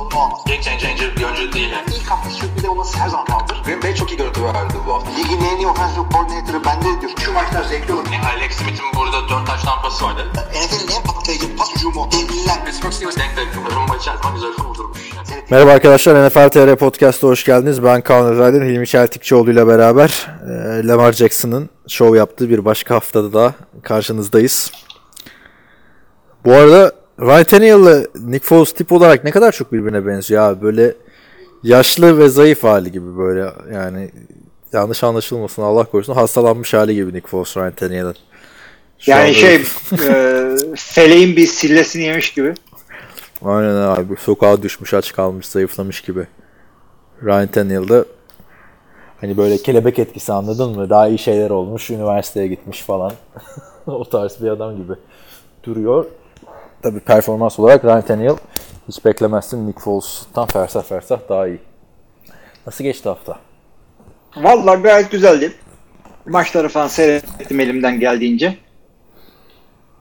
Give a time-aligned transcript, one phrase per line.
[0.00, 0.40] sorunu olmaz.
[0.46, 1.86] Game changer bir oyuncu değil yani.
[1.96, 3.62] İlk hafta sürpriz olması her zaman kaldır.
[3.64, 5.10] Green Bay çok iyi görüntü verdi bu hafta.
[5.10, 7.12] Ligin en iyi offensive coordinator'ı bende diyor.
[7.24, 8.04] Şu maçlar zevkli olur.
[8.12, 10.26] Yani Alex Smith'in burada 4 taş tampası vardı.
[10.34, 12.08] NFL'in en patlayıcı pas hücumu.
[12.12, 12.64] Devliler.
[12.64, 13.48] Pittsburgh Steelers denk denk.
[13.76, 15.10] Rumba içerisinde güzel kurdurmuş.
[15.50, 17.84] Merhaba arkadaşlar NFL TR Podcast'a hoş geldiniz.
[17.84, 23.32] Ben Kaan Özaydın, Hilmi Çeltikçioğlu ile beraber e, Lamar Jackson'ın show yaptığı bir başka haftada
[23.32, 24.72] da karşınızdayız.
[26.44, 30.62] Bu arada Ryan Tannehill ile Nick Foles tip olarak ne kadar çok birbirine benziyor abi.
[30.62, 30.94] Böyle
[31.62, 34.10] yaşlı ve zayıf hali gibi böyle yani
[34.72, 38.16] yanlış anlaşılmasın Allah korusun hastalanmış hali gibi Nick Foles Ryan Tannehill'in.
[39.06, 42.54] Yani şey e, feleğin bir sillesini yemiş gibi.
[43.44, 44.16] Aynen abi.
[44.16, 46.26] Sokağa düşmüş, aç kalmış, zayıflamış gibi.
[47.24, 48.04] Ryan Tannehill'de
[49.20, 50.90] hani böyle kelebek etkisi anladın mı?
[50.90, 53.12] Daha iyi şeyler olmuş, üniversiteye gitmiş falan.
[53.86, 54.92] o tarz bir adam gibi
[55.64, 56.06] duruyor.
[56.82, 58.36] Tabii performans olarak Ryan Tannehill
[58.88, 59.66] hiç beklemezsin.
[59.68, 61.58] Nick Foles'tan fersah fersah daha iyi.
[62.66, 63.38] Nasıl geçti hafta?
[64.36, 65.52] Vallahi gayet güzeldi.
[66.26, 68.56] Maçları falan seyrettim elimden geldiğince.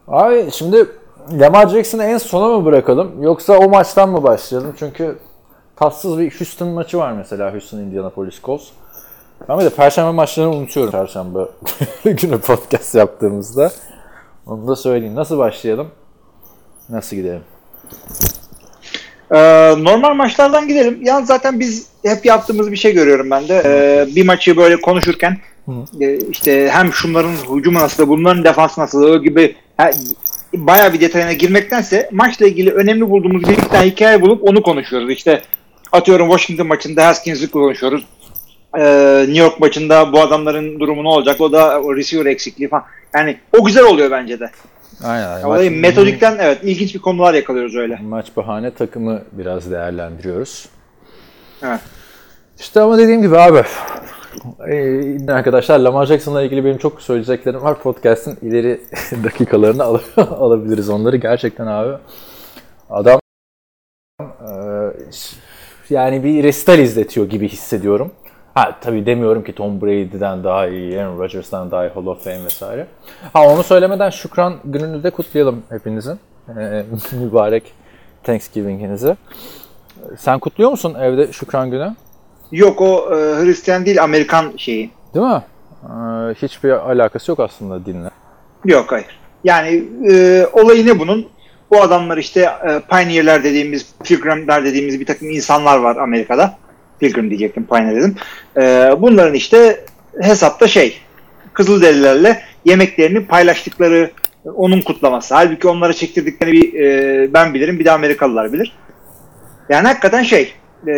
[0.07, 0.85] Abi şimdi
[1.31, 4.75] Lamar Jackson'ı en sona mı bırakalım yoksa o maçtan mı başlayalım?
[4.79, 5.19] Çünkü
[5.75, 8.67] tatsız bir Houston maçı var mesela Houston Indianapolis Colts.
[9.49, 11.39] Ben de Perşembe maçlarını unutuyorum Perşembe
[12.05, 13.71] günü podcast yaptığımızda.
[14.45, 15.15] Onu da söyleyeyim.
[15.15, 15.91] Nasıl başlayalım?
[16.89, 17.41] Nasıl gidelim?
[19.31, 19.37] E,
[19.83, 20.99] normal maçlardan gidelim.
[21.01, 23.61] Yalnız zaten biz hep yaptığımız bir şey görüyorum ben de.
[23.65, 25.37] E, bir maçı böyle konuşurken
[26.01, 29.91] e, işte hem şunların hücumu nasıl, bunların defansı nasıl gibi he,
[30.53, 35.11] bayağı bir detayına girmektense maçla ilgili önemli bulduğumuz bir iki tane hikaye bulup onu konuşuyoruz.
[35.11, 35.41] İşte
[35.91, 38.05] atıyorum Washington maçında Haskins'i konuşuyoruz.
[38.77, 41.41] Ee, New York maçında bu adamların durumu ne olacak?
[41.41, 42.83] O da o receiver eksikliği falan.
[43.15, 44.51] Yani o güzel oluyor bence de.
[45.03, 45.43] Aynen.
[45.43, 47.99] Ama metodikten evet ilginç bir konular yakalıyoruz öyle.
[48.01, 50.69] Maç bahane takımı biraz değerlendiriyoruz.
[51.63, 51.79] Evet.
[52.59, 53.63] İşte ama dediğim gibi abi
[54.69, 57.81] ee, arkadaşlar Lamar Jackson'la ilgili benim çok söyleyeceklerim var.
[57.81, 58.81] Podcast'ın ileri
[59.23, 61.17] dakikalarını al- alabiliriz onları.
[61.17, 61.97] Gerçekten abi
[62.89, 63.19] adam
[64.21, 64.51] e,
[65.89, 68.11] yani bir resital izletiyor gibi hissediyorum.
[68.59, 72.45] Ha tabii demiyorum ki Tom Brady'den daha iyi, Aaron Rodgers'dan daha iyi Hall of Fame
[72.45, 72.87] vesaire.
[73.33, 76.19] Ha onu söylemeden Şükran gününü de kutlayalım hepinizin.
[76.49, 77.63] Ee, mübarek
[78.23, 79.15] Thanksgiving'inizi.
[80.17, 81.95] Sen kutluyor musun evde Şükran günü?
[82.51, 84.91] Yok o e, Hristiyan değil Amerikan şeyi.
[85.13, 85.43] Değil mi?
[85.83, 88.09] Ee, hiçbir alakası yok aslında dinle.
[88.65, 89.19] Yok hayır.
[89.43, 91.27] Yani e, olayı ne bunun?
[91.71, 96.57] Bu adamlar işte e, pioneer'ler dediğimiz, pilgrimler dediğimiz bir takım insanlar var Amerika'da.
[96.99, 98.15] Pilgrim diyecektim, pioneer dedim.
[98.57, 98.61] E,
[99.01, 99.85] bunların işte
[100.21, 100.97] hesapta şey,
[101.53, 104.11] Kızılderililerle yemeklerini paylaştıkları
[104.55, 105.35] onun kutlaması.
[105.35, 108.77] Halbuki onlara çektirdiklerini bir e, ben bilirim, bir de Amerikalılar bilir.
[109.69, 110.53] Yani hakikaten şey,
[110.87, 110.93] e,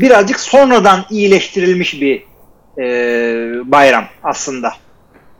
[0.00, 2.22] birazcık sonradan iyileştirilmiş bir
[2.78, 2.84] e,
[3.64, 4.72] bayram aslında.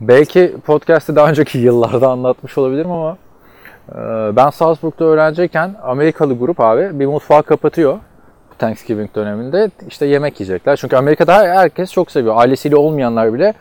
[0.01, 3.17] Belki podcast'te daha önceki yıllarda anlatmış olabilirim ama
[3.89, 3.97] e,
[4.37, 7.99] ben Salzburg'da öğrenciyken Amerikalı grup abi bir mutfağı kapatıyor
[8.63, 10.77] Thanksgiving döneminde işte yemek yiyecekler.
[10.77, 12.37] Çünkü Amerika'da herkes çok seviyor.
[12.37, 13.55] Ailesiyle olmayanlar bile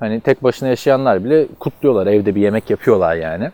[0.00, 2.06] hani tek başına yaşayanlar bile kutluyorlar.
[2.06, 3.50] Evde bir yemek yapıyorlar yani.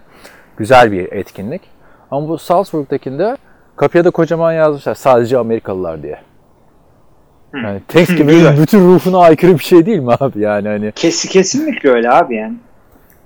[0.57, 1.63] Güzel bir etkinlik.
[2.11, 3.37] Ama bu Salzburg'dakinde
[3.77, 6.19] kapıya da kocaman yazmışlar sadece Amerikalılar diye.
[7.55, 12.11] Yani Thanksgiving'in bütün ruhuna aykırı bir şey değil mi abi yani hani Kes, kesinlikle öyle
[12.11, 12.57] abi yani.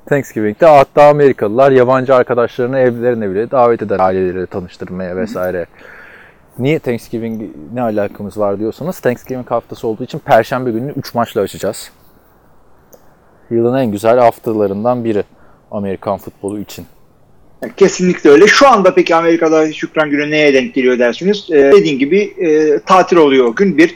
[0.07, 5.67] Thanksgiving'de hatta Amerikalılar yabancı arkadaşlarını evlerine bile davet eder aileleriyle tanıştırmaya vesaire.
[6.59, 7.43] Niye Thanksgiving
[7.73, 11.91] ne alakamız var diyorsanız Thanksgiving haftası olduğu için Perşembe gününü 3 maçla açacağız.
[13.51, 15.25] Yılın en güzel haftalarından biri
[15.71, 16.87] Amerikan futbolu için.
[17.77, 18.47] Kesinlikle öyle.
[18.47, 21.47] Şu anda peki Amerika'da Şükran Günü neye denk geliyor dersiniz?
[21.51, 23.95] Ee, dediğim gibi e, tatil oluyor o gün bir.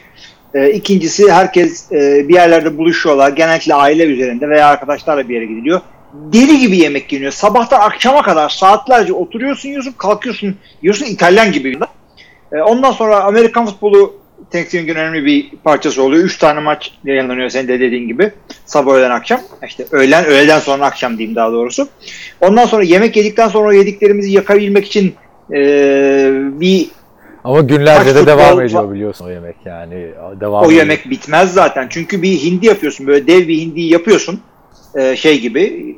[0.53, 3.29] E, ikincisi herkes e, bir yerlerde buluşuyorlar.
[3.29, 5.81] Genellikle aile üzerinde veya arkadaşlarla bir yere gidiliyor.
[6.13, 7.31] Deli gibi yemek yeniyor.
[7.31, 11.79] Sabahtan akşama kadar saatlerce oturuyorsun yiyorsun kalkıyorsun yiyorsun İtalyan gibi.
[12.53, 14.13] E, ondan sonra Amerikan futbolu
[14.51, 16.23] Thanksgiving'in önemli bir parçası oluyor.
[16.23, 18.31] Üç tane maç yayınlanıyor senin de dediğin gibi.
[18.65, 19.41] Sabah öğlen akşam.
[19.67, 21.87] İşte öğlen öğleden sonra akşam diyeyim daha doğrusu.
[22.41, 25.15] Ondan sonra yemek yedikten sonra yediklerimizi yakabilmek için
[25.53, 25.59] e,
[26.59, 26.87] bir
[27.43, 30.07] Ama günlerce de devam ediyor biliyorsun o yemek yani.
[30.39, 30.79] Devam o ediyor.
[30.79, 31.87] yemek bitmez zaten.
[31.89, 33.07] Çünkü bir hindi yapıyorsun.
[33.07, 34.41] Böyle dev bir hindiyi yapıyorsun.
[34.95, 35.95] E, şey gibi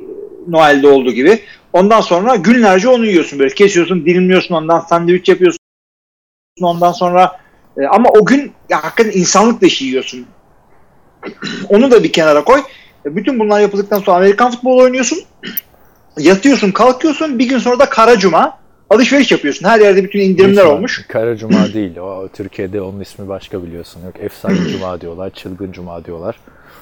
[0.48, 1.38] Noel'de olduğu gibi.
[1.72, 3.54] Ondan sonra günlerce onu yiyorsun böyle.
[3.54, 5.65] Kesiyorsun, dilimliyorsun ondan sandviç yapıyorsun.
[6.62, 7.36] Ondan sonra
[7.78, 10.26] e, ama o gün ya, hakikaten insanlık dışı yiyorsun.
[11.68, 12.60] Onu da bir kenara koy.
[13.06, 15.18] E, Bütün bunlar yapıldıktan sonra Amerikan futbolu oynuyorsun.
[16.18, 17.38] Yatıyorsun, kalkıyorsun.
[17.38, 18.58] Bir gün sonra da kara cuma
[18.90, 19.68] alışveriş yapıyorsun.
[19.68, 20.66] Her yerde bütün indirimler Lütfen.
[20.76, 21.06] olmuş.
[21.08, 21.96] Kara Cuma değil.
[21.96, 24.00] O, Türkiye'de onun ismi başka biliyorsun.
[24.06, 25.30] Yok Efsane Cuma diyorlar.
[25.30, 26.36] Çılgın Cuma diyorlar.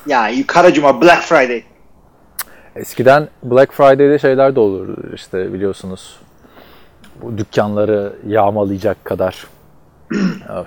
[0.07, 1.63] Ya kara cuma, Black Friday.
[2.77, 6.17] Eskiden Black Friday'de şeyler de olur işte biliyorsunuz.
[7.23, 9.47] Bu dükkanları yağmalayacak kadar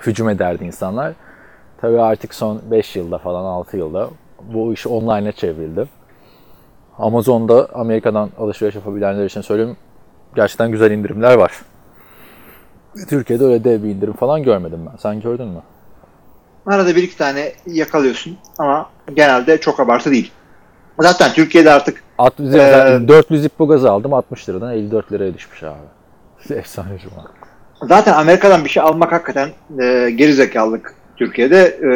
[0.05, 1.13] hücum ederdi insanlar.
[1.81, 4.09] Tabii artık son 5 yılda falan 6 yılda
[4.41, 5.87] bu iş online'a çevrildi.
[6.97, 9.77] Amazon'da Amerika'dan alışveriş yapabilenler için söyleyeyim
[10.35, 11.51] gerçekten güzel indirimler var.
[13.09, 14.97] Türkiye'de öyle dev bir indirim falan görmedim ben.
[14.97, 15.61] Sen gördün mü?
[16.65, 20.31] Arada bir iki tane yakalıyorsun ama genelde çok abartı değil.
[20.99, 26.53] Zaten Türkiye'de artık At, Ee, 400 Zippo gazı aldım 60 liradan 54 liraya düşmüş abi.
[26.53, 27.31] Efsane cuma.
[27.83, 29.49] Zaten Amerika'dan bir şey almak hakikaten
[29.81, 31.77] e, gerizekalılık Türkiye'de.
[31.81, 31.89] E,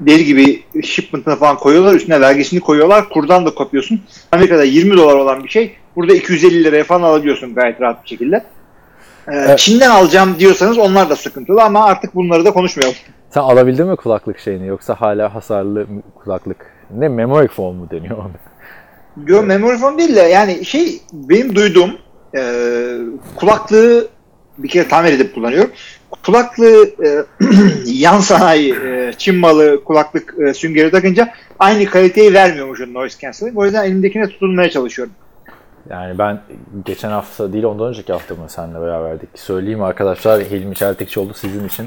[0.00, 1.94] deli gibi shipment'ını falan koyuyorlar.
[1.94, 3.08] Üstüne vergisini koyuyorlar.
[3.08, 4.00] Kurdan da kopuyorsun.
[4.32, 8.36] Amerika'da 20 dolar olan bir şey burada 250 liraya falan alabiliyorsun gayet rahat bir şekilde.
[8.36, 8.42] E,
[9.32, 9.58] Evet.
[9.58, 12.96] Çin'den alacağım diyorsanız onlar da sıkıntılı ama artık bunları da konuşmayalım.
[13.30, 15.86] Sen alabildin mi kulaklık şeyini yoksa hala hasarlı
[16.24, 16.66] kulaklık?
[16.96, 18.30] Ne memory foam mu deniyor ona?
[19.26, 21.90] Yo, memory foam değil de yani şey benim duyduğum
[22.36, 22.42] e,
[23.36, 24.08] kulaklığı
[24.62, 25.70] bir kere tamir edip kullanıyorum.
[26.24, 27.24] Kulaklığı e,
[27.86, 31.28] yan sanayi e, Çin malı kulaklık e, süngeri takınca
[31.58, 33.58] aynı kaliteyi vermiyormuş o noise cancelling.
[33.58, 35.14] O yüzden elimdekine tutunmaya çalışıyorum.
[35.90, 36.40] Yani ben
[36.84, 39.28] geçen hafta değil ondan önceki hafta mı seninle beraberdik.
[39.34, 41.86] Söyleyeyim arkadaşlar Hilmi Çeltikçioğlu sizin için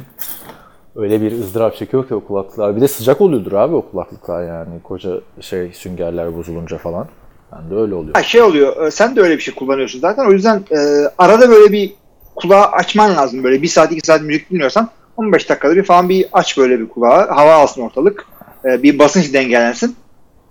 [0.95, 2.75] öyle bir ızdırap çekiyor ki o kulaklıklar.
[2.75, 4.81] Bir de sıcak oluyordur abi o kulaklıklar yani.
[4.83, 5.11] Koca
[5.41, 7.07] şey süngerler bozulunca falan.
[7.51, 8.15] Ben de öyle oluyor.
[8.15, 10.25] Ha, şey oluyor e, sen de öyle bir şey kullanıyorsun zaten.
[10.25, 10.77] O yüzden e,
[11.17, 11.93] arada böyle bir
[12.35, 13.43] kulağı açman lazım.
[13.43, 16.89] Böyle bir saat iki saat müzik dinliyorsan 15 dakikada bir falan bir aç böyle bir
[16.89, 17.29] kulağı.
[17.29, 18.25] Hava alsın ortalık.
[18.65, 19.95] E, bir basınç dengelensin.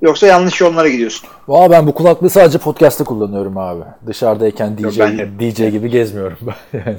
[0.03, 1.29] Yoksa yanlış yollara gidiyorsun.
[1.49, 3.83] Valla ben bu kulaklığı sadece podcast'te kullanıyorum abi.
[4.07, 5.29] Dışarıdayken DJ, ben de.
[5.41, 6.99] DJ gibi gezmiyorum ben yani.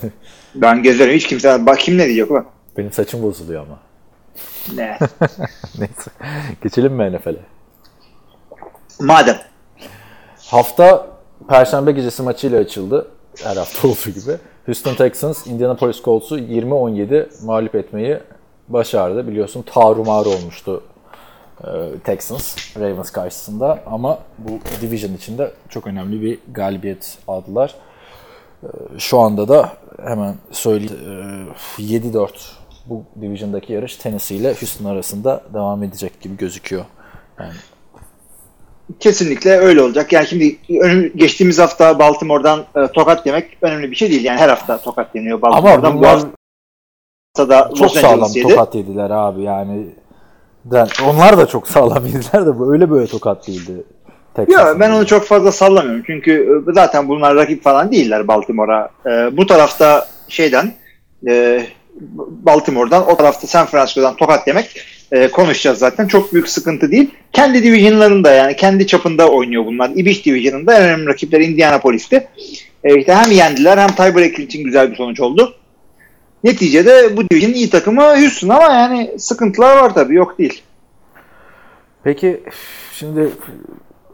[0.56, 2.46] Ben gezerim hiç kimse bak kim ne diyecek ulan.
[2.78, 3.80] Benim saçım bozuluyor ama.
[4.76, 4.98] Ne?
[5.80, 6.12] Neyse.
[6.64, 7.40] Geçelim mi NFL'e?
[9.00, 9.38] Madem.
[10.46, 11.08] Hafta
[11.50, 13.08] Perşembe gecesi maçıyla açıldı.
[13.44, 14.38] Her hafta olduğu gibi.
[14.66, 18.20] Houston Texans, Indianapolis Colts'u 20-17 mağlup etmeyi
[18.68, 19.28] başardı.
[19.28, 20.84] Biliyorsun tarumarı olmuştu
[21.64, 21.68] e,
[22.04, 27.76] Texans Ravens karşısında ama bu division içinde çok önemli bir galibiyet aldılar.
[28.64, 28.68] E,
[28.98, 29.70] Şu anda da
[30.04, 30.98] hemen söyleyeyim
[31.80, 32.30] e, 7-4
[32.86, 36.86] bu division'daki yarış Tennessee ile Houston arasında devam edecek gibi gözüküyor.
[37.40, 37.54] Yani
[39.00, 40.14] Kesinlikle öyle olacak.
[40.14, 44.24] Yani şimdi önüm, geçtiğimiz hafta Baltimore'dan e, tokat yemek önemli bir şey değil.
[44.24, 45.90] Yani her hafta tokat yeniyor Baltimore'dan.
[45.90, 46.20] ama Bu bunlar
[47.38, 48.48] hafta da çok Los sağlam yedi.
[48.48, 49.88] tokat yediler abi yani.
[51.06, 53.84] Onlar da çok sağlam yediler de bu öyle böyle tokat değildi.
[54.48, 56.04] Yok ben onu çok fazla sallamıyorum.
[56.08, 58.90] Çünkü e, zaten bunlar rakip falan değiller Baltimore'a.
[59.06, 60.74] E, bu tarafta şeyden
[61.28, 61.66] e,
[62.46, 64.82] Baltimore'dan o tarafta San Francisco'dan tokat yemek
[65.12, 66.08] e, konuşacağız zaten.
[66.08, 67.12] Çok büyük sıkıntı değil.
[67.34, 69.92] Kendi divisionlarında yani kendi çapında oynuyor bunlar.
[69.96, 72.28] İbiş divisionında en önemli rakipleri Indianapolis'ti.
[72.84, 75.56] E, işte hem yendiler hem tiebreaker için güzel bir sonuç oldu.
[76.44, 80.64] Neticede bu division'ın iyi takımı Houston ama yani sıkıntılar var tabii yok değil.
[82.04, 82.44] Peki
[82.94, 83.30] şimdi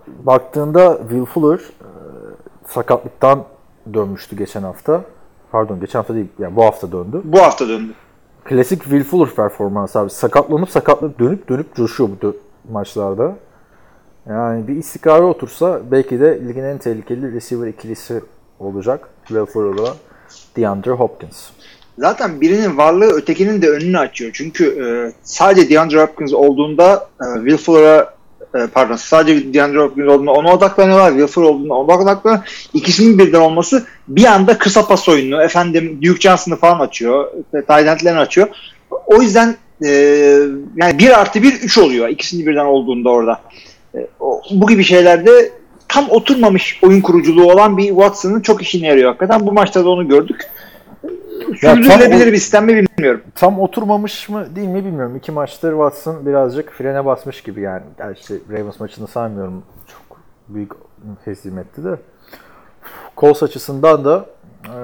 [0.07, 1.89] baktığında Will Fuller e,
[2.67, 3.45] sakatlıktan
[3.93, 5.03] dönmüştü geçen hafta.
[5.51, 7.21] Pardon geçen hafta değil yani bu hafta döndü.
[7.23, 7.93] Bu hafta döndü.
[8.49, 10.09] Klasik Will Fuller performansı abi.
[10.09, 12.37] Sakatlanıp sakatlanıp dönüp dönüp coşuyor bu
[12.71, 13.35] maçlarda.
[14.29, 18.21] Yani bir istikrara otursa belki de ligin en tehlikeli receiver ikilisi
[18.59, 19.09] olacak.
[19.27, 19.95] Will Fuller'la
[20.57, 21.49] DeAndre Hopkins.
[21.97, 24.31] Zaten birinin varlığı ötekinin de önünü açıyor.
[24.33, 24.85] Çünkü e,
[25.23, 28.13] sadece DeAndre Hopkins olduğunda e, Will Fuller'a
[28.55, 31.27] e, pardon sadece DeAndre Hopkins olduğunda ona odaklanıyorlar.
[31.27, 32.69] Fuller olduğunda ona odaklanıyorlar.
[32.73, 37.31] İkisinin birden olması bir anda kısa pas oyununu efendim Duke Johnson'ı falan açıyor.
[37.51, 38.47] Tight end'lerini açıyor.
[39.05, 39.89] O yüzden e,
[40.75, 42.07] yani 1 artı 1 3 oluyor.
[42.07, 43.41] İkisinin birden olduğunda orada.
[43.95, 45.51] E, o, bu gibi şeylerde
[45.87, 49.47] tam oturmamış oyun kuruculuğu olan bir Watson'ın çok işine yarıyor hakikaten.
[49.47, 50.49] Bu maçta da onu gördük.
[51.59, 53.21] Sürdürülebilir bir sistem mi bilmiyorum.
[53.35, 55.15] Tam oturmamış mı değil mi bilmiyorum.
[55.15, 57.83] İki maçtır Watson birazcık frene basmış gibi yani.
[57.97, 59.63] Gerçi Ravens maçını saymıyorum.
[59.87, 60.71] Çok büyük
[61.25, 61.95] hezimetti de.
[63.17, 64.25] Colts açısından da
[64.65, 64.75] e,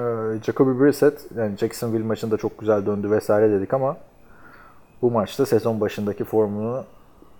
[0.46, 3.96] Jacoby Brissett yani Jacksonville maçında çok güzel döndü vesaire dedik ama
[5.02, 6.84] bu maçta sezon başındaki formunu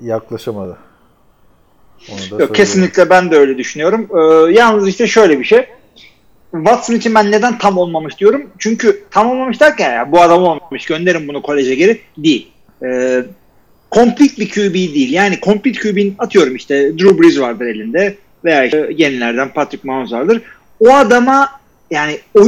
[0.00, 0.76] yaklaşamadı.
[2.11, 2.52] Onu da Yok söyleyeyim.
[2.52, 4.09] kesinlikle ben de öyle düşünüyorum.
[4.16, 5.68] Ee, yalnız işte şöyle bir şey.
[6.52, 8.50] Watson için ben neden tam olmamış diyorum.
[8.58, 12.48] Çünkü tam olmamış derken ya bu adam olmamış gönderin bunu koleje geri değil.
[12.84, 13.22] Ee,
[13.92, 15.12] complete bir QB değil.
[15.12, 20.42] Yani complete QB'nin atıyorum işte Drew Brees vardır elinde veya işte yenilerden Patrick Mahomes vardır.
[20.80, 21.48] O adama
[21.90, 22.40] yani o,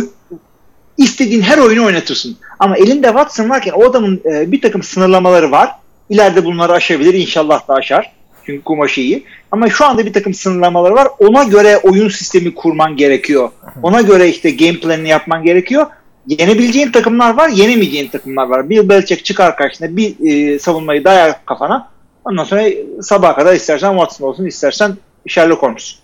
[0.99, 2.37] istediğin her oyunu oynatırsın.
[2.59, 5.71] Ama elinde Watson varken o adamın e, bir takım sınırlamaları var.
[6.11, 7.15] İleride bunları aşabilir.
[7.15, 8.13] İnşallah da aşar.
[8.49, 9.25] Çünkü kumaşı iyi.
[9.53, 11.09] Ama şu anda bir takım sınırlamaları var.
[11.19, 13.51] Ona göre oyun sistemi kurman gerekiyor.
[13.83, 15.87] Ona göre işte game planını yapman gerekiyor.
[16.27, 18.71] Yenebileceğin takımlar var, yenemeyeceğin takımlar var.
[18.71, 21.91] Bill Belichick çıkar karşına bir e, savunmayı dayar kafana.
[22.25, 22.63] Ondan sonra
[23.03, 25.95] sabaha kadar istersen Watson olsun, istersen Sherlock Holmes.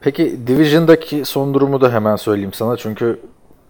[0.00, 2.76] Peki Division'daki son durumu da hemen söyleyeyim sana.
[2.76, 3.20] Çünkü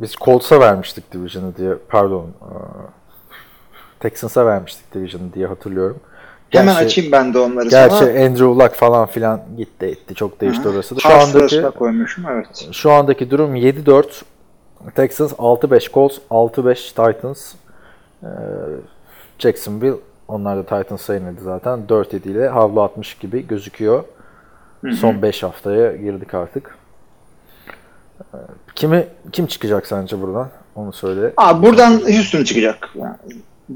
[0.00, 2.50] biz Colts'a vermiştik Division'ı diye, pardon, e,
[4.00, 6.00] Texans'a vermiştik Division'ı diye hatırlıyorum.
[6.60, 8.08] Hemen açayım ben de onları Gerçi sana.
[8.10, 10.14] Andrew Luck falan filan gitti etti.
[10.14, 11.00] Çok değişti orası da.
[11.00, 12.68] Şu andaki koymuşum evet.
[12.72, 14.04] şu andaki durum 7-4
[14.94, 17.54] Texans 6-5 Colts 6-5 Titans
[18.24, 18.28] Ee,
[19.38, 19.96] Jacksonville
[20.28, 24.04] onlar da Titans'a yenildi zaten 4-7 ile havlu atmış gibi gözüküyor.
[25.00, 26.78] Son 5 haftaya girdik artık.
[28.74, 30.48] Kimi kim çıkacak sence buradan?
[30.74, 31.32] Onu söyle.
[31.36, 32.90] Aa, buradan Houston çıkacak.
[32.94, 33.16] Yani,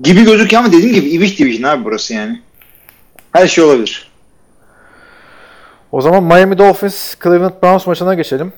[0.03, 2.43] gibi gözüküyor ama dediğim gibi Ibiş Division abi burası yani.
[3.33, 4.11] Her şey olabilir.
[5.93, 8.53] O zaman Miami Dolphins Cleveland Browns maçına geçelim.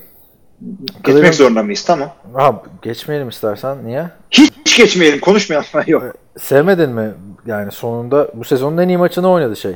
[1.03, 1.83] Geçmek Cleveland- zorunda mıyız?
[1.85, 2.09] Tamam.
[2.33, 3.85] Ha, geçmeyelim istersen.
[3.85, 4.09] Niye?
[4.31, 5.67] Hiç geçmeyelim, konuşmayalım.
[5.87, 6.03] Yok.
[6.39, 7.11] Sevmedin mi?
[7.45, 9.75] Yani sonunda bu sezonun en iyi maçını oynadı şey.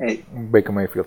[0.00, 0.20] Evet.
[0.32, 1.04] Baker Mayfield.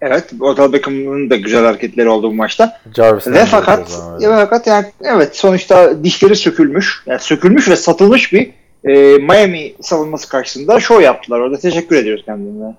[0.00, 2.80] Evet, Odell Beckham'ın da güzel hareketleri oldu bu maçta.
[2.96, 7.02] Jarvis Ve fakat ve fakat yani evet sonuçta dişleri sökülmüş.
[7.06, 8.50] Yani sökülmüş ve satılmış bir
[8.86, 11.40] e, Miami savunması karşısında show yaptılar.
[11.40, 12.74] Orada teşekkür ediyoruz kendilerine.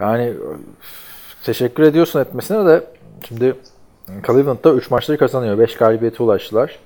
[0.00, 0.32] Yani
[1.44, 2.84] teşekkür ediyorsun etmesine de
[3.28, 3.54] şimdi
[4.26, 5.58] Cleveland'da 3 maçları kazanıyor.
[5.58, 6.78] 5 galibiyete ulaştılar.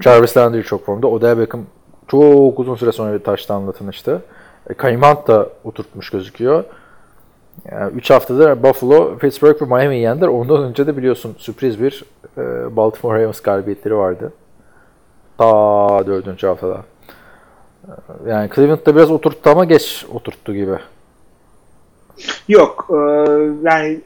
[0.00, 1.06] Jarvis Landry çok formda.
[1.06, 1.66] Odell Beckham
[2.08, 4.22] çok uzun süre sonra bir taştanla tanıştı.
[4.70, 6.64] E, Kaymant da oturtmuş gözüküyor.
[7.94, 10.28] 3 haftadır Buffalo, Pittsburgh ve Miami'yi yendiler.
[10.28, 12.04] Ondan önce de biliyorsun sürpriz bir
[12.38, 14.32] e, Baltimore Ravens galibiyetleri vardı.
[15.38, 16.42] Ta 4.
[16.42, 16.84] haftada.
[18.26, 20.76] Yani Cleveland'da biraz oturttu ama geç oturttu gibi.
[22.48, 22.90] Yok.
[22.90, 22.96] e,
[23.62, 24.00] yani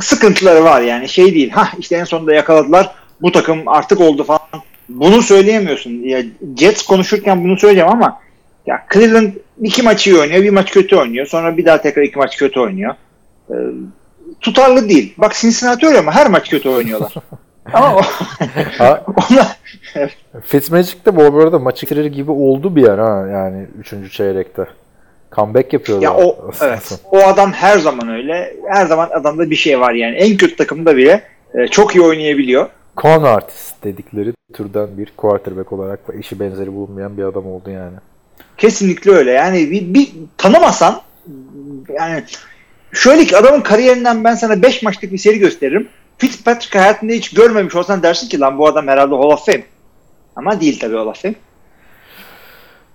[0.00, 1.08] sıkıntıları var yani.
[1.08, 1.50] Şey değil.
[1.50, 2.94] Ha işte en sonunda yakaladılar.
[3.22, 4.40] Bu takım artık oldu falan.
[4.88, 5.90] Bunu söyleyemiyorsun.
[5.90, 6.22] Ya
[6.58, 8.20] Jets konuşurken bunu söyleyeceğim ama
[8.66, 11.26] ya Cleveland iki maçı iyi oynuyor, bir maç kötü oynuyor.
[11.26, 12.94] Sonra bir daha tekrar iki maç kötü oynuyor.
[13.50, 13.54] E,
[14.40, 15.14] tutarlı değil.
[15.18, 17.14] Bak Cincinnati öyle ama her maç kötü oynuyorlar.
[17.72, 18.00] ama o,
[18.78, 19.58] Ha, onlar
[20.44, 23.66] Fitzmagic de bu arada maçı bitirir gibi oldu bir yer ha yani
[24.02, 24.12] 3.
[24.12, 24.66] çeyrekte.
[25.32, 26.04] Comeback yapıyordu.
[26.04, 27.00] Ya o evet.
[27.10, 28.56] O adam her zaman öyle.
[28.68, 30.16] Her zaman adamda bir şey var yani.
[30.16, 31.22] En kötü takımda bile
[31.54, 32.68] e, çok iyi oynayabiliyor.
[32.96, 37.96] Con artist dedikleri türden bir quarterback olarak işi benzeri bulunmayan bir adam oldu yani.
[38.56, 39.30] Kesinlikle öyle.
[39.30, 41.00] Yani bir, bir tanımasan
[41.94, 42.24] yani
[42.92, 45.88] şöyle ki adamın kariyerinden ben sana 5 maçlık bir seri gösteririm.
[46.18, 49.64] Fitzpatrick hayatında hiç görmemiş olsan dersin ki lan bu adam herhalde Hall of Fame.
[50.36, 51.34] Ama değil tabii Hall of Fame.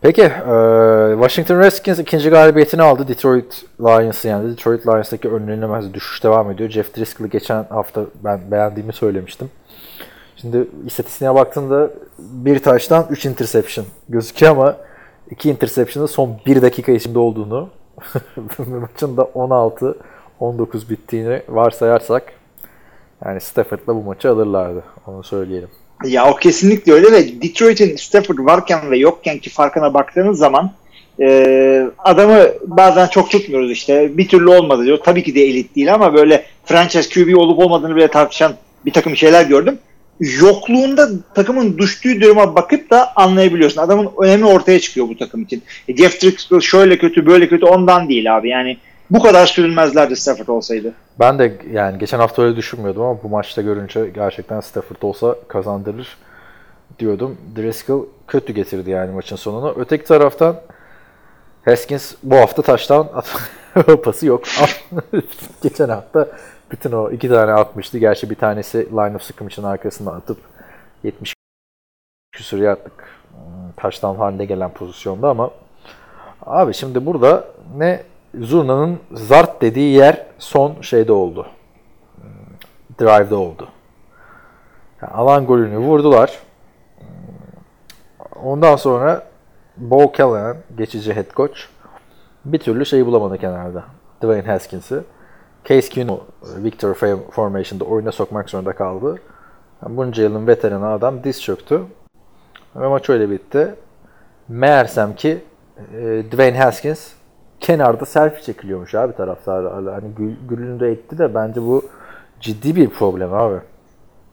[0.02, 0.32] Peki, e,
[1.14, 3.08] Washington Redskins ikinci galibiyetini aldı.
[3.08, 4.52] Detroit Lions'ı yendi.
[4.52, 6.70] Detroit Lions'taki önlenemez düşüş devam ediyor.
[6.70, 9.50] Jeff Driscoll'ı geçen hafta ben beğendiğimi söylemiştim.
[10.36, 14.78] Şimdi istatistiğine baktığında bir taştan 3 interception gözüküyor ama
[15.32, 17.70] 2 interception'ın son 1 dakika içinde olduğunu
[18.58, 22.24] maçın da 16-19 bittiğini varsayarsak
[23.26, 24.84] yani Stafford'la bu maçı alırlardı.
[25.08, 25.70] Onu söyleyelim.
[26.06, 30.72] Ya o kesinlikle öyle ve Detroit'in Stafford varken ve yokken ki farkına baktığınız zaman
[31.22, 34.18] e, adamı bazen çok tutmuyoruz işte.
[34.18, 35.00] Bir türlü olmadı diyor.
[35.04, 38.54] Tabii ki de elit değil ama böyle franchise QB olup olmadığını bile tartışan
[38.86, 39.80] bir takım şeyler gördüm.
[40.20, 43.82] Yokluğunda takımın düştüğü duruma bakıp da anlayabiliyorsun.
[43.82, 45.64] Adamın önemi ortaya çıkıyor bu takım için.
[45.88, 48.50] E, Jeff Driscoll şöyle kötü böyle kötü ondan değil abi.
[48.50, 48.78] Yani
[49.12, 50.94] bu kadar sürülmezlerdi Stafford olsaydı.
[51.20, 56.18] Ben de yani geçen hafta öyle düşünmüyordum ama bu maçta görünce gerçekten Stafford olsa kazandırır
[57.00, 57.38] diyordum.
[57.56, 59.74] Driscoll kötü getirdi yani maçın sonunu.
[59.78, 60.56] Öteki taraftan
[61.66, 63.08] Haskins bu hafta taştan
[64.04, 64.44] pası yok.
[65.64, 66.28] geçen hafta
[66.72, 67.98] bütün o iki tane atmıştı.
[67.98, 70.38] Gerçi bir tanesi line of scrimmage'ın arkasından atıp
[71.04, 71.34] 70
[72.32, 73.20] küsur yardlık
[73.78, 75.52] taştan haline gelen pozisyonda ama
[76.46, 77.46] abi şimdi burada
[77.78, 81.48] ne Zurna'nın zart dediği yer son şeyde oldu.
[83.00, 83.68] Drive'da oldu.
[85.02, 86.40] Yani alan golünü vurdular.
[88.44, 89.30] Ondan sonra
[89.78, 91.60] Bo Callahan, geçici head coach,
[92.46, 93.84] bir türlü şeyi bulamadı kenarda.
[94.22, 95.04] Dwayne Haskins'i.
[95.66, 96.94] Case Keenum Victor
[97.32, 99.20] Formation'da oyuna sokmak zorunda kaldı.
[99.84, 101.82] Yani bunca yılın veteranı adam diz çöktü.
[102.76, 103.76] Ve maç öyle bitti.
[104.48, 105.44] Meğersem ki
[105.94, 107.19] e, Dwayne Haskins
[107.60, 109.94] kenarda selfie çekiliyormuş abi taraftarlarla.
[109.94, 111.90] Hani gül, gülünü de etti de bence bu
[112.42, 113.60] ciddi bir problem abi.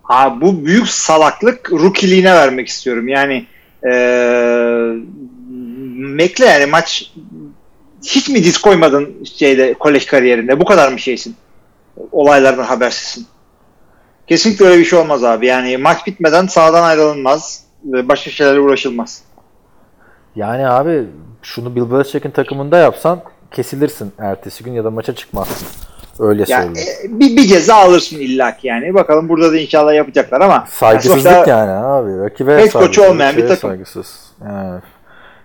[0.02, 3.09] Ha, bu büyük salaklık rookiliğine vermek istiyorum.
[3.09, 3.47] Yani
[3.87, 4.92] ee,
[5.97, 7.12] Mekle yani maç
[8.06, 10.61] hiç mi diz koymadın şeyde kolej kariyerinde?
[10.61, 11.37] Bu kadar mı şeysin?
[12.12, 13.26] Olaylardan habersizsin.
[14.26, 15.47] Kesinlikle öyle bir şey olmaz abi.
[15.47, 17.64] Yani maç bitmeden sahadan ayrılınmaz.
[17.85, 19.23] Başka şeylerle uğraşılmaz.
[20.37, 21.05] Yani abi
[21.43, 25.69] şunu Bill Belichick'in takımında yapsan kesilirsin ertesi gün ya da maça çıkmazsın.
[26.19, 27.16] Öyle Yani söyleyeyim.
[27.16, 28.95] e, bir, bir ceza alırsın illaki yani.
[28.95, 32.19] Bakalım burada da inşallah yapacaklar ama Saygısızlık sonuçta yani abi.
[32.25, 33.71] Rakibe Head saygısızlık, olmayan bir takım.
[33.71, 34.21] Saygısız.
[34.45, 34.81] Yani.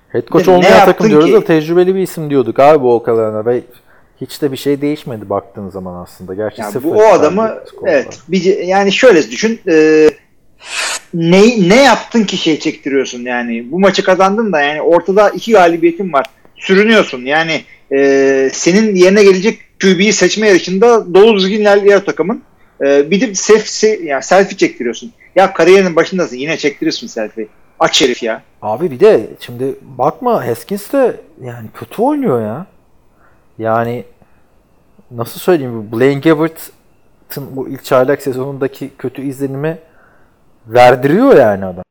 [0.10, 1.34] Head coach Ne olmayan yaptın takım diyoruz ki?
[1.34, 3.62] da tecrübeli bir isim diyorduk abi bu okalarına ve
[4.22, 6.34] hiç de bir şey değişmedi baktığın zaman aslında.
[6.34, 10.08] Gerçi Yani sıfır bu o adamı evet bir, yani şöyle düşün e,
[11.14, 13.72] ne ne yaptın ki şey çektiriyorsun yani?
[13.72, 16.26] Bu maçı kazandın da yani ortada iki galibiyetin var.
[16.56, 17.26] Sürünüyorsun.
[17.26, 17.62] Yani
[17.94, 22.44] e, senin yerine gelecek QB'yi seçme yarışında dolu düzgün ilerleyen takımın
[22.82, 25.12] e, bir de selfie, yani selfie çektiriyorsun.
[25.36, 27.48] Ya kariyerinin başındasın yine çektirirsin selfie.
[27.80, 28.42] Aç herif ya.
[28.62, 32.66] Abi bir de şimdi bakma Haskins de yani kötü oynuyor ya.
[33.60, 34.04] Yani
[35.12, 39.78] nasıl söyleyeyim Blaine Gabbert'ın bu ilk çaylak sezonundaki kötü izlenimi
[40.68, 41.84] verdiriyor yani adam.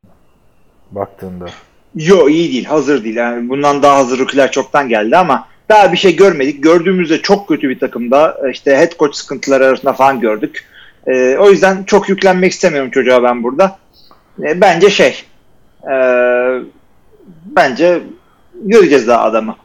[0.91, 1.47] Baktığında.
[1.95, 3.17] Yo iyi değil, hazır değil.
[3.17, 6.63] Yani bundan daha hazır rookie'ler çoktan geldi ama daha bir şey görmedik.
[6.63, 10.67] Gördüğümüzde çok kötü bir takımda işte head coach sıkıntıları arasında falan gördük.
[11.07, 13.79] Ee, o yüzden çok yüklenmek istemiyorum çocuğa ben burada.
[14.43, 15.25] Ee, bence şey
[15.93, 16.61] ee,
[17.45, 18.03] bence
[18.55, 19.57] göreceğiz daha adamı.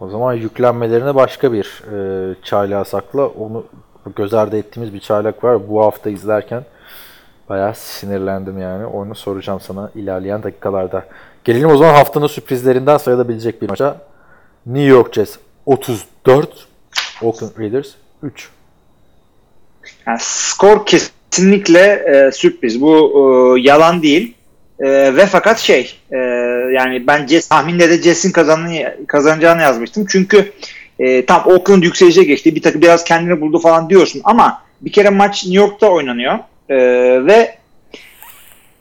[0.00, 3.26] O zaman yüklenmelerine başka bir e, çaylağa sakla.
[3.26, 3.64] Onu
[4.16, 5.68] göz ardı ettiğimiz bir çaylak var.
[5.68, 6.64] Bu hafta izlerken
[7.52, 8.86] bayağı sinirlendim yani.
[8.86, 11.06] Onu soracağım sana ilerleyen dakikalarda.
[11.44, 13.96] Gelelim o zaman haftanın sürprizlerinden sayılabilecek bir maça.
[14.66, 15.36] New York Jets
[15.66, 16.66] 34,
[17.22, 17.88] Oakland Raiders
[18.22, 18.48] 3.
[20.06, 22.80] Yani skor kesinlikle e, sürpriz.
[22.80, 24.34] Bu e, yalan değil.
[24.80, 24.86] E,
[25.16, 26.16] ve fakat şey e,
[26.74, 28.32] yani ben Jets, tahminde de Jets'in
[29.06, 30.06] kazanacağını yazmıştım.
[30.08, 30.52] Çünkü
[30.98, 32.54] e, tam Oakland yükselişe geçti.
[32.54, 36.38] Bir takım biraz kendini buldu falan diyorsun ama bir kere maç New York'ta oynanıyor.
[36.68, 36.76] E,
[37.26, 37.56] ve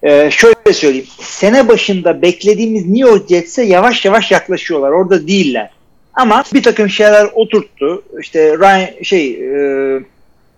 [0.04, 1.08] e, şöyle söyleyeyim.
[1.20, 4.92] Sene başında beklediğimiz New York Jets'e yavaş yavaş yaklaşıyorlar.
[4.92, 5.70] Orada değiller.
[6.14, 8.04] Ama bir takım şeyler oturttu.
[8.22, 10.04] İşte Ryan şey e,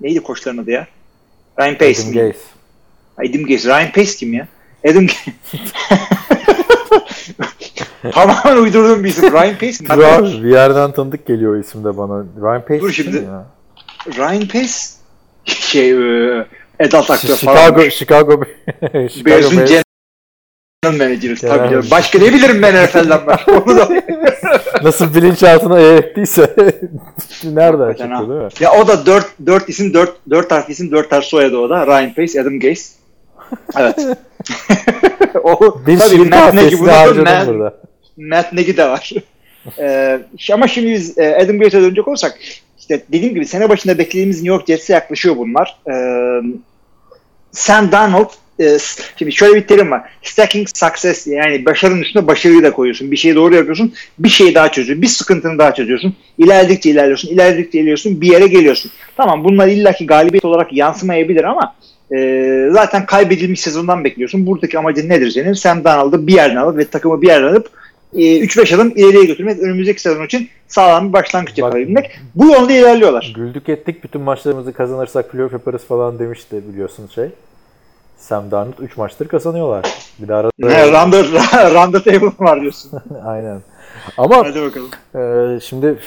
[0.01, 0.87] neydi koçların adı ya?
[1.59, 2.01] Ryan Pace.
[2.01, 2.15] Adam mi?
[2.15, 2.39] Gase.
[3.17, 3.69] Adam Gase.
[3.69, 4.47] Ryan Pace kim ya?
[4.89, 5.07] Adam.
[8.11, 9.31] Tamamen uydurduğum bir isim.
[9.31, 9.89] Ryan Pace mi?
[9.89, 12.25] Dur bir yerden tanıdık geliyor o isim de bana.
[12.41, 13.15] Ryan Pace Dur şimdi.
[13.15, 13.45] ya?
[14.17, 14.73] Ryan Pace
[15.45, 16.45] şey e,
[16.83, 17.55] Edat aktör falan.
[17.55, 18.31] Chicago, Chicago,
[19.09, 19.69] Chicago Bears'ın Bears.
[20.83, 21.35] general manager'ı.
[21.35, 21.87] Tabii canım.
[21.91, 23.51] Başka ne bilirim ben NFL'den başka?
[23.65, 23.89] Onu da
[24.83, 26.41] Nasıl bilinçaltına eğittiyse
[27.43, 28.17] nereden Hakikaten ha.
[28.19, 28.49] çıktı değil mi?
[28.59, 31.87] Ya o da 4 4 isim 4 4 harf isim 4 harf soyadı o da.
[31.87, 32.93] Ryan Pace, Adam Gase.
[33.79, 33.95] Evet.
[35.43, 37.73] o Bir tabii Matt Nagy burada Matt, burada.
[38.17, 39.11] Matt Nagy de var.
[39.79, 40.19] ee,
[40.53, 42.39] ama şimdi biz e, Adam Gase'e dönecek olursak
[42.79, 45.77] işte dediğim gibi sene başında beklediğimiz New York Jets'e yaklaşıyor bunlar.
[45.87, 45.93] Ee,
[47.53, 48.77] Sam Darnold e,
[49.19, 50.01] şimdi şöyle bir terim var.
[50.21, 53.11] Stacking success yani başarının üstüne başarıyı da koyuyorsun.
[53.11, 53.93] Bir şeyi doğru yapıyorsun.
[54.19, 55.01] Bir şeyi daha çözüyorsun.
[55.01, 56.15] Bir sıkıntını daha çözüyorsun.
[56.37, 57.29] İlerledikçe ilerliyorsun.
[57.29, 58.21] ilerledikçe ilerliyorsun.
[58.21, 58.91] Bir yere geliyorsun.
[59.17, 61.75] Tamam bunlar illaki galibiyet olarak yansımayabilir ama
[62.15, 64.45] e, zaten kaybedilmiş sezondan bekliyorsun.
[64.45, 65.53] Buradaki amacın nedir senin?
[65.53, 67.69] Sam Darnold'u bir yerden alıp ve takımı bir yerden alıp
[68.15, 69.59] 3-5 adım ileriye götürmek.
[69.59, 72.19] Önümüzdeki sezon için sağlam bir başlangıç yapabilmek.
[72.35, 73.33] Bu yolda ilerliyorlar.
[73.35, 77.29] Güldük ettik bütün maçlarımızı kazanırsak playoff yaparız falan demişti biliyorsun şey.
[78.17, 79.85] Sam Darnold 3 maçtır kazanıyorlar.
[80.19, 81.23] Bir de arada Ne, randa,
[81.73, 82.91] randa table var diyorsun.
[83.25, 83.61] Aynen.
[84.17, 84.89] Ama Hadi bakalım.
[85.15, 85.97] e, şimdi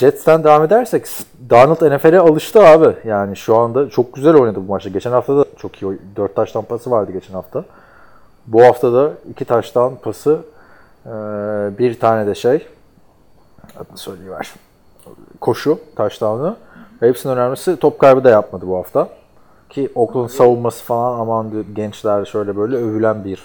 [0.00, 1.06] Jets'ten devam edersek
[1.50, 3.08] Darnold NFL'e alıştı abi.
[3.08, 4.90] Yani şu anda çok güzel oynadı bu maçta.
[4.90, 5.98] Geçen hafta da çok iyi.
[6.16, 7.64] 4 taştan pası vardı geçen hafta.
[8.46, 10.38] Bu hafta da 2 taştan pası
[11.06, 12.66] e, bir tane de şey
[13.76, 14.54] adını söyleyiver.
[15.40, 15.78] Koşu.
[17.02, 19.08] Ve hepsinin önemlisi top kaybı da yapmadı bu hafta.
[19.70, 23.42] Ki Oakland savunması falan aman gençler şöyle böyle övülen bir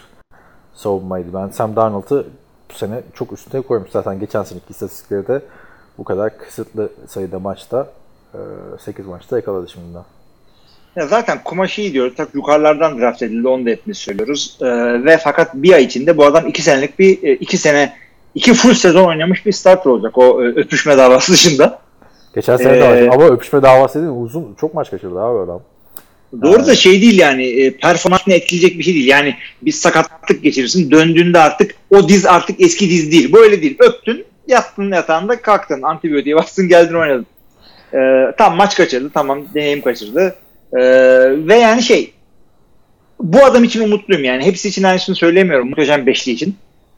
[0.74, 1.34] savunmaydı.
[1.34, 2.26] Ben Sam Darnold'u
[2.70, 3.90] bu sene çok üstüne koymuş.
[3.92, 5.42] Zaten geçen seneki istatistikleri de
[5.98, 7.88] bu kadar kısıtlı sayıda maçta
[8.80, 9.98] 8 maçta yakaladı şimdi.
[10.96, 12.14] Ya zaten kumaşı iyi diyoruz.
[12.18, 13.48] Tabii yukarılardan draft edildi.
[13.48, 14.58] Onu da hepimiz söylüyoruz.
[14.62, 14.66] Ee,
[15.06, 17.94] ve fakat bir ay içinde bu adam iki senelik bir e, iki sene
[18.36, 21.80] iki full sezon oynamış bir starter olacak o e, öpüşme davası dışında.
[22.36, 23.10] Geçen sene de Ee, vardı.
[23.14, 24.18] ama öpüşme davası değil mi?
[24.18, 25.62] Uzun çok maç kaçırdı abi adam.
[26.42, 29.08] Doğru da şey değil yani e, performansını etkileyecek bir şey değil.
[29.08, 33.34] Yani bir sakatlık geçirirsin döndüğünde artık o diz artık eski diz değil.
[33.34, 33.78] Böyle değil.
[33.80, 37.26] Öptün yattın yatağında kalktın antibiyotiğe bastın geldin oynadın.
[37.94, 40.36] Ee, tam maç kaçırdı tamam deneyim kaçırdı.
[40.78, 42.14] Ee, ve yani şey
[43.20, 44.46] bu adam için umutluyum yani.
[44.46, 45.70] Hepsi için aynısını söylemiyorum.
[45.70, 46.56] Muhteşem beşli için.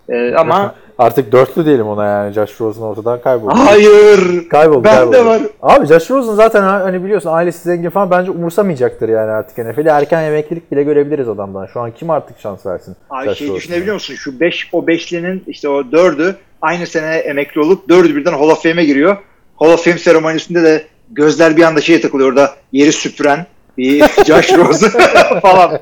[0.09, 2.33] Ee, ama Artık dörtlü diyelim ona yani.
[2.33, 3.53] Josh Rosen ortadan kayboldu.
[3.55, 5.13] hayır Kayboldu, ben kayboldu.
[5.15, 5.41] de var.
[5.61, 9.87] Abi Josh Rosen zaten hani biliyorsun ailesi zengin falan bence umursamayacaktır yani artık NFL'i.
[9.87, 11.65] Erken emeklilik bile görebiliriz adamdan.
[11.65, 12.95] Şu an kim artık şans versin?
[13.09, 13.57] Abi Josh şey Rosen'a?
[13.59, 14.15] düşünebiliyor musun?
[14.15, 18.63] Şu 5 o beşlinin işte o dördü aynı sene emekli olup dördü birden Hall of
[18.63, 19.17] Fame'e giriyor.
[19.55, 23.45] Hall of Fame seremonisinde de gözler bir anda şeye takılıyor orada yeri süpüren
[23.77, 24.89] bir Josh Rosen
[25.41, 25.79] falan.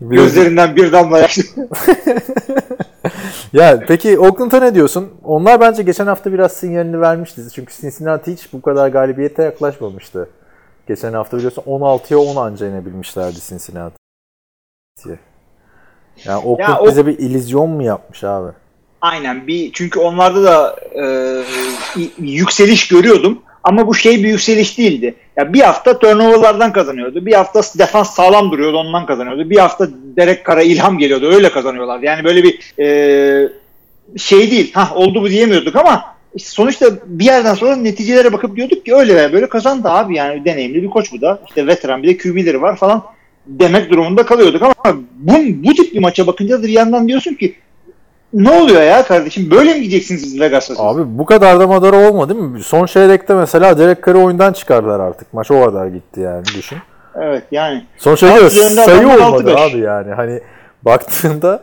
[0.00, 1.38] Gözlerinden bir damla yaş.
[3.52, 5.08] Ya peki Oakland'a ne diyorsun?
[5.24, 7.42] Onlar bence geçen hafta biraz sinyalini vermişti.
[7.54, 10.28] Çünkü Cincinnati hiç bu kadar galibiyete yaklaşmamıştı.
[10.88, 15.18] Geçen hafta biliyorsun 16'ya 10 anca inebilmişlerdi Cincinnati'ye.
[16.24, 18.52] Yani Oakland Ya o- bize bir illüzyon mu yapmış abi?
[19.00, 21.04] Aynen bir çünkü onlarda da e,
[22.18, 25.14] yükseliş görüyordum ama bu şey bir yükseliş değildi.
[25.36, 27.26] Ya bir hafta turnoverlardan kazanıyordu.
[27.26, 29.50] Bir hafta defans sağlam duruyordu ondan kazanıyordu.
[29.50, 32.04] Bir hafta Derek Kara ilham geliyordu öyle kazanıyorlardı.
[32.04, 33.48] Yani böyle bir e,
[34.16, 34.72] şey değil.
[34.74, 39.16] Ha oldu bu diyemiyorduk ama işte sonuçta bir yerden sonra neticelere bakıp diyorduk ki öyle
[39.16, 41.42] veya böyle kazandı abi yani deneyimli bir koç bu da.
[41.48, 43.04] İşte veteran bir de QB'leri var falan
[43.46, 47.54] demek durumunda kalıyorduk ama bu, bu tip bir maça bakınca bir yandan diyorsun ki
[48.34, 49.50] ne oluyor ya kardeşim?
[49.50, 50.74] Böyle mi gideceksiniz siz Vegas'a?
[50.78, 52.62] Abi bu kadar da madara olmadı değil mi?
[52.62, 55.34] Son çeyrekte mesela Derek Carr'ı oyundan çıkardılar artık.
[55.34, 56.78] Maç o kadar gitti yani düşün.
[57.22, 57.86] Evet yani.
[57.98, 59.70] Son çeyrekte sayı olmadı 6-5.
[59.70, 60.14] abi yani.
[60.14, 60.40] Hani
[60.82, 61.62] baktığında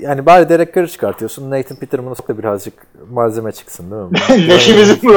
[0.00, 1.50] yani bari Derek Carr'ı çıkartıyorsun.
[1.50, 2.74] Nathan Peterman'a da birazcık
[3.10, 4.02] malzeme çıksın değil
[4.42, 4.48] mi?
[4.48, 5.14] Neşemizi bu.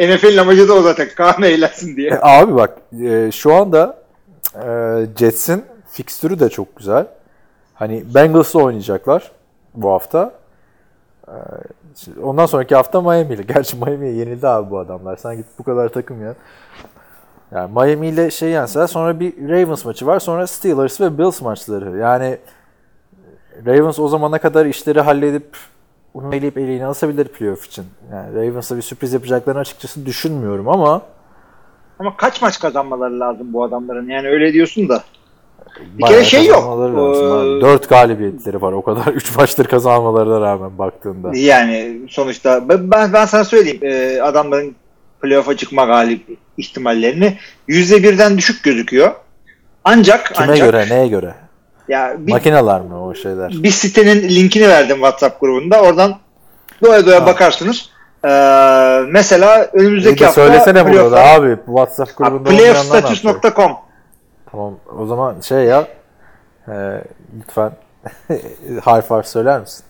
[0.00, 1.08] NFL'in amacı da o zaten.
[1.16, 2.18] Kaan eğlensin E, diye.
[2.22, 2.70] Abi bak
[3.04, 3.96] e, şu anda
[4.54, 4.68] e,
[5.18, 7.06] Jets'in fikstürü de çok güzel.
[7.78, 9.30] Hani Bengals'la oynayacaklar
[9.74, 10.32] bu hafta.
[11.28, 11.34] E,
[11.96, 13.42] şimdi ondan sonraki hafta Miami ile.
[13.54, 15.16] Gerçi Miami'ye yenildi abi bu adamlar.
[15.16, 16.34] Sen git bu kadar takım ya.
[17.52, 20.20] Yani Miami ile şey yenseler sonra bir Ravens maçı var.
[20.20, 21.98] Sonra Steelers ve Bills maçları.
[21.98, 22.38] Yani
[23.66, 25.56] Ravens o zamana kadar işleri halledip
[26.14, 27.84] bunu eleyip eleğini asabilir playoff için.
[28.12, 31.02] Yani Ravens'a bir sürpriz yapacaklarını açıkçası düşünmüyorum ama
[31.98, 34.08] Ama kaç maç kazanmaları lazım bu adamların?
[34.08, 35.02] Yani öyle diyorsun da.
[35.98, 36.64] Bir kere şey yok.
[36.92, 37.60] Ee.
[37.60, 39.06] 4 galibiyetleri var o kadar.
[39.12, 41.30] 3 maçtır kazanmalarına rağmen baktığında.
[41.34, 43.80] Yani sonuçta ben, ben sana söyleyeyim.
[43.82, 44.74] Ee, adamların
[45.22, 46.26] playoff'a çıkma galip
[46.56, 47.36] ihtimallerini
[47.68, 49.12] %1'den düşük gözüküyor.
[49.84, 51.34] Ancak Kime ancak göre, neye göre?
[51.88, 53.50] ya bir, Makineler mi o şeyler?
[53.52, 55.80] bir sitenin linkini verdim WhatsApp grubunda.
[55.82, 56.14] Oradan
[56.84, 57.26] doya doya Ha.
[57.26, 57.90] bakarsınız.
[58.24, 58.28] Ee,
[59.08, 61.56] mesela önümüzdeki de hafta söylesene da playoff'a- abi.
[61.66, 62.84] WhatsApp Ha, grubunda yapacak?
[62.90, 63.72] Playoffstatus.com
[64.58, 65.88] Tamam o zaman şey ya
[66.68, 67.02] e,
[67.40, 67.72] lütfen
[68.82, 69.84] harf harf söyler misin?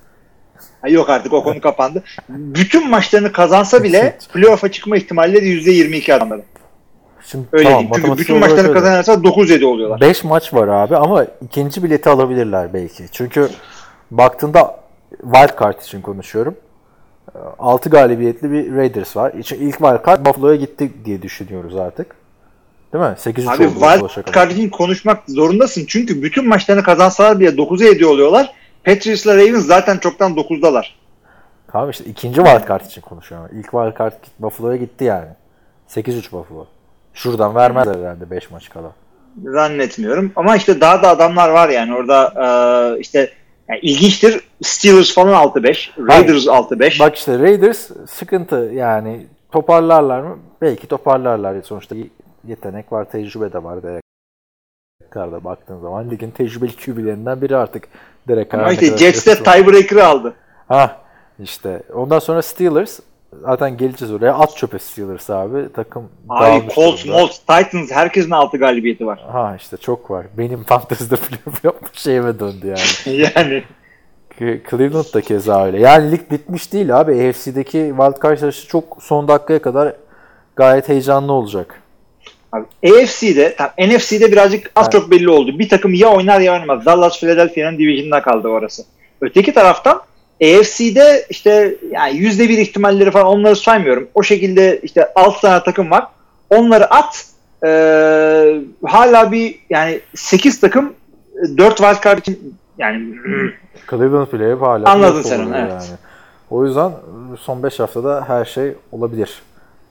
[0.89, 2.03] Yok artık o konu kapandı.
[2.29, 6.45] Bütün maçlarını kazansa bile playoff'a çıkma ihtimalleri %22 adamların.
[7.27, 7.91] Şimdi Öyle tamam, değil.
[7.95, 10.01] Çünkü bütün maçlarını kazanırsa 9-7 oluyorlar.
[10.01, 13.05] 5 maç var abi ama ikinci bileti alabilirler belki.
[13.13, 13.49] Çünkü
[14.11, 16.57] baktığında wild card için konuşuyorum.
[17.59, 19.33] 6 galibiyetli bir Raiders var.
[19.35, 22.28] İlk wild card Buffalo'ya gitti diye düşünüyoruz artık.
[22.93, 23.15] Değil mi?
[23.19, 25.85] 8-3 Abi oldu Buffalo wild card için konuşmak zorundasın.
[25.89, 28.53] Çünkü bütün maçlarını kazansalar bile 9'a 7 oluyorlar.
[28.85, 30.85] Patriots'la Ravens zaten çoktan 9'dalar.
[31.73, 33.49] Tamam işte ikinci wild card için konuşuyorum.
[33.53, 35.29] İlk wild card git- Buffalo'ya gitti yani.
[35.89, 36.67] 8-3 Buffalo.
[37.15, 38.93] Şuradan vermezler herhalde 5 maç kala.
[39.45, 40.33] Zannetmiyorum.
[40.37, 41.95] Ama işte daha da adamlar var yani.
[41.95, 42.33] Orada
[42.97, 43.31] e, işte
[43.69, 44.41] yani ilginçtir.
[44.63, 45.91] Steelers falan 6-5.
[46.09, 47.01] Raiders 6-5.
[47.01, 50.39] Bak işte Raiders sıkıntı yani toparlarlar mı?
[50.63, 51.63] Belki toparlarlar.
[51.63, 51.97] Sonuçta
[52.45, 54.03] yetenek var, tecrübe de var Derek
[55.15, 56.11] Carr'da baktığın zaman.
[56.11, 57.89] Ligin tecrübeli QB'lerinden biri artık
[58.29, 58.61] Derek Carr.
[58.61, 59.57] Ama işte kadar Jets de tecrübesi var.
[59.57, 60.35] tiebreaker'ı aldı.
[60.69, 60.97] Ha
[61.39, 61.83] işte.
[61.95, 63.01] Ondan sonra Steelers
[63.43, 64.35] zaten geleceğiz oraya.
[64.35, 65.73] At çöpe Steelers abi.
[65.73, 67.07] Takım Abi Colts.
[67.07, 69.19] Molts, Titans herkesin 6 galibiyeti var.
[69.33, 70.27] Ha işte çok var.
[70.39, 73.21] Benim fantezide playoff yapma şeyime döndü yani.
[73.37, 73.65] yani
[74.71, 75.81] Cleveland da keza öyle.
[75.81, 77.29] Yani lig bitmiş değil abi.
[77.29, 79.97] AFC'deki wildcard yarışı çok son dakikaya kadar
[80.57, 81.83] gayet heyecanlı olacak.
[82.53, 84.93] Abi, AFC'de, tam NFC'de birazcık az Evet.
[84.93, 85.59] çok belli oldu.
[85.59, 86.87] Bir takım ya oynar ya oynamaz.
[86.87, 88.85] Dallas Philadelphia'nın division'da kaldı orası.
[89.21, 90.01] Öteki taraftan
[90.43, 94.09] AFC'de işte yani %1 ihtimalleri falan onları saymıyorum.
[94.15, 96.07] O şekilde işte 6 tane takım var.
[96.51, 97.27] Onları at.
[97.65, 100.93] Ee, hala bir yani 8 takım
[101.57, 103.15] 4 wildcard için yani
[103.91, 105.71] Cleveland bile hep hala Anladın sen onu, evet.
[105.71, 105.99] Yani.
[106.51, 106.93] O yüzden
[107.41, 109.43] son 5 haftada her şey olabilir.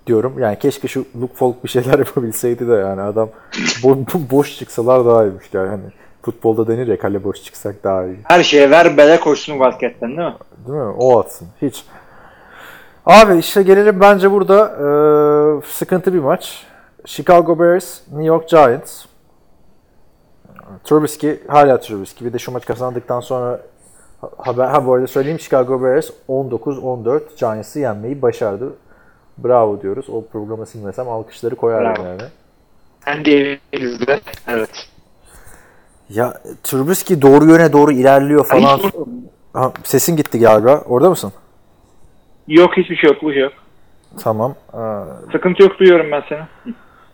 [0.08, 0.39] Diyorum.
[0.39, 5.06] Yani keşke şu Luke Falk bir şeyler yapabilseydi de yani adam bo- bo- boş çıksalar
[5.06, 5.67] daha iyiymiş yani.
[5.70, 5.82] Hani
[6.22, 8.17] futbolda denir ya kale boş çıksak daha iyi.
[8.24, 10.36] Her şeye ver bele koşsun Wildcat'ten değil mi?
[10.67, 10.93] Değil mi?
[10.98, 11.48] O atsın.
[11.62, 11.86] Hiç.
[13.06, 14.88] Abi işte gelelim bence burada e,
[15.72, 16.65] sıkıntı bir maç.
[17.06, 19.06] Chicago Bears, New York Giants.
[20.84, 22.30] Trubisky hala Trubisky.
[22.30, 23.62] Bir de şu maç kazandıktan sonra
[24.22, 28.74] ha- haber ha bu arada söyleyeyim Chicago Bears 19-14 Giants'ı yenmeyi başardı.
[29.43, 30.06] Bravo diyoruz.
[30.10, 32.08] O programı silmesem alkışları koyardım Bravo.
[32.08, 32.21] yani.
[33.04, 34.19] Hem de elimizde.
[34.47, 34.69] Evet.
[36.10, 38.80] Ya Trubisky doğru yöne doğru ilerliyor falan.
[39.54, 40.82] Ha, sesin gitti galiba.
[40.88, 41.32] Orada mısın?
[42.47, 43.21] Yok hiçbir şey yok.
[43.21, 43.54] Bu şey yok.
[44.23, 44.56] Tamam.
[44.73, 44.78] Ee,
[45.32, 46.73] Sıkıntı yok duyuyorum ben seni.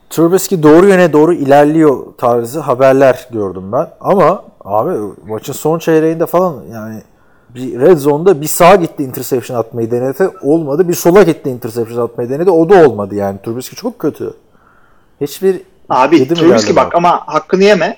[0.09, 3.87] Trubisky doğru yöne doğru ilerliyor tarzı haberler gördüm ben.
[3.99, 7.01] Ama abi maçın son çeyreğinde falan yani
[7.55, 10.29] bir red zone'da bir sağa gitti interception atmayı denedi.
[10.41, 10.89] Olmadı.
[10.89, 12.49] Bir sola gitti interception atmayı denedi.
[12.51, 13.37] O da olmadı yani.
[13.45, 14.33] Trubisky çok kötü.
[15.21, 17.97] Hiçbir Abi Trubisky bak ama hakkını yeme.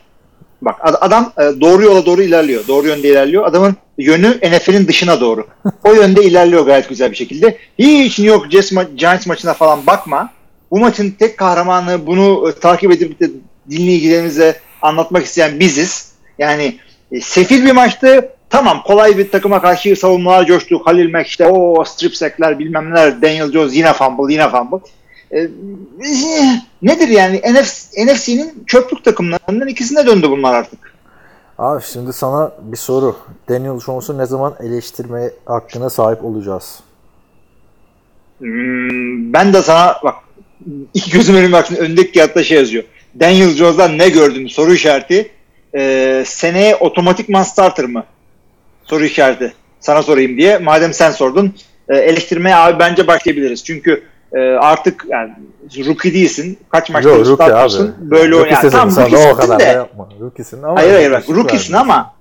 [0.62, 2.68] Bak ad- adam e, doğru yola doğru ilerliyor.
[2.68, 3.46] Doğru yönde ilerliyor.
[3.46, 5.48] Adamın yönü NFL'in dışına doğru.
[5.84, 7.58] O yönde ilerliyor gayet güzel bir şekilde.
[7.80, 10.30] Hiç New York Jets ma- Giants maçına falan bakma.
[10.72, 13.30] Bu maçın tek kahramanı bunu e, takip edip de
[13.70, 16.12] dinleyicilerimize anlatmak isteyen biziz.
[16.40, 16.78] Yani
[17.12, 18.30] e, sefil bir maçtı.
[18.56, 20.82] Tamam kolay bir takıma karşı savunmalar coştu.
[20.86, 23.22] Halil Mack işte o strip sackler bilmem neler.
[23.22, 24.78] Daniel Jones yine fumble yine fumble.
[25.32, 25.50] E,
[26.82, 30.94] nedir yani NFC, NFC'nin çöplük takımlarından ikisine döndü bunlar artık.
[31.58, 33.16] Abi şimdi sana bir soru.
[33.50, 36.80] Daniel Jones'u ne zaman eleştirme hakkına sahip olacağız?
[38.38, 40.16] Hmm, ben de sana bak
[40.94, 42.84] iki gözüm önüme baksın öndeki kağıtta şey yazıyor.
[43.20, 45.32] Daniel Jones'dan ne gördün soru işareti.
[45.78, 48.04] Ee, seneye otomatikman starter mı?
[48.86, 49.54] Soru işareti.
[49.80, 50.58] Sana sorayım diye.
[50.58, 51.54] Madem sen sordun
[51.90, 53.64] e, eleştirmeye abi bence başlayabiliriz.
[53.64, 55.34] Çünkü e, artık yani
[55.88, 56.58] rookie değilsin.
[56.70, 57.96] Kaç maçta Yok rookie startersın.
[58.00, 58.12] abi.
[58.12, 58.62] Böyle oynayan.
[58.62, 59.64] sezonu Tamam da o rookiesin kadar de.
[59.64, 60.10] da yapma.
[60.20, 61.84] Rookiesin ama Hayır hayır bak rookiesin verdin.
[61.90, 62.14] ama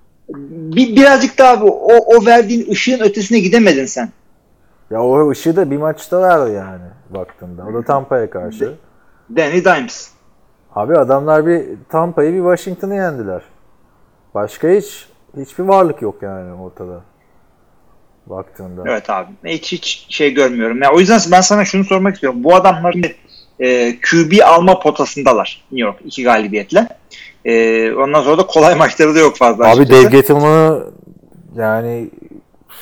[0.77, 4.09] bir, birazcık daha abi, o, o verdiğin ışığın ötesine gidemedin sen.
[4.90, 7.64] Ya o ışığı da bir maçta verdi yani baktığında.
[7.70, 8.72] O da Tampa'ya karşı.
[9.37, 10.11] Danny Dimes.
[10.74, 13.42] Abi adamlar bir Tampa'yı bir Washington'ı yendiler.
[14.35, 15.09] Başka hiç
[15.40, 17.01] hiçbir varlık yok yani ortada.
[18.27, 18.83] Baktığında.
[18.87, 19.29] Evet abi.
[19.44, 20.83] Hiç hiç şey görmüyorum.
[20.83, 22.44] Ya o yüzden ben sana şunu sormak istiyorum.
[22.44, 22.94] Bu adamlar
[23.61, 26.88] e, QB alma potasındalar New York iki galibiyetle.
[27.44, 29.64] E, ondan sonra da kolay maçları da yok fazla.
[29.64, 30.03] Abi açıkçası.
[30.03, 30.85] Dave Gettleman'ı
[31.57, 32.11] yani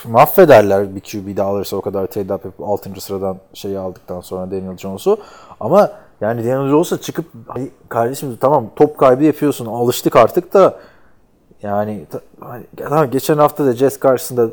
[0.04, 3.00] mahvederler bir QB de alırsa o kadar trade up yapıp 6.
[3.00, 5.18] sıradan şeyi aldıktan sonra Daniel Jones'u.
[5.60, 10.78] Ama yani Daniel Jones'a çıkıp "Ay kardeşim tamam top kaybı yapıyorsun alıştık artık da
[11.62, 12.06] yani
[12.40, 14.48] hani, tamam, geçen hafta da Jets karşısında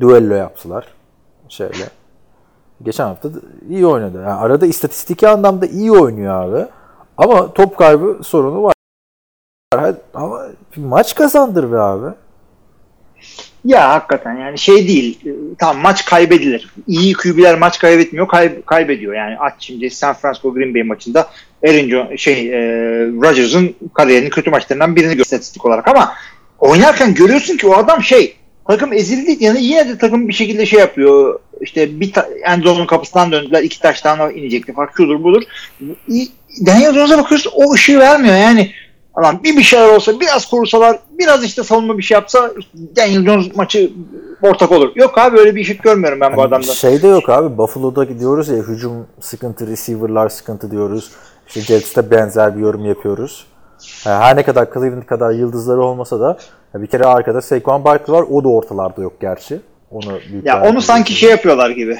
[0.00, 0.86] duello yaptılar.
[1.48, 1.84] Şöyle.
[2.82, 3.38] Geçen hafta da
[3.68, 4.18] iyi oynadı.
[4.18, 6.66] Yani arada istatistiki anlamda iyi oynuyor abi.
[7.18, 8.74] Ama top kaybı sorunu var.
[10.14, 12.14] Ama maç kazandır be abi.
[13.64, 15.20] Ya hakikaten yani şey değil.
[15.58, 16.74] Tamam maç kaybedilir.
[16.86, 18.28] İyi QB'ler maç kaybetmiyor.
[18.28, 19.14] kay- kaybediyor.
[19.14, 21.28] Yani aç şimdi San Francisco Green Bay maçında
[21.66, 22.60] Aaron Jones, şey e,
[23.06, 26.12] Rodgers'ın kariyerinin kötü maçlarından birini istatistik olarak ama
[26.64, 28.36] oynarken görüyorsun ki o adam şey
[28.68, 31.40] takım ezildi yani yine de takım bir şekilde şey yapıyor.
[31.60, 33.62] İşte bir ta- Enzo'nun kapısından döndüler.
[33.62, 34.72] iki taştan inecekti.
[34.72, 35.42] Fark şudur budur.
[36.66, 38.34] Daniel Jones'a bakıyorsun o ışığı vermiyor.
[38.36, 38.70] Yani
[39.14, 42.52] Adam bir bir şeyler olsa biraz korusalar biraz işte savunma bir şey yapsa
[42.96, 43.92] Daniel Jones maçı
[44.42, 44.92] ortak olur.
[44.94, 46.72] Yok abi öyle bir ışık görmüyorum ben bu Hani adamda.
[46.74, 47.58] Şey de yok abi.
[47.58, 51.10] Buffalo'da gidiyoruz ya hücum sıkıntı, receiver'lar sıkıntı diyoruz.
[51.48, 53.46] İşte Jets'te benzer bir yorum yapıyoruz.
[54.04, 56.38] Her ne kadar Cleveland kadar yıldızları olmasa da
[56.74, 58.24] bir kere arkada Saquon Barkley var.
[58.30, 59.60] O da ortalarda yok gerçi.
[59.90, 61.98] Onu büyük Ya onu sanki şey yapıyorlar gibi.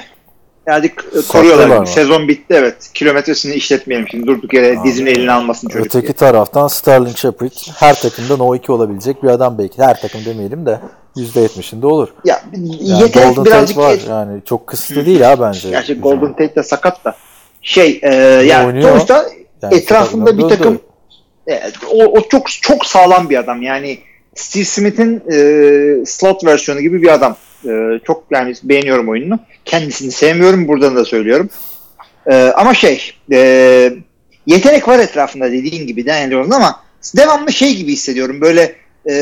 [0.67, 0.91] Yani
[1.27, 1.79] koruyorlar gibi.
[1.79, 1.87] mı?
[1.87, 2.89] Sezon bitti evet.
[2.93, 4.27] Kilometresini işletmeyelim şimdi.
[4.27, 5.85] Durduk yere dizini eline almasın çocuk.
[5.85, 6.13] Öteki diye.
[6.13, 9.81] taraftan Sterling Shepard her takımda no 2 olabilecek bir adam belki.
[9.81, 10.79] Her takım demeyelim de
[11.15, 12.09] %70'inde olur.
[12.25, 13.99] Ya Yani yeter Golden birazcık Tate var.
[14.09, 15.69] Yani çok kısıtlı değil ha bence.
[15.69, 15.99] Gerçi.
[15.99, 17.15] Golden Tate de sakat da.
[17.61, 18.89] Şey e, yani oynuyor.
[18.89, 19.25] sonuçta
[19.61, 20.79] Yani etrafında bir takım
[21.91, 23.61] o, o çok çok sağlam bir adam.
[23.61, 23.99] Yani
[24.35, 27.37] Steve Smith'in e, slot versiyonu gibi bir adam.
[27.65, 29.39] E, çok yani beğeniyorum oyununu.
[29.65, 30.67] Kendisini sevmiyorum.
[30.67, 31.49] Buradan da söylüyorum.
[32.31, 33.91] E, ama şey e,
[34.45, 36.83] yetenek var etrafında dediğin gibi Daniel Jones'un ama
[37.17, 38.41] devamlı şey gibi hissediyorum.
[38.41, 39.13] Böyle e,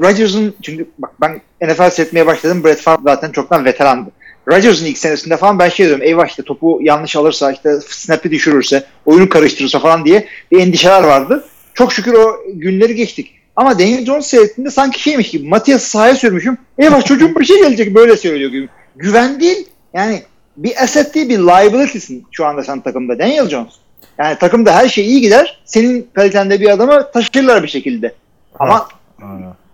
[0.00, 2.64] Rodgers'ın çünkü bak ben NFL seyretmeye başladım.
[2.64, 4.10] Brett Favre zaten çoktan veterandı.
[4.48, 8.84] Rodgers'ın ilk senesinde falan ben şey diyorum eyvah işte topu yanlış alırsa işte snap'i düşürürse
[9.06, 11.44] oyunu karıştırırsa falan diye bir endişeler vardı.
[11.76, 13.34] Çok şükür o günleri geçtik.
[13.56, 16.58] Ama Daniel Jones seyrettiğinde sanki şeymiş gibi Matias'ı sahaya sürmüşüm.
[16.78, 18.68] Eyvah çocuğun bir şey gelecek böyle söylüyor gibi.
[18.96, 19.68] Güven değil.
[19.94, 20.22] Yani
[20.56, 23.18] bir asset değil bir liability'sin şu anda sen takımda.
[23.18, 23.72] Daniel Jones.
[24.18, 25.60] Yani takımda her şey iyi gider.
[25.64, 28.14] Senin kalitende bir adamı taşırlar bir şekilde.
[28.58, 28.88] Ama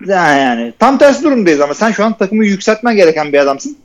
[0.07, 3.77] yani, yani tam tersi durumdayız ama sen şu an takımı yükseltmen gereken bir adamsın.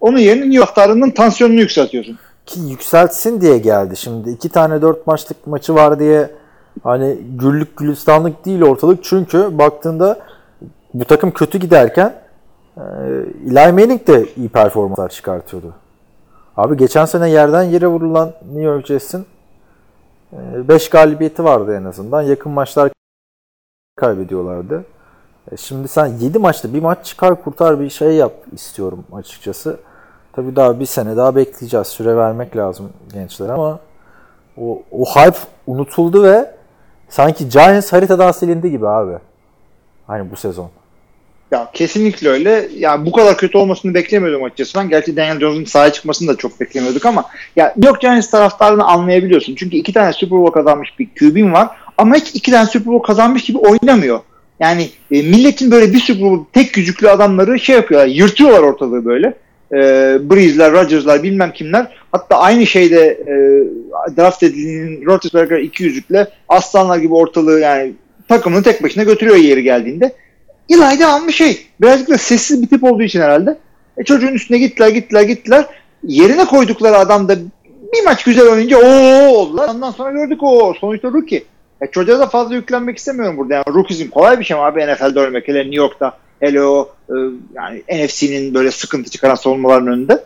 [0.00, 2.18] Onun yerine New York taraftarının tansiyonunu yükseltiyorsun.
[2.46, 3.96] Ki yükseltsin diye geldi.
[3.96, 6.30] Şimdi iki tane dört maçlık maçı var diye
[6.82, 9.04] hani güllük gülistanlık değil ortalık.
[9.04, 10.18] Çünkü baktığında
[10.94, 12.14] bu takım kötü giderken
[12.76, 12.82] e,
[13.46, 15.74] Eli Manning de iyi performanslar çıkartıyordu.
[16.56, 19.26] Abi geçen sene yerden yere vurulan New York Jets'in
[20.68, 22.22] 5 galibiyeti vardı en azından.
[22.22, 22.90] Yakın maçlar
[23.96, 24.84] kaybediyorlardı.
[25.52, 29.76] E, Şimdi sen 7 maçta bir maç çıkar kurtar bir şey yap istiyorum açıkçası.
[30.32, 31.86] Tabii daha bir sene daha bekleyeceğiz.
[31.86, 33.78] Süre vermek lazım gençlere ama
[34.56, 36.54] o, o hype unutuldu ve
[37.08, 39.12] sanki Giants haritadan silindi gibi abi.
[40.06, 40.70] Hani bu sezon.
[41.50, 42.68] Ya kesinlikle öyle.
[42.76, 44.78] Ya bu kadar kötü olmasını beklemiyordum açıkçası.
[44.78, 47.24] Ben gerçi Daniel Jones'un sahaya çıkmasını da çok beklemiyorduk ama
[47.56, 49.54] ya New York Giants taraftarını anlayabiliyorsun.
[49.54, 53.06] Çünkü iki tane Super Bowl kazanmış bir QB'm var ama hiç iki tane Super Bowl
[53.06, 54.20] kazanmış gibi oynamıyor.
[54.60, 59.34] Yani e, milletin böyle bir Super Bowl tek yüzüklü adamları şey yapıyorlar, yırtıyorlar ortalığı böyle.
[59.72, 59.76] E,
[60.30, 61.96] Breeze'ler, Rodgers'lar bilmem kimler.
[62.12, 63.34] Hatta aynı şeyde e,
[64.16, 67.92] draft edildiğinin Roethlisberger iki yüzükle aslanlar gibi ortalığı yani
[68.28, 70.12] takımını tek başına götürüyor yeri geldiğinde.
[70.70, 71.66] Eli de almış şey.
[71.80, 73.58] Birazcık da sessiz bir tip olduğu için herhalde.
[73.96, 75.66] E, çocuğun üstüne gittiler gittiler gittiler.
[76.02, 77.36] Yerine koydukları adam da
[77.92, 79.68] bir maç güzel oynayınca o oldular.
[79.68, 81.44] Ondan sonra gördük o sonuçta rookie.
[81.80, 83.54] E, çocuğa da fazla yüklenmek istemiyorum burada.
[83.54, 85.48] Yani rookie'sin kolay bir şey mi abi NFL'de ölmek.
[85.48, 87.14] Hele New York'ta hele o e,
[87.54, 90.24] yani NFC'nin böyle sıkıntı çıkaran savunmaların önünde.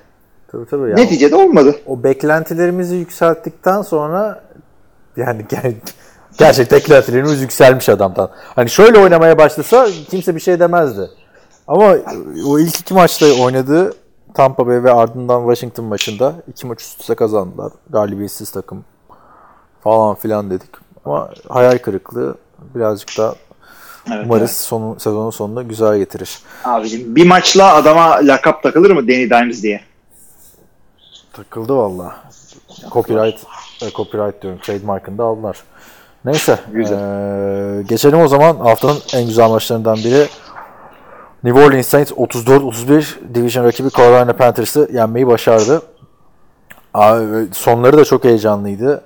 [0.52, 0.90] Tabii tabii.
[0.90, 0.96] Ya.
[0.96, 1.76] Neticede olmadı.
[1.86, 4.44] O beklentilerimizi yükselttikten sonra
[5.16, 5.74] yani ger-
[6.38, 8.30] gerçekten beklentilerimiz yükselmiş adamdan.
[8.34, 11.10] Hani şöyle oynamaya başlasa kimse bir şey demezdi.
[11.68, 11.96] Ama
[12.46, 13.92] o ilk iki maçta oynadığı
[14.34, 17.72] Tampa Bay ve ardından Washington maçında iki maç üst üste kazandılar.
[17.90, 18.84] Galibiyetsiz takım
[19.80, 20.70] falan filan dedik.
[21.04, 22.34] Ama hayal kırıklığı
[22.74, 23.34] birazcık da
[24.14, 26.38] Evet, umarız sonu, sezonun sonunda güzel getirir.
[26.64, 29.80] Abicim bir maçla adama lakap takılır mı Danny Dimes diye?
[31.32, 32.16] Takıldı valla.
[32.92, 33.38] Copyright,
[33.82, 34.60] e, copyright diyorum.
[34.62, 35.56] Trademark'ını da aldılar.
[36.24, 36.58] Neyse.
[36.72, 36.96] Güzel.
[37.76, 38.56] eee, geçelim o zaman.
[38.56, 40.26] Haftanın en güzel maçlarından biri.
[41.44, 45.82] New Orleans Saints 34-31 division rakibi Carolina Panthers'ı yenmeyi başardı.
[46.94, 49.04] Abi, sonları da çok heyecanlıydı.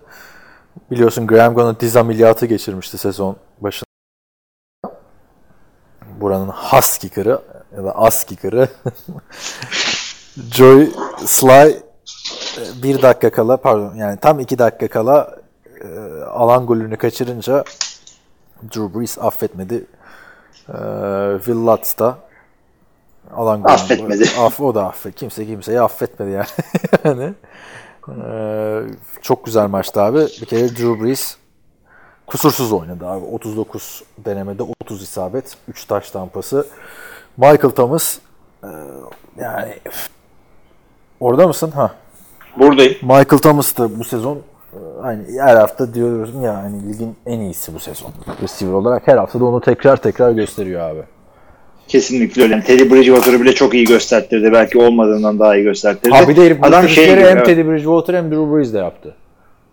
[0.91, 3.92] Biliyorsun Graham Gano diz ameliyatı geçirmişti sezon başında.
[6.23, 7.43] Buranın has kicker'ı
[7.77, 8.69] ya da as kicker'ı.
[10.51, 10.91] Joy
[11.27, 11.83] Sly
[12.83, 15.37] bir dakika kala pardon yani tam iki dakika kala
[15.85, 15.89] e,
[16.23, 17.65] alan golünü kaçırınca
[18.63, 19.85] Drew Brees affetmedi.
[20.69, 20.77] E,
[21.37, 22.19] Will Lutz da
[23.37, 24.25] alan golünü Affetmedi.
[24.39, 25.15] Aff, o da affet.
[25.15, 26.47] Kimse kimseyi affetmedi yani.
[27.05, 27.35] yani
[28.09, 28.33] e,
[29.23, 30.19] çok güzel maçtı abi.
[30.19, 31.37] Bir kere Drew Brees
[32.27, 33.25] kusursuz oynadı abi.
[33.25, 36.67] 39 denemede 30 isabet, 3 taş tampası.
[37.37, 38.19] Michael Thomas
[38.65, 38.69] e,
[39.41, 39.75] yani
[41.21, 41.71] orada mısın?
[41.71, 41.95] Ha.
[42.59, 42.95] Buradayım.
[43.03, 44.43] Michael Thomas da bu sezon
[45.03, 48.11] hani her hafta diyoruz ya hani ligin en iyisi bu sezon.
[48.43, 51.03] Receiver olarak her hafta da onu tekrar tekrar gösteriyor abi.
[51.89, 52.65] Kesinlikle öyle.
[52.65, 54.53] Teddy Bridgewater'ı bile çok iyi göstertirdi.
[54.53, 56.15] Belki olmadığından daha iyi göstertirdi.
[56.15, 57.47] Abi de herif Adam şey gibi, hem evet.
[57.47, 59.15] Teddy Bridgewater hem Drew Brees de yaptı.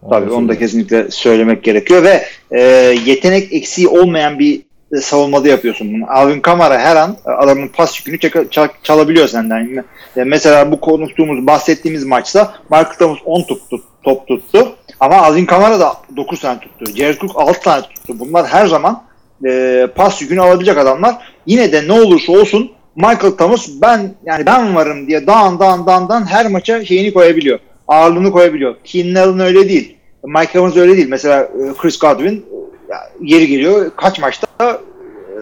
[0.02, 2.62] Onu Tabii onu da kesinlikle söylemek gerekiyor ve e,
[3.06, 4.62] yetenek eksiği olmayan bir
[4.94, 6.06] e, savunmada yapıyorsun bunu.
[6.12, 9.60] Alvin Kamara her an e, adamın pas yükünü çaka- çal- çalabiliyor senden.
[9.60, 9.84] Yani,
[10.18, 15.80] e, mesela bu konuştuğumuz, bahsettiğimiz maçta Michael Thomas 10 tuttu, top tuttu ama Alvin Kamara
[15.80, 16.92] da 9 tane tuttu.
[16.96, 18.20] Jared Cook 6 tane tuttu.
[18.20, 19.04] Bunlar her zaman
[19.48, 21.16] e, pas yükünü alabilecek adamlar.
[21.46, 26.10] Yine de ne olursa olsun Michael Thomas ben yani ben varım diye dağın dağın dağın
[26.10, 27.60] dağın her maça şeyini koyabiliyor.
[27.90, 28.76] Ağırlığını koyabiliyor.
[28.84, 29.96] Keenan Allen öyle değil.
[30.24, 31.08] Mike Evans öyle değil.
[31.10, 32.46] Mesela e, Chris Godwin
[32.90, 34.66] e, yeri geliyor kaç maçta e,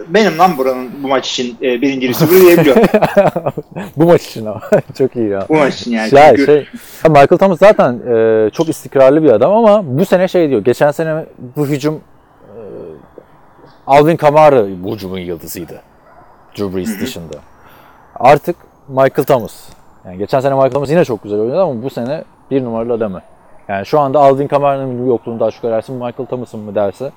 [0.07, 2.75] benim lan buranın bu maç için e, birinci receiver diyebiliyor.
[3.97, 4.61] bu maç için ama.
[4.97, 5.45] çok iyi ya.
[5.49, 6.15] bu maç için yani.
[6.15, 6.55] Ya Çünkü- şey,
[7.03, 10.63] ya Michael Thomas zaten e, çok istikrarlı bir adam ama bu sene şey diyor.
[10.63, 11.25] Geçen sene
[11.55, 12.59] bu hücum e,
[13.87, 15.81] Alvin Kamara bu hücumun yıldızıydı.
[16.57, 17.35] Drew Brees dışında.
[18.15, 18.55] Artık
[18.87, 19.53] Michael Thomas.
[20.05, 23.21] Yani geçen sene Michael Thomas yine çok güzel oynadı ama bu sene bir numaralı adamı.
[23.67, 27.11] Yani şu anda Alvin Kamara'nın yokluğunu daha çok ararsa Michael Thomas'ın mı derse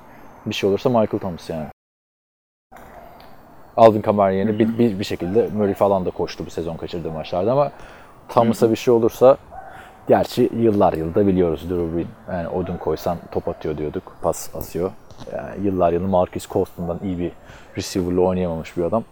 [0.47, 1.67] bir şey olursa Michael Thomas yani.
[3.77, 7.53] Alvin Kamara yerine bir, bir, bir şekilde Murray falan da koştu bu sezon kaçırdığı maçlarda
[7.53, 7.71] ama
[8.29, 9.37] Thomas'a bir şey olursa
[10.09, 12.05] gerçi yıllar yılda biliyoruz Drew.
[12.33, 14.17] Yani Odin koysan top atıyor diyorduk.
[14.23, 14.91] Pas atıyor.
[15.37, 17.33] Yani yıllar yılı Marcus Colston'dan iyi bir
[17.77, 19.05] receiver'la oynayamamış bir adam.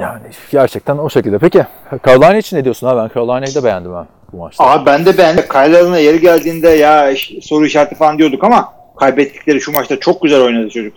[0.00, 0.20] Yani
[0.50, 1.38] gerçekten o şekilde.
[1.38, 1.64] Peki
[2.06, 2.96] Carolina için ne diyorsun abi?
[3.00, 4.64] Ben Carolina'yı da beğendim ben bu maçta.
[4.64, 5.44] Abi ben de beğendim.
[5.54, 7.10] Allen'a yeri geldiğinde ya
[7.42, 10.94] soru işareti falan diyorduk ama kaybettikleri şu maçta çok güzel oynadı çocuk.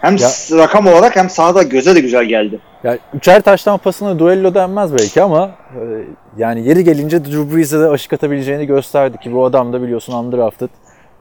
[0.00, 0.28] Hem Ya-
[0.58, 2.58] rakam olarak hem sahada göze de güzel geldi.
[2.84, 5.80] Yani üçer taştan pasına duello denmez belki ama e,
[6.36, 10.68] yani yeri gelince Drew Brees'e de aşık atabileceğini gösterdi ki bu adam da biliyorsun undrafted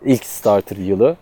[0.06, 1.16] ilk starter yılı.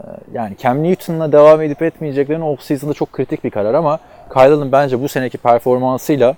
[0.00, 3.98] E, Yani Cam Newton'la devam edip etmeyeceklerini off-season'da çok kritik bir karar ama
[4.32, 6.36] Kyle'ın bence bu seneki performansıyla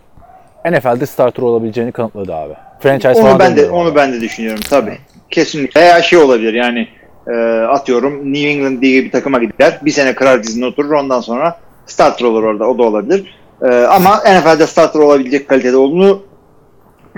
[0.70, 2.55] NFL'de starter olabileceğini kanıtladı abi.
[2.80, 3.95] Franchise Onu ben de onu ama.
[3.95, 4.99] ben de düşünüyorum tabii.
[5.30, 5.80] Kesinlikle.
[5.80, 6.88] Veya şey olabilir yani
[7.26, 9.78] e, atıyorum New England diye bir takıma gider.
[9.82, 12.68] Bir sene kırar dizine oturur ondan sonra starter olur orada.
[12.68, 13.34] O da olabilir.
[13.62, 16.22] E, ama NFL'de starter olabilecek kalitede olduğunu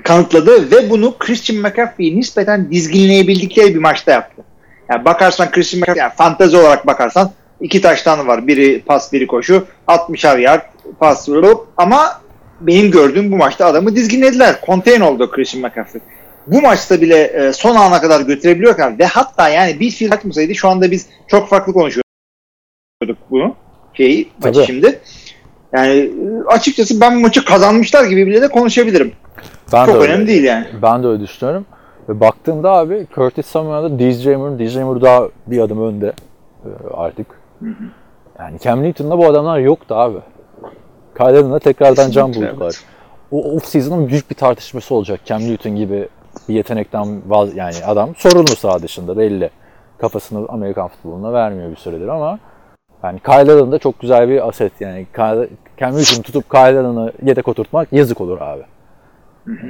[0.04, 4.42] kanıtladı ve bunu Christian McCaffrey'i nispeten dizginleyebildikleri bir maçta yaptı.
[4.90, 7.30] Yani bakarsan Christian McCaffrey, yani fantezi olarak bakarsan
[7.61, 8.46] iki taştan var.
[8.46, 9.64] Biri pas, biri koşu.
[9.88, 10.62] 60'ar yard
[11.00, 12.20] pas vurup ama
[12.61, 14.57] benim gördüğüm bu maçta adamı dizginlediler.
[14.66, 16.02] Contain oldu Christian McCaffrey.
[16.46, 20.68] Bu maçta bile e, son ana kadar götürebiliyorlar ve hatta yani bir fiil atmasaydı şu
[20.68, 22.07] anda biz çok farklı konuşuyorduk
[23.30, 23.54] bunu.
[23.94, 24.66] Şeyi, maçı Tabii.
[24.66, 25.00] şimdi.
[25.72, 26.11] Yani e,
[26.46, 29.12] açıkçası ben maçı kazanmışlar gibi bile de konuşabilirim.
[29.72, 30.12] Ben Çok de öyle.
[30.12, 30.66] önemli değil yani.
[30.82, 31.66] Ben de öyle düşünüyorum.
[32.09, 36.12] Ve baktığımda abi Curtis Samuel'da DJ Moore, DJ Moore daha bir adım önde
[36.64, 37.26] e, artık.
[38.38, 40.18] Yani Cam Newton'da bu adamlar yoktu abi.
[41.18, 42.57] Kyle'ın tekrardan can buldular.
[42.62, 42.84] evet.
[43.30, 45.20] O off-season'ın büyük bir tartışması olacak.
[45.24, 46.09] Cam Newton gibi
[46.48, 49.50] bir yetenekten vaz yani adam sorunlu sağ dışında belli.
[49.98, 52.38] Kafasını Amerikan futboluna vermiyor bir süredir ama
[53.02, 54.72] yani Kyle Allen da çok güzel bir aset.
[54.80, 55.48] Yani Kyle,
[55.80, 58.62] Cam Newton'u tutup Kyle Allen'ı yedek oturtmak yazık olur abi.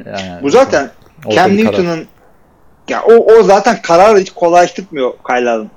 [0.07, 0.91] Yani, Bu zaten
[1.31, 1.57] Cam.
[1.57, 2.07] Newton'un
[2.89, 5.71] ya o, o zaten kararı hiç kolaylaştırmıyor Kyle Allen.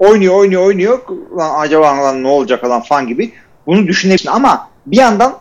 [0.00, 0.98] Oynuyor oynuyor oynuyor.
[1.36, 3.32] Lan acaba lan ne olacak lan falan gibi.
[3.66, 5.34] Bunu düşünebilirsin ama bir yandan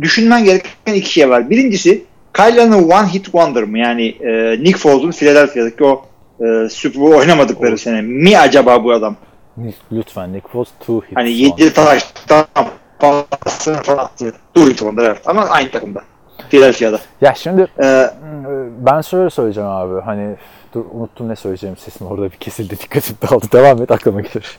[0.00, 1.50] düşünmen gereken iki şey var.
[1.50, 3.78] Birincisi Kyle Allen'ın one hit wonder mı?
[3.78, 6.02] Yani e, Nick Foles'un Philadelphia'daki o
[6.40, 8.02] e, Super Bowl oynamadıkları sene.
[8.02, 9.16] Mi acaba bu adam?
[9.92, 11.16] Lütfen Nick Foles two hits.
[11.16, 11.30] Hani.
[11.30, 12.46] 7 taştan
[13.40, 14.34] pasını falan attı.
[14.54, 15.22] Two hit wonder evet.
[15.26, 16.00] Ama aynı takımda.
[16.50, 16.98] Philadelphia'da.
[17.20, 18.10] Ya şimdi E,
[18.78, 20.00] ben şöyle söyleyeceğim abi.
[20.00, 20.36] Hani
[20.74, 23.46] dur unuttum ne söyleyeceğim sesim orada bir kesildi dikkatim dağıldı.
[23.52, 24.58] Devam et aklıma gelir.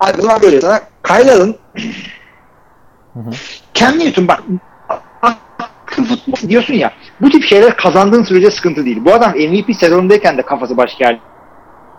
[0.00, 1.54] Abi zaman böyle sana Kyle Allen
[3.74, 4.42] Cam Newton bak
[5.22, 9.04] akıl futbol diyorsun ya bu tip şeyler kazandığın sürece sıkıntı değil.
[9.04, 11.18] Bu adam MVP sezonundayken de kafası başka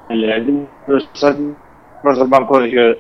[0.10, 0.52] yerlerde.
[2.04, 2.96] Mesela konuşuyor.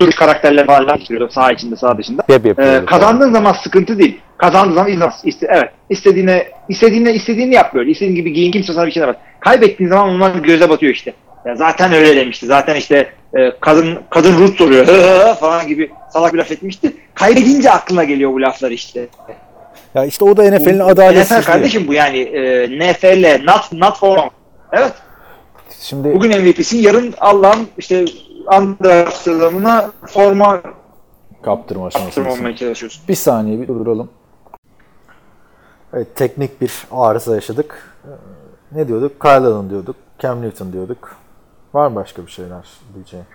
[0.00, 2.22] Duruş karakterler falan sürüyor sağ içinde sağ dışında.
[2.28, 2.58] Yap yap.
[2.58, 4.20] Ee, kazandığın zaman sıkıntı değil.
[4.38, 5.20] Kazandığın zaman izlemez.
[5.24, 5.70] İste, evet.
[5.90, 7.90] İstediğine, istediğine, istediğini yap böyle.
[7.90, 9.16] İstediğin gibi giyin kimse sana bir şey demez.
[9.40, 11.12] Kaybettiğin zaman onlar göze batıyor işte.
[11.46, 12.46] Ya zaten öyle demişti.
[12.46, 14.86] Zaten işte e, kadın kadın Rus soruyor
[15.40, 16.92] falan gibi salak bir laf etmişti.
[17.14, 19.06] Kaybedince aklına geliyor bu laflar işte.
[19.94, 21.40] Ya işte o da NFL'in adaletsizliği.
[21.40, 24.30] NFL kardeşim bu yani e, NFL not not for long.
[24.72, 24.92] Evet.
[25.80, 28.04] Şimdi Bugün MVP'sin yarın Allah'ın işte
[28.46, 30.60] Andra sezonuna forma
[31.42, 33.02] kaptırma çalışıyorsun.
[33.08, 34.10] Bir saniye bir durduralım.
[35.94, 37.96] Evet teknik bir arıza yaşadık.
[38.04, 38.08] Ee,
[38.78, 39.20] Ne diyorduk?
[39.20, 39.96] Kyle Allen diyorduk.
[40.18, 41.16] Cam Newton diyorduk.
[41.74, 43.26] Var mı başka bir şeyler diyeceğim?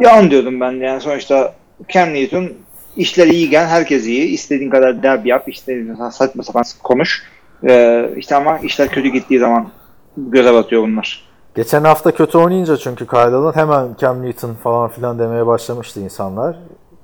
[0.00, 1.54] Ya onu diyordum ben de yani sonuçta
[1.88, 2.52] Cam Newton
[2.96, 4.28] işler iyiyken herkes iyi.
[4.28, 7.22] İstediğin kadar derbi yap, istediğin kadar saçma sapan konuş.
[7.68, 9.68] Ee, işte ama işler kötü gittiği zaman
[10.16, 11.23] göze batıyor bunlar.
[11.54, 16.56] Geçen hafta kötü oynayınca çünkü Kyle hemen Cam Newton falan filan demeye başlamıştı insanlar.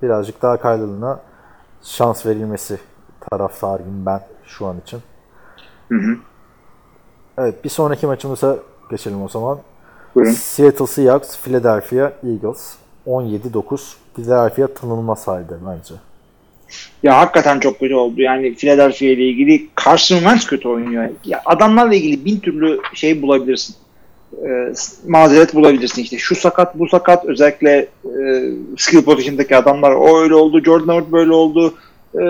[0.03, 1.17] Birazcık daha Kyle
[1.83, 2.79] şans verilmesi
[3.31, 5.01] taraftarıyım ben şu an için.
[5.89, 6.17] Hı hı.
[7.39, 8.57] Evet bir sonraki maçımıza
[8.91, 9.59] geçelim o zaman.
[10.15, 10.33] Buyurun.
[10.33, 12.75] Seattle Seahawks, Philadelphia Eagles.
[13.07, 13.95] 17-9.
[14.17, 15.95] Philadelphia tanınmaz halde bence.
[17.03, 18.23] Ya hakikaten çok kötü oldu.
[18.23, 21.09] Yani Philadelphia ile ilgili Carson Wentz kötü oynuyor.
[21.25, 23.77] Ya adamlarla ilgili bin türlü şey bulabilirsin.
[24.47, 24.73] Ee,
[25.09, 26.19] mazeret bulabilirsin işte.
[26.19, 27.25] Şu sakat, bu sakat.
[27.25, 30.65] Özellikle e, skill position'daki adamlar o öyle oldu.
[30.65, 31.75] Jordan Howard böyle oldu.
[32.15, 32.23] E,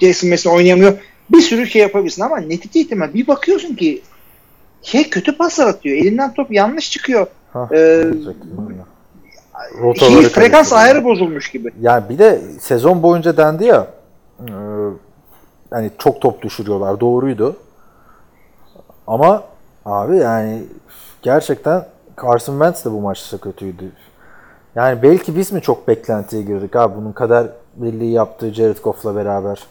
[0.00, 0.92] Jason Mason oynayamıyor.
[1.30, 4.02] Bir sürü şey yapabilirsin ama netice itibariyle bir bakıyorsun ki
[4.82, 5.96] şey kötü paslar atıyor.
[5.96, 7.26] Elinden top yanlış çıkıyor.
[7.52, 8.04] Hah, Ee.
[9.98, 11.70] Şey, frekans ayarı bozulmuş gibi.
[11.80, 13.86] Yani bir de sezon boyunca dendi ya
[14.40, 14.50] e,
[15.70, 17.00] hani çok top düşürüyorlar.
[17.00, 17.56] Doğruydu.
[19.06, 19.42] Ama
[19.88, 20.62] abi yani
[21.22, 21.84] gerçekten
[22.22, 23.92] Carson Wentz de bu maçta kötüydü.
[24.74, 29.62] Yani belki biz mi çok beklentiye girdik abi bunun kadar birliği yaptığı Jared Goff'la beraber.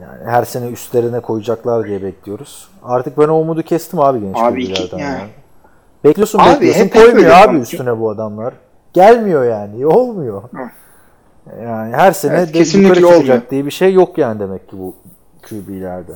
[0.00, 2.68] Yani her sene üstlerine koyacaklar diye bekliyoruz.
[2.84, 5.02] Artık ben o umudu kestim abi genç Abi iki- yani.
[5.02, 5.20] ya.
[6.04, 8.54] Bekliyorsun Abi bekliyorsun koymuyor abi üstüne bu adamlar.
[8.92, 9.86] gelmiyor yani.
[9.86, 10.42] Olmuyor.
[11.62, 13.40] Yani her sene Evet, de kesinlikle olmuyor.
[13.50, 14.94] diye bir şey yok yani demek ki bu
[15.48, 16.12] QB'lerde.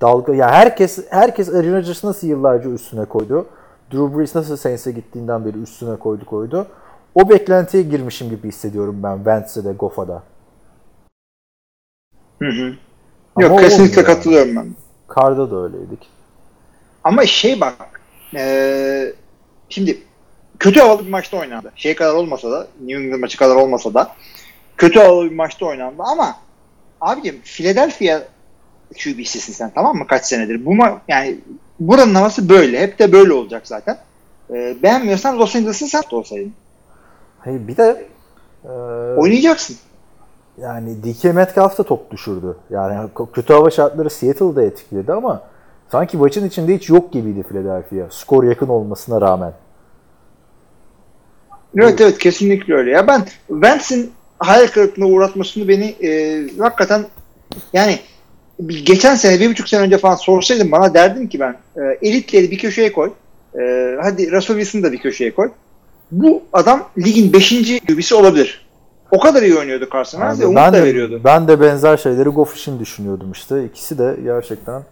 [0.00, 3.46] Dalga ya herkes herkes Aaron Rodgers nasıl yıllarca üstüne koydu.
[3.92, 6.66] Drew Brees nasıl Saints'e gittiğinden beri üstüne koydu koydu.
[7.14, 10.22] O beklentiye girmişim gibi hissediyorum ben Wentz'e de Goff'a da.
[12.38, 12.74] Hı hı.
[13.36, 14.06] Ama Yok kesinlikle yani.
[14.06, 14.74] katılıyorum ben.
[15.08, 16.10] Karda da öyleydik.
[17.04, 18.00] Ama şey bak
[18.32, 19.14] eee,
[19.68, 19.98] şimdi
[20.58, 21.72] kötü havalı bir maçta oynandı.
[21.76, 24.10] Şey kadar olmasa da New England maçı kadar olmasa da
[24.76, 26.36] kötü havalı bir maçta oynandı ama
[27.00, 28.20] abicim Philadelphia
[28.94, 30.66] QB'sisin sen tamam mı kaç senedir.
[30.66, 31.38] Bu ma- yani
[31.80, 32.80] buranın havası böyle.
[32.80, 33.98] Hep de böyle olacak zaten.
[34.50, 36.52] Eee, beğenmiyorsan Los Angeles'ın sen olsaydın.
[37.38, 38.06] Hayır bir de
[38.64, 38.68] e,
[39.16, 39.76] Oynayacaksın.
[40.58, 42.56] yani DK Metcalf da top düşürdü.
[42.70, 45.42] Yani kötü hava şartları Seattle'da etkiledi ama
[45.92, 48.10] sanki maçın içinde hiç yok gibiydi Philadelphia.
[48.10, 49.52] Skor yakın olmasına rağmen.
[51.78, 52.90] Evet evet kesinlikle öyle.
[52.90, 57.04] Ya ben Wentz'in hayal kırıklığına uğratmasını beni e, hakikaten
[57.72, 57.98] yani
[58.68, 62.58] geçen sene bir buçuk sene önce falan sorsaydın bana derdim ki ben e, elitleri bir
[62.58, 63.12] köşeye koy.
[63.58, 65.50] E, hadi Russell Wilson'ı da bir köşeye koy.
[66.10, 67.80] Bu adam ligin 5.
[67.88, 68.66] QB'si olabilir.
[69.10, 71.20] O kadar iyi oynuyordu Carson Wentz ve Yani umut ben da veriyordu.
[71.24, 73.64] ben de benzer şeyleri Goff için düşünüyordum işte.
[73.64, 74.82] İkisi de gerçekten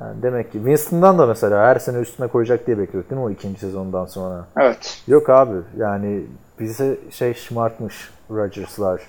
[0.00, 3.30] yani demek ki Winston'dan da mesela her sene üstüne koyacak diye bekliyorduk değil mi o
[3.30, 4.46] ikinci sezondan sonra?
[4.60, 5.02] Evet.
[5.08, 6.22] Yok abi yani
[6.60, 9.00] bize şey şımartmış Rodgers'lar,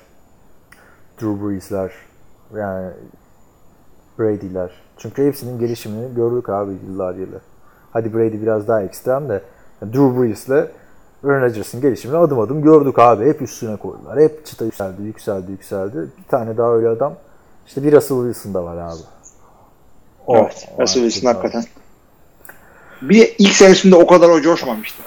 [1.22, 1.92] Drew Brees'ler
[2.58, 2.90] yani
[4.22, 4.72] Brady'ler.
[4.98, 7.42] Çünkü hepsinin gelişimini gördük abi yıllar yılı.
[7.94, 9.42] Hadi Brady biraz daha ekstrem de
[9.82, 10.68] Drew Brees'le
[11.24, 13.26] Aaron Rodgers'ın gelişimini adım adım gördük abi.
[13.26, 14.20] Hep üstüne koydular.
[14.20, 15.98] Hep çıta yükseldi, yükseldi, yükseldi.
[16.18, 17.14] Bir tane daha öyle adam.
[17.68, 19.02] İşte bir Russell Wilson da var abi.
[20.28, 20.70] O- evet.
[20.78, 21.64] o Russell Wilson hakikaten.
[23.02, 25.04] Bir de ilk senesinde o kadar o coşmamıştı.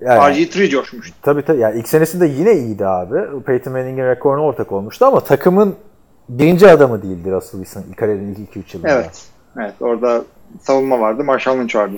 [0.00, 1.16] Yani- RG3 coşmuştu.
[1.22, 1.60] Tabii tabii.
[1.60, 3.42] Yani ilk senesinde yine iyiydi abi.
[3.46, 5.74] Peyton Manning'in rekoruna ortak olmuştu ama takımın
[6.28, 8.90] birinci adamı değildi Russell Wilson ilk kariyerin ilk 2-3 yılında.
[8.92, 9.26] Evet.
[9.60, 9.74] Evet.
[9.80, 10.24] Orada
[10.60, 11.24] savunma vardı.
[11.24, 11.96] Marshall Lynch vardı.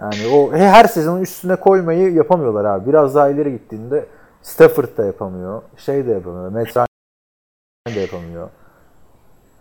[0.00, 2.88] Yani o he- her sezonun üstüne koymayı yapamıyorlar abi.
[2.88, 4.06] Biraz daha ileri gittiğinde
[4.42, 5.62] Stafford da yapamıyor.
[5.76, 6.50] Şey de yapamıyor.
[6.50, 6.86] Matt Ryan
[7.96, 8.48] de yapamıyor.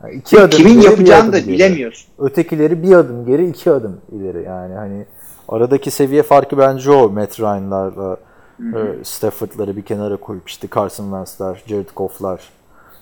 [0.03, 1.47] Yani iki adım Kimin bir yapacağını da geri.
[1.53, 2.07] bilemiyorsun.
[2.20, 4.43] Ötekileri bir adım geri, iki adım ileri.
[4.43, 5.05] Yani hani
[5.49, 7.09] aradaki seviye farkı bence o.
[7.09, 8.17] Matt Ryan'larla
[8.59, 12.49] e, Stafford'ları bir kenara koyup işte Carson Wentz'ler, Jared Goff'lar,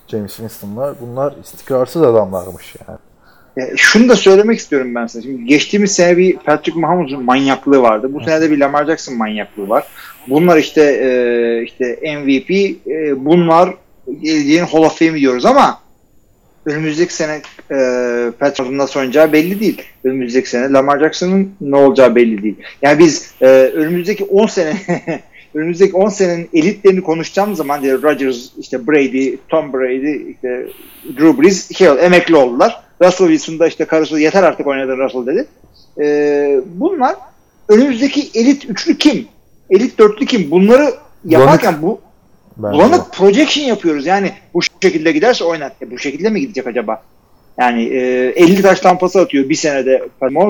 [0.08, 2.98] James Winston'lar bunlar istikrarsız adamlarmış yani.
[3.58, 5.22] E, şunu da söylemek istiyorum ben size.
[5.28, 8.14] Şimdi geçtiğimiz sene bir Patrick Mahomes'un manyaklığı vardı.
[8.14, 9.84] Bu sene de bir Lamar Jackson manyaklığı var.
[10.28, 13.74] Bunlar işte e, işte MVP, e, bunlar
[14.22, 15.80] geleceğin Hall of Fame diyoruz ama
[16.66, 17.40] önümüzdeki sene
[17.70, 17.76] e,
[18.38, 19.82] Patrick Mahomes'un nasıl oynayacağı belli değil.
[20.04, 22.56] Önümüzdeki sene Lamar Jackson'ın ne olacağı belli değil.
[22.82, 24.76] Yani biz e, önümüzdeki 10 sene
[25.54, 30.66] önümüzdeki 10 senenin elitlerini konuşacağımız zaman diye Rodgers, işte Brady, Tom Brady, işte
[31.04, 32.82] Drew Brees şey oldu, emekli oldular.
[33.02, 35.46] Russell Wilson da işte karısı yeter artık oynadın Russell dedi.
[36.00, 37.16] Ee, bunlar
[37.68, 39.28] önümüzdeki elit üçlü kim?
[39.70, 40.50] Elit dörtlü kim?
[40.50, 40.94] Bunları
[41.24, 42.00] yaparken bu
[42.56, 42.74] Bence.
[42.74, 44.06] bulanık projection yapıyoruz.
[44.06, 45.72] Yani bu şekilde giderse oynar.
[45.82, 47.02] E, bu şekilde mi gidecek acaba?
[47.58, 50.08] Yani e, 50 taş tampası atıyor bir senede.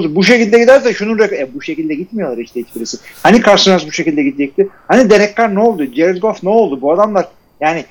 [0.08, 2.98] Bu şekilde giderse şunun e, bu şekilde gitmiyorlar işte hiçbirisi.
[3.22, 4.68] Hani Carson bu şekilde gidecekti?
[4.88, 5.84] Hani Derek Carr ne oldu?
[5.94, 6.80] Jared Goff ne oldu?
[6.80, 7.28] Bu adamlar
[7.60, 7.84] yani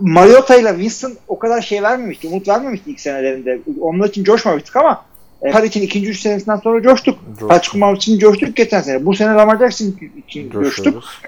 [0.00, 3.58] Mariota ile Winston o kadar şey vermemişti, umut vermemişti ilk senelerinde.
[3.80, 5.04] Onlar için coşmamıştık ama
[5.42, 7.18] e, Carr için ikinci üç senesinden sonra coştuk.
[7.28, 7.48] Coştuk.
[7.48, 9.06] Patrick Mahomes için coştuk geçen sene.
[9.06, 9.94] Bu sene Lamar Jackson
[10.28, 10.84] için coştuk.
[10.84, 11.20] Coşuyoruz.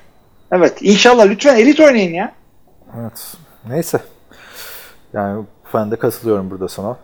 [0.53, 0.73] Evet.
[0.81, 2.33] İnşallah lütfen elit oynayın ya.
[3.01, 3.37] Evet.
[3.69, 3.99] Neyse.
[5.13, 5.45] Yani
[5.75, 6.97] ben de katılıyorum burada sana.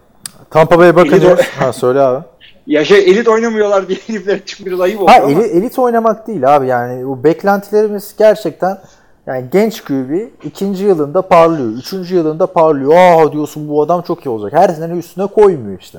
[0.51, 1.31] Tampa Bay'e bakınca...
[1.31, 2.25] Elit ha söyle abi.
[2.67, 5.31] Ya şey elit oynamıyorlar diye herifler için biraz ayıp Ha ama.
[5.31, 8.79] eli- elit oynamak değil abi yani bu beklentilerimiz gerçekten
[9.27, 10.11] yani genç QB
[10.45, 12.93] ikinci yılında parlıyor, üçüncü yılında parlıyor.
[12.97, 14.61] Aa diyorsun bu adam çok iyi olacak.
[14.61, 15.99] Her sene üstüne koymuyor işte.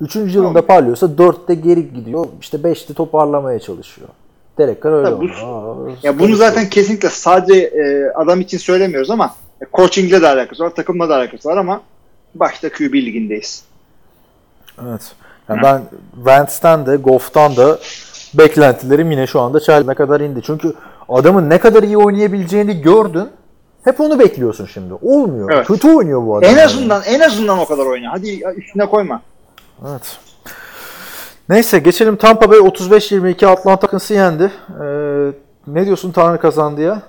[0.00, 2.26] Üçüncü yılında parlıyorsa dörtte geri gidiyor.
[2.40, 4.08] işte beşte toparlamaya çalışıyor.
[4.58, 5.32] Carr öyle Ya bu- oldu.
[5.44, 9.34] Aa, Ya bunu zaten kesinlikle sadece e, adam için söylemiyoruz ama
[9.64, 11.82] e, coachingle de alakası var, takımla da alakası var ama
[12.34, 13.64] başta QB ligindeyiz.
[14.86, 15.12] Evet.
[15.48, 15.82] Yani ben
[16.14, 17.78] Wentz'ten de Goff'tan da
[18.34, 20.42] beklentilerim yine şu anda çelme kadar indi.
[20.42, 20.74] Çünkü
[21.08, 23.28] adamın ne kadar iyi oynayabileceğini gördün.
[23.84, 24.94] Hep onu bekliyorsun şimdi.
[25.02, 25.50] Olmuyor.
[25.52, 25.66] Evet.
[25.66, 26.50] Kötü oynuyor bu adam.
[26.50, 26.64] En yani.
[26.64, 28.12] azından en azından o kadar oyna.
[28.12, 29.22] Hadi üstüne koyma.
[29.90, 30.18] Evet.
[31.48, 34.52] Neyse geçelim Tampa Bay 35-22 Atlanta Falcons'ı yendi.
[34.82, 35.32] Ee,
[35.66, 37.02] ne diyorsun Tanrı kazandı ya?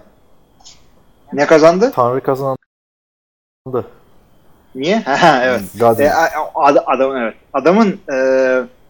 [1.33, 1.91] Ne kazandı?
[1.95, 2.57] Tanrı kazandı.
[4.75, 4.99] Niye?
[5.05, 5.61] Ha, evet.
[5.79, 6.05] Godwin.
[6.05, 6.11] E,
[6.55, 7.35] ad- adamın evet.
[7.53, 8.17] Adamın e,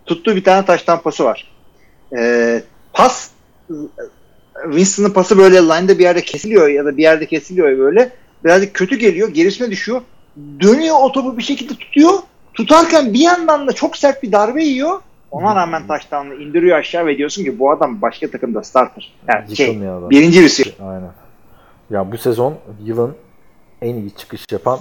[0.06, 1.52] tuttuğu bir tane taş tampası var.
[2.18, 2.62] E,
[2.94, 3.30] pas
[4.64, 8.10] Winston'ın pası böyle line'da bir yerde kesiliyor ya da bir yerde kesiliyor böyle.
[8.44, 9.30] Birazcık kötü geliyor.
[9.30, 10.02] Gerisine düşüyor.
[10.62, 12.14] Dönüyor o topu bir şekilde tutuyor.
[12.54, 15.00] Tutarken bir yandan da çok sert bir darbe yiyor.
[15.32, 19.14] Ona rağmen taştanlı indiriyor aşağı ve diyorsun ki bu adam başka takımda starter.
[19.28, 20.10] Yani şey, adam.
[20.10, 20.74] birinci receiver.
[20.90, 21.10] Aynen.
[21.90, 23.16] Ya bu sezon yılın
[23.82, 24.80] en iyi çıkış yapan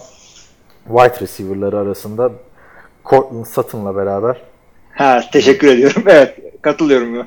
[0.88, 2.32] wide receiver'ları arasında
[3.04, 4.40] Cortland Sutton'la beraber
[4.94, 6.02] Ha, teşekkür ediyorum.
[6.06, 7.26] Evet katılıyorum.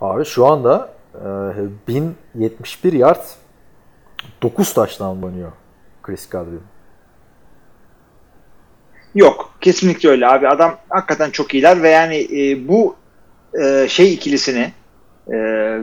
[0.00, 3.22] abi şu anda e, 1071 yard
[4.42, 5.52] 9 taştan oynuyor
[6.02, 6.62] Chris Godwin.
[9.14, 10.48] Yok kesinlikle öyle abi.
[10.48, 12.96] Adam hakikaten çok iyiler ve yani e, bu
[13.62, 14.72] e, şey ikilisini
[15.28, 15.36] e,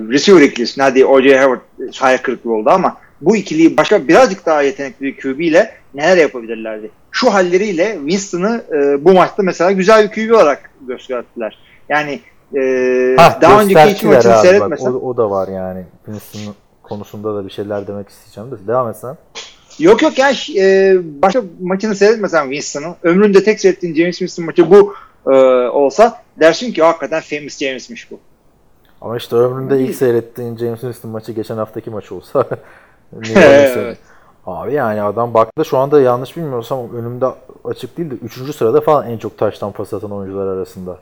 [0.10, 1.42] receiver ikilisini hadi O.J.
[1.44, 1.62] Howard
[2.00, 6.92] hayal kırıklığı oldu ama bu ikiliyi başka birazcık daha yetenekli bir QB ile neler yapabilirlerdi?
[7.12, 11.58] Şu halleriyle Winston'ı e, bu maçta mesela güzel bir QB olarak gösterdiler.
[11.90, 12.20] Yani
[12.56, 12.62] e,
[13.18, 14.92] Hah, daha önceki hiç maçını bak, seyretmesen.
[14.92, 15.84] o, o da var yani.
[16.06, 18.68] Winston konusunda da bir şeyler demek isteyeceğim de.
[18.68, 19.18] Devam et sen.
[19.80, 24.94] Yok yok yani e, başka maçını seyretmesen Winston'ın ömründe tek seyrettiğin James Winston maçı bu
[25.28, 25.36] e,
[25.68, 28.20] olsa dersin ki hakikaten famous James'miş bu.
[29.02, 32.46] Ama işte ömrümde ilk seyrettiğin James Winston maçı geçen haftaki maç olsa.
[33.36, 33.98] Evet.
[34.46, 37.26] Abi yani adam baktı şu anda yanlış bilmiyorsam önümde
[37.66, 38.56] açık değil de 3.
[38.56, 40.98] sırada falan en çok taştan pas atan oyuncular arasında.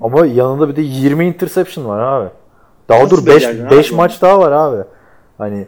[0.00, 2.28] Ama yanında bir de 20 interception var abi.
[2.88, 4.84] Daha Nasıl dur 5 becerdin 5 abi maç daha var abi.
[5.38, 5.66] Hani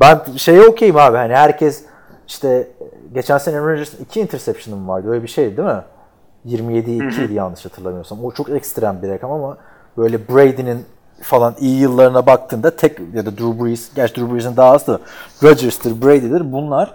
[0.00, 1.16] ben şeye okeyim abi.
[1.16, 1.84] Hani herkes
[2.26, 2.68] işte
[3.14, 5.10] geçen sene Rodgers'ın 2 interception'ım vardı.
[5.10, 5.82] Öyle bir şey değil mi?
[6.44, 8.24] 27 2 idi yanlış hatırlamıyorsam.
[8.24, 9.56] O çok ekstrem bir rakam ama
[9.96, 10.84] böyle Brady'nin
[11.22, 15.00] falan iyi yıllarına baktığında tek ya da Drew Brees, gerçi Drew Brees'in daha az da
[15.42, 16.52] Rodgers'tır, Brady'dir.
[16.52, 16.94] Bunlar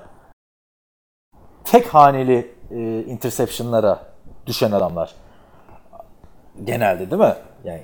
[1.63, 3.99] tek haneli e, interception'lara
[4.45, 5.15] düşen adamlar.
[6.63, 7.36] Genelde değil mi?
[7.63, 7.82] Yani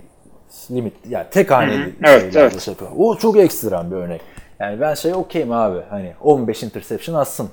[0.71, 2.61] limit yani tek haneli Evet, şeylerde evet.
[2.61, 2.91] şey yapıyor.
[2.97, 4.21] O çok ekstrem bir örnek.
[4.59, 5.81] Yani ben şey okeyim abi.
[5.89, 7.49] Hani 15 interception atsın.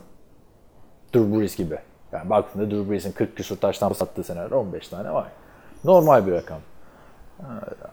[1.14, 1.78] Drew Brees gibi.
[2.12, 5.26] Yani baktığında Drew Brees'in 40 küsur taştan sattığı seneler 15 tane var.
[5.84, 6.58] Normal bir rakam.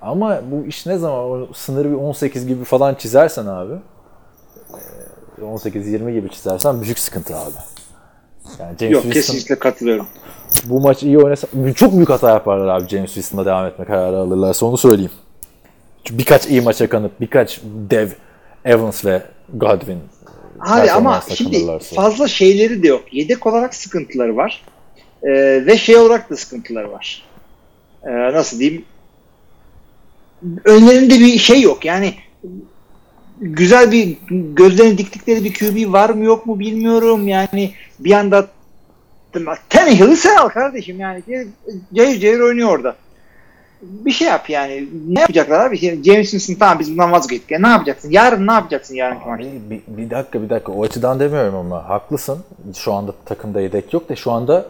[0.01, 3.73] Ama bu iş ne zaman o sınırı bir 18 gibi falan çizersen abi
[5.37, 7.51] e, 18-20 gibi çizersen büyük sıkıntı abi.
[8.59, 10.07] Yani James Yok Winston kesinlikle katılıyorum.
[10.65, 14.65] bu maç iyi oynasa çok büyük hata yaparlar abi James Winston'la devam etme kararı alırlarsa
[14.65, 15.11] onu söyleyeyim.
[16.03, 18.09] Çünkü birkaç iyi maça kanıp birkaç dev
[18.65, 19.21] Evans ve
[19.53, 19.99] Godwin
[20.59, 21.95] Abi ama şimdi kanırlarsa.
[21.95, 23.13] fazla şeyleri de yok.
[23.13, 24.63] Yedek olarak sıkıntıları var.
[25.23, 25.29] Ee,
[25.65, 27.23] ve şey olarak da sıkıntıları var.
[28.03, 28.85] Ee, nasıl diyeyim?
[30.65, 31.85] Önlerinde bir şey yok.
[31.85, 32.13] Yani
[33.41, 37.27] güzel bir gözlerini diktikleri bir QB var mı yok mu bilmiyorum.
[37.27, 38.47] Yani bir anda
[39.69, 41.23] Tannehill'i sen al kardeşim yani.
[41.93, 42.95] Cayır cayır oynuyor orada.
[43.81, 44.87] Bir şey yap yani.
[45.07, 45.77] Ne yapacaklar abi?
[45.77, 47.51] Şimdi James Winston tamam biz bundan vazgeçtik.
[47.51, 48.11] Ya ne yapacaksın?
[48.11, 49.31] Yarın ne yapacaksın maçta?
[49.31, 52.39] Abi, bir, bir dakika bir dakika o açıdan demiyorum ama haklısın.
[52.75, 54.65] Şu anda takımda yedek yok da şu anda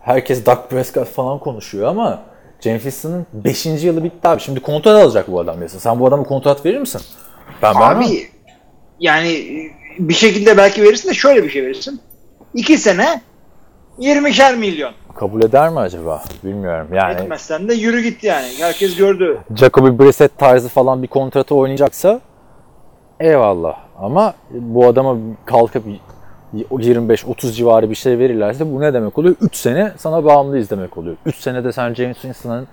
[0.00, 2.22] herkes Dak Prescott falan konuşuyor ama
[2.60, 3.66] James Winston'ın 5.
[3.66, 4.40] yılı bitti abi.
[4.40, 5.80] Şimdi kontrat alacak bu adam mesela.
[5.80, 7.00] Sen bu adama kontrat verir misin?
[7.62, 7.98] Ben vermem.
[7.98, 8.28] Abi
[9.00, 9.44] yani
[9.98, 12.00] bir şekilde belki verirsin de şöyle bir şey verirsin.
[12.54, 13.22] İki sene
[13.98, 14.92] 20'şer milyon.
[15.16, 16.22] Kabul eder mi acaba?
[16.44, 16.88] Bilmiyorum.
[16.94, 18.48] Yani Etmezsen de yürü git yani.
[18.58, 19.38] Herkes gördü.
[19.56, 22.20] Jacoby Brissett tarzı falan bir kontratı oynayacaksa
[23.20, 23.76] eyvallah.
[23.98, 25.84] Ama bu adama kalkıp
[26.54, 29.36] 25-30 civarı bir şey verirlerse bu ne demek oluyor?
[29.40, 31.16] 3 sene sana bağımlıyız demek oluyor.
[31.26, 32.68] 3 senede sen James Winston'ın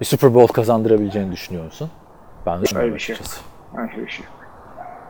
[0.00, 1.90] bir Super Bowl kazandırabileceğini düşünüyor musun?
[2.46, 3.24] Ben düşünmüyorum Öyle bir şey yok.
[3.78, 4.26] Öyle bir şey.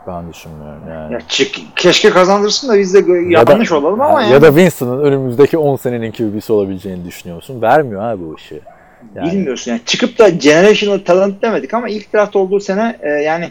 [0.07, 1.13] Ben düşünmüyorum yani.
[1.13, 4.43] Ya çık, keşke kazandırsın da biz de Ya da- yanlış olalım ama ya yani.
[4.43, 7.63] da Winston'ın önümüzdeki 10 senenin QB'si olabileceğini düşünüyorsun.
[7.63, 8.61] Vermiyor abi bu işi.
[9.15, 9.81] Yani- Bilmiyorsun yani.
[9.87, 13.51] Çıkıp da generational talent demedik ama ilk draft olduğu sene e, yani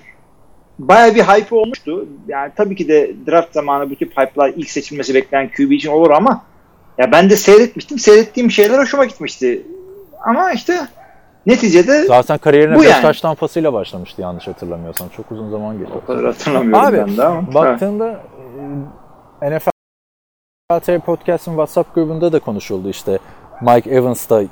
[0.80, 2.06] baya bir hype olmuştu.
[2.28, 6.12] Yani tabii ki de draft zamanı bu tip hype'lar ilk seçilmesi beklenen QB için olur
[6.12, 6.42] ama
[6.98, 8.00] ya ben de seyretmiştim.
[8.00, 9.66] Seyrettiğim şeyler hoşuma gitmişti.
[10.26, 10.88] Ama işte
[11.46, 13.02] neticede Zaten kariyerine Bu 5 yani.
[13.02, 15.10] taş tampasıyla başlamıştı yanlış hatırlamıyorsam.
[15.10, 15.94] Çok uzun zaman geçti.
[16.04, 17.54] o kadar hatırlamıyorum Abi ben de ama.
[17.54, 18.20] baktığında
[19.42, 19.70] e, NFL
[20.82, 23.20] TR Podcast'ın WhatsApp grubunda da konuşuldu işte.
[23.62, 24.44] Mike Evans da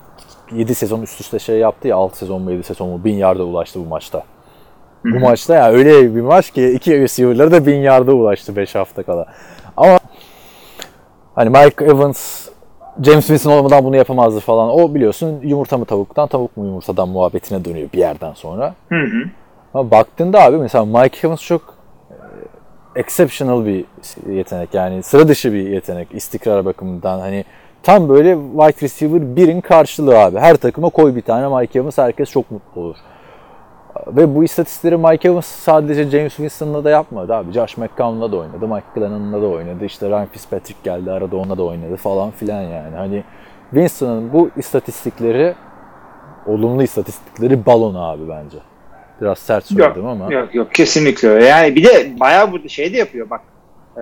[0.51, 3.43] 7 sezon üst üste şey yaptı ya 6 sezon mu 7 sezon mu 1000 yarda
[3.43, 4.23] ulaştı bu maçta.
[5.14, 9.03] Bu maçta ya öyle bir maç ki iki receiver'ları da 1000 yarda ulaştı 5 hafta
[9.03, 9.26] kala.
[9.78, 9.99] Ama
[11.36, 12.47] hani Mike Evans
[13.03, 14.70] James Winston olmadan bunu yapamazdı falan.
[14.70, 18.76] O biliyorsun yumurta mı tavuktan, tavuk mu yumurtadan muhabbetine dönüyor bir yerden sonra.
[18.89, 19.30] Hı hı.
[19.74, 21.62] Ama baktığında abi mesela Mike Evans çok
[22.10, 22.16] e,
[22.99, 23.86] exceptional bir
[24.30, 27.45] yetenek yani sıra dışı bir yetenek istikrar bakımından hani
[27.84, 30.39] tam böyle wide receiver birin karşılığı abi.
[30.39, 32.97] Her takıma koy bir tane Mike Evans herkes çok mutlu olur.
[34.08, 37.51] Ve bu istatistikleri Mike Evans sadece James Winston'la da yapmadı abi.
[37.51, 39.86] Josh McCown'la da oynadı, Mike Glennon'la da oynadı.
[39.86, 42.95] İşte Ryan Fitzpatrick geldi arada onunla da oynadı falan filan yani.
[42.95, 43.24] Hani
[43.70, 45.53] Winston'ın bu istatistikleri
[46.47, 48.58] olumlu istatistikleri balon abi bence.
[49.22, 50.34] Biraz sert söyledim ama.
[50.34, 51.45] Yok yok kesinlikle öyle.
[51.45, 53.41] Yani bir de bayağı bu şey de yapıyor bak.
[53.97, 54.01] E,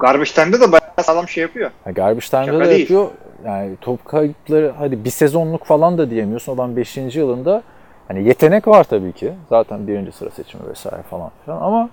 [0.00, 1.70] Garbage Time'da da bayağı sağlam şey yapıyor.
[1.84, 3.08] Ha, Garbage Time'da da yapıyor.
[3.46, 6.54] Yani top kayıpları hadi bir sezonluk falan da diyemiyorsun.
[6.54, 6.96] Adam 5.
[6.96, 7.62] yılında
[8.08, 9.32] hani yetenek var tabii ki.
[9.48, 11.90] Zaten birinci sıra seçimi vesaire falan filan ama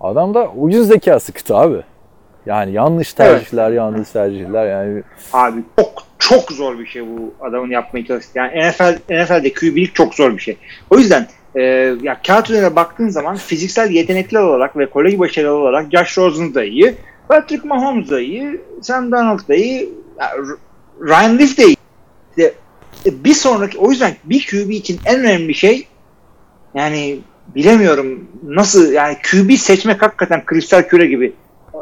[0.00, 1.82] adamda ucuz zekası kıtı abi.
[2.46, 8.06] Yani yanlış tercihler, yanlış tercihler yani Abi çok çok zor bir şey bu adamın yapmaya
[8.06, 8.38] çalıştığı.
[8.38, 10.56] Yani NFL NFL'de QB'lik çok zor bir şey.
[10.90, 11.62] O yüzden e,
[12.02, 16.64] ya kağıt üzerine baktığın zaman fiziksel yetenekler olarak ve kolej başarılı olarak Josh Rosen da
[16.64, 16.94] iyi,
[17.28, 19.90] Patrick Mahomes da iyi, Sam Darnold da iyi,
[21.00, 21.76] Ryan Leaf de iyi.
[22.30, 22.54] İşte,
[23.06, 25.86] e, bir sonraki o yüzden bir QB için en önemli şey
[26.74, 27.18] yani
[27.54, 31.32] bilemiyorum nasıl yani QB seçmek hakikaten kristal küre gibi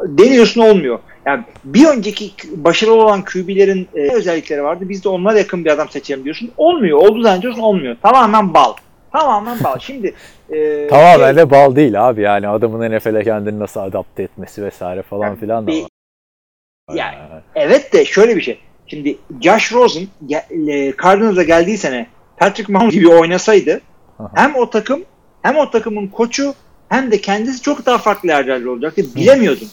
[0.04, 0.98] deniyorsun olmuyor.
[1.26, 4.88] Yani bir önceki başarılı olan QB'lerin e, özellikleri vardı.
[4.88, 6.50] Biz de onlara yakın bir adam seçelim diyorsun.
[6.56, 6.98] Olmuyor.
[6.98, 7.96] Oldu zannediyorsun olmuyor.
[8.02, 8.72] Tamamen bal.
[9.12, 9.78] Tamamen bal.
[9.78, 10.14] Şimdi
[10.50, 15.02] e, tamamen şey- de bal değil abi yani adamın NFL'e kendini nasıl adapte etmesi vesaire
[15.02, 15.88] falan Yani filan da var.
[16.94, 17.16] yani
[17.54, 18.58] evet de şöyle bir şey.
[18.90, 20.06] Şimdi Josh Rosen
[21.02, 23.80] Cardinals'a geldiği sene Patrick Mahomes gibi oynasaydı
[24.18, 24.30] Aha.
[24.34, 25.02] hem o takım
[25.42, 26.54] hem o takımın koçu
[26.88, 29.02] hem de kendisi çok daha farklı yerlerde olacaktı.
[29.16, 29.68] Bilemiyordun.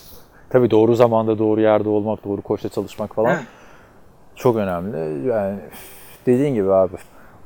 [0.49, 3.41] Tabii doğru zamanda doğru yerde olmak, doğru koçla çalışmak falan Ha.
[4.35, 5.27] çok önemli.
[5.27, 5.59] Yani
[6.25, 6.95] dediğin gibi abi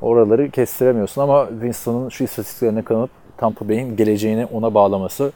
[0.02, 5.32] oraları kestiremiyorsun ama Winston'ın şu istatistiklerine kanıp Tampa Bay'in geleceğini ona bağlaması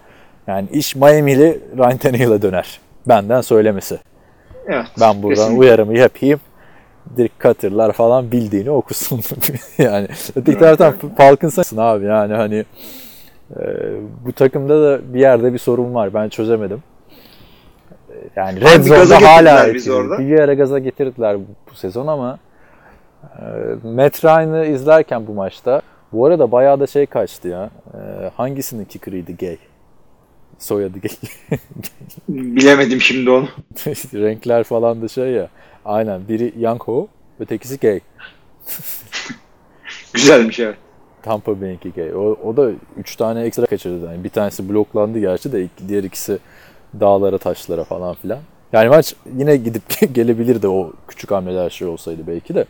[0.47, 2.79] yani iş Miami'li Ryan Tannehill'e döner.
[3.07, 3.99] Benden söylemesi.
[4.67, 4.85] Evet.
[5.01, 5.59] Ben buradan kesinlikle.
[5.59, 6.39] uyarımı yapayım.
[7.17, 9.21] Direkt Cutter'lar falan bildiğini okusun.
[9.77, 12.65] yani öteki taraftan Falcons'ın abi yani hani
[13.59, 13.63] e,
[14.25, 16.13] bu takımda da bir yerde bir sorun var.
[16.13, 16.83] Ben çözemedim.
[18.09, 19.73] E, Yani Red Zone'da hala
[20.19, 22.39] bir ara gaza getirdiler bu, bu sezon ama
[23.23, 23.43] e,
[23.83, 25.81] Matt Ryan'ı izlerken bu maçta
[26.13, 27.69] bu arada bayağı da şey kaçtı ya.
[27.93, 29.57] E, hangisinin kicker'ıydı gay?
[30.59, 30.97] Soyadı.
[32.29, 33.49] Bilemedim şimdi onu.
[34.13, 35.49] Renkler falan da şey ya.
[35.85, 37.07] Aynen biri Yanko,
[37.39, 37.99] ötekisi gay.
[40.13, 40.77] Güzelmiş evet.
[41.23, 42.15] Tampa Bay'inki gay.
[42.15, 44.05] O, o da 3 tane ekstra kaçırdı.
[44.05, 46.39] Yani bir tanesi bloklandı gerçi de diğer ikisi
[46.99, 48.39] dağlara taşlara falan filan.
[48.73, 49.83] Yani maç yine gidip
[50.15, 52.65] gelebilirdi o küçük hamleler şey olsaydı belki de.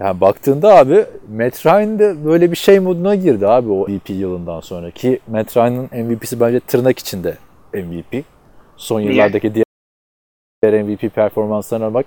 [0.00, 1.04] Yani baktığında abi
[1.36, 4.90] Matt Ryan de böyle bir şey moduna girdi abi o MVP yılından sonra.
[4.90, 7.36] Ki Matt Ryan'ın MVP'si bence tırnak içinde
[7.74, 8.24] MVP.
[8.76, 9.12] Son Niye?
[9.12, 12.06] yıllardaki diğer MVP performanslarına bak.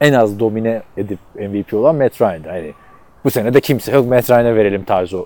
[0.00, 2.48] En az domine edip MVP olan Matt Ryan'dı.
[2.48, 2.72] Hani
[3.24, 5.24] bu sene de kimse yok Matt Ryan'a verelim tarzı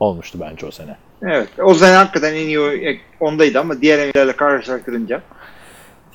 [0.00, 0.96] olmuştu bence o sene.
[1.22, 1.48] Evet.
[1.64, 5.22] O sene hakikaten en iyi ondaydı ama diğer emirlerle karşılaştırınca.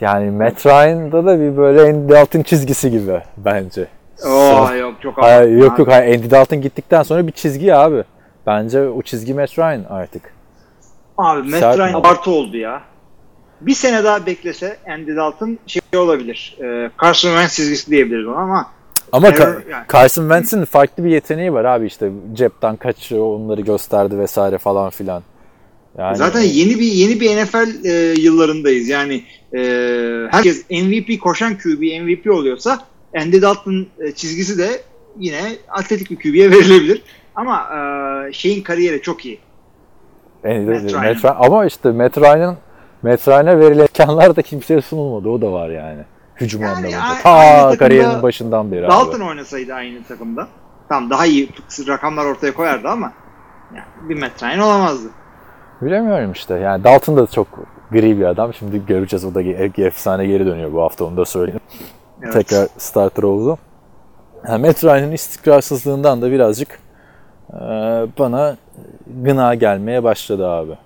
[0.01, 3.87] Yani Matt Ryan'da da bir böyle Andy Dalton çizgisi gibi bence.
[4.25, 8.03] Oo yok çok Hayır, abarttın yok yok hayır, Andy Dalton gittikten sonra bir çizgi abi.
[8.45, 10.33] Bence o çizgi Matt Ryan artık.
[11.17, 12.81] Abi Matt Sert Ryan abartı oldu ya.
[13.61, 16.57] Bir sene daha beklese Andy Dalton şey olabilir.
[16.63, 18.71] E, Carson Wentz çizgisi diyebiliriz ona ama
[19.11, 19.85] Ama Ka- yani.
[19.93, 25.23] Carson Wentz'in farklı bir yeteneği var abi işte cepten kaçıyor onları gösterdi vesaire falan filan.
[25.97, 27.91] Yani zaten yeni bir yeni bir NFL e,
[28.21, 28.89] yıllarındayız.
[28.89, 29.59] Yani e,
[30.31, 32.79] herkes MVP koşan QB MVP oluyorsa
[33.21, 34.81] Andy Dalton e, çizgisi de
[35.19, 37.03] yine atletik bir QB'ye verilebilir.
[37.35, 37.67] Ama
[38.29, 39.39] e, şeyin kariyeri çok iyi.
[40.43, 41.35] Andy- Matt Matt Ryan.
[41.39, 42.57] Ama işte Matt Ryan'ın
[43.01, 45.29] Matt Ryan'a verilen imkanlar da kimseye sunulmadı.
[45.29, 46.01] O da var yani.
[46.35, 47.21] Hücum Yani anlamında.
[47.23, 49.23] Ta kariyerinin başından beri Dalton abi.
[49.29, 50.47] oynasaydı aynı takımda
[50.89, 51.49] tam daha iyi
[51.87, 53.13] rakamlar ortaya koyardı ama
[53.75, 55.09] yani bir Matt Ryan olamazdı.
[55.81, 56.53] Bilemiyorum işte.
[56.53, 57.47] Yani Dalton da çok
[57.91, 58.53] gri bir adam.
[58.53, 59.25] Şimdi göreceğiz.
[59.25, 59.41] O da
[59.81, 61.59] efsane geri dönüyor bu hafta onu da söyleyeyim.
[62.23, 62.33] Evet.
[62.33, 63.57] Tekrar starter oldu.
[64.47, 66.79] Yani Ryan'ın istikrarsızlığından da birazcık
[67.53, 67.57] e,
[68.19, 68.57] bana
[69.23, 70.77] gına gelmeye başladı abi.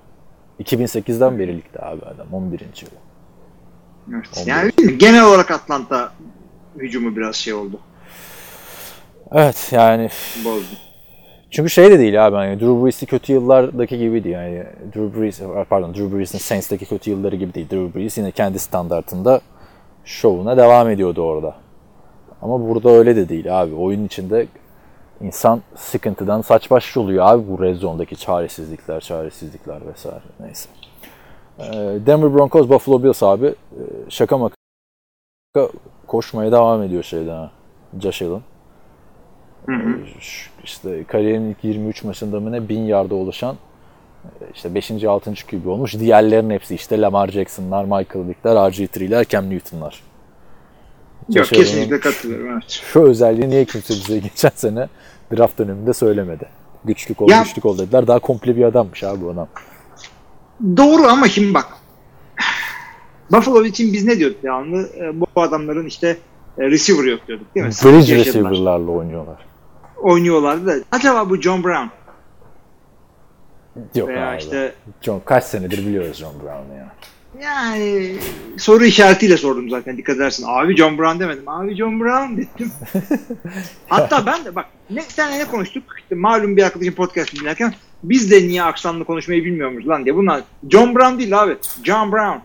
[0.60, 2.28] 2008'den beri ligde abi adam.
[2.32, 2.60] 11.
[2.60, 2.68] yıl.
[4.14, 4.44] Evet.
[4.46, 6.12] Yani genel olarak Atlanta
[6.78, 7.80] hücumu biraz şey oldu.
[9.32, 10.10] Evet yani
[10.46, 10.76] Bozdu.
[11.52, 14.64] Çünkü şey de değil abi hani Drew Brees'i kötü yıllardaki gibiydi yani
[14.96, 17.70] Drew Brees pardon Drew Brees'in Saints'teki kötü yılları gibi değil.
[17.70, 19.42] Drew Brees yine kendi standartında
[20.06, 21.56] şovuna devam ediyordu orada.
[22.42, 23.76] Ama burada öyle de değil abi.
[23.76, 24.48] Oyun içinde
[25.22, 30.70] insan sıkıntıdan saç baş oluyor abi bu red zone'daki çaresizlikler, çaresizlikler vesaire neyse.
[31.60, 31.66] Ee,
[32.06, 34.56] Denver Broncos Buffalo Bills abi e, şaka maka
[36.08, 37.52] koşmaya devam ediyor şeyden ha.
[38.00, 38.42] Josh Allen.
[40.64, 43.56] İşte kariyerin ilk 23 maçında mı ne 1000 yarda ulaşan
[44.56, 44.92] işte 5.
[45.04, 45.34] 6.
[45.52, 46.00] QB olmuş.
[46.00, 50.04] Diğerlerinin hepsi işte Lamar Jackson'lar, Michael Vick'ler, RG3'ler, Cam Newton'lar.
[51.30, 52.64] Yok Josh kesinlikle katılıyorum evet.
[52.70, 54.88] Şu özelliği niye kimse bize geçen sene
[55.36, 56.46] draft döneminde söylemedi.
[56.86, 58.08] Güçlük ol, Ya- güçlük ol dediler.
[58.08, 59.48] Daha komple bir adammış abi bu adam.
[60.78, 61.68] Doğru ama şimdi bak.
[63.32, 64.90] Buffalo için biz ne diyorduk devamlı?
[64.98, 66.18] E, bu adamların işte
[66.58, 67.72] e, receiver yok diyorduk değil mi?
[67.84, 69.46] Bridge receiver'larla oynuyorlar.
[70.02, 71.88] Oynuyorlardı da acaba bu John Brown
[73.96, 74.38] Yok veya abi.
[74.38, 76.88] işte John, kaç senedir biliyoruz John Brown'u ya.
[77.42, 78.16] yani
[78.58, 80.46] soru işaretiyle sordum zaten dikkat edersin.
[80.48, 81.50] Abi John Brown demedim.
[81.50, 82.72] Abi John Brown dedim.
[83.88, 85.84] Hatta ben de bak ne senle ne konuştuk?
[85.98, 90.16] İşte malum bir arkadaşın podcast dinlerken biz de niye aksanlı konuşmayı bilmiyoruz lan diye.
[90.16, 91.58] Bunlar John Brown değil abi.
[91.84, 92.38] John Brown.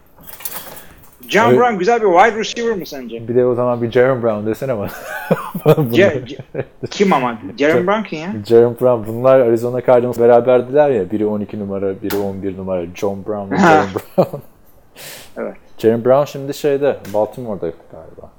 [1.28, 1.58] John Evet.
[1.58, 3.28] Brown güzel bir wide receiver mı sence?
[3.28, 4.72] Bir de o zaman bir Jerome Brown desene.
[4.72, 6.38] Ce- Ce-
[6.90, 7.38] kim ama?
[7.58, 8.28] Jeremy Brown kim ya?
[8.46, 9.06] Jerome Brown.
[9.12, 11.10] Bunlar Arizona Cardinals beraberdiler ya.
[11.10, 12.82] Biri 12 numara, biri 11 numara.
[12.94, 13.56] John Brown ve.
[13.58, 14.38] Jerome Brown.
[15.38, 15.54] Evet.
[15.78, 18.30] Jerome Brown şimdi şeyde Baltimore'da galiba.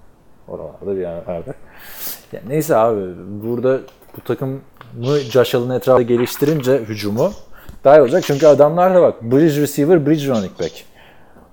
[0.47, 1.53] Oralarda bir yerde.
[2.31, 3.01] Ya neyse abi
[3.43, 3.79] burada
[4.17, 4.57] bu takımı
[5.31, 7.31] Josh Allen etrafında geliştirince hücumu
[7.83, 8.23] daha iyi olacak.
[8.27, 10.71] Çünkü adamlar da bak bridge receiver, bridge running back.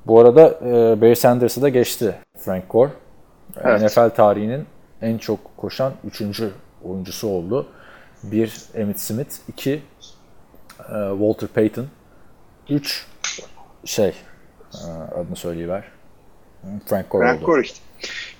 [0.06, 2.90] Bu arada e, Barry Sanders'ı da geçti Frank Gore.
[3.64, 3.82] Evet.
[3.82, 4.66] NFL tarihinin
[5.02, 6.22] en çok koşan 3.
[6.84, 7.66] oyuncusu oldu.
[8.22, 9.82] Bir Emmitt Smith, iki e,
[11.10, 11.86] Walter Payton,
[12.70, 13.06] üç
[13.84, 14.12] şey
[14.74, 14.86] e,
[15.16, 15.84] adını söyleyiver.
[16.86, 17.46] Frank Gore Frank oldu.
[17.46, 17.78] Gore işte.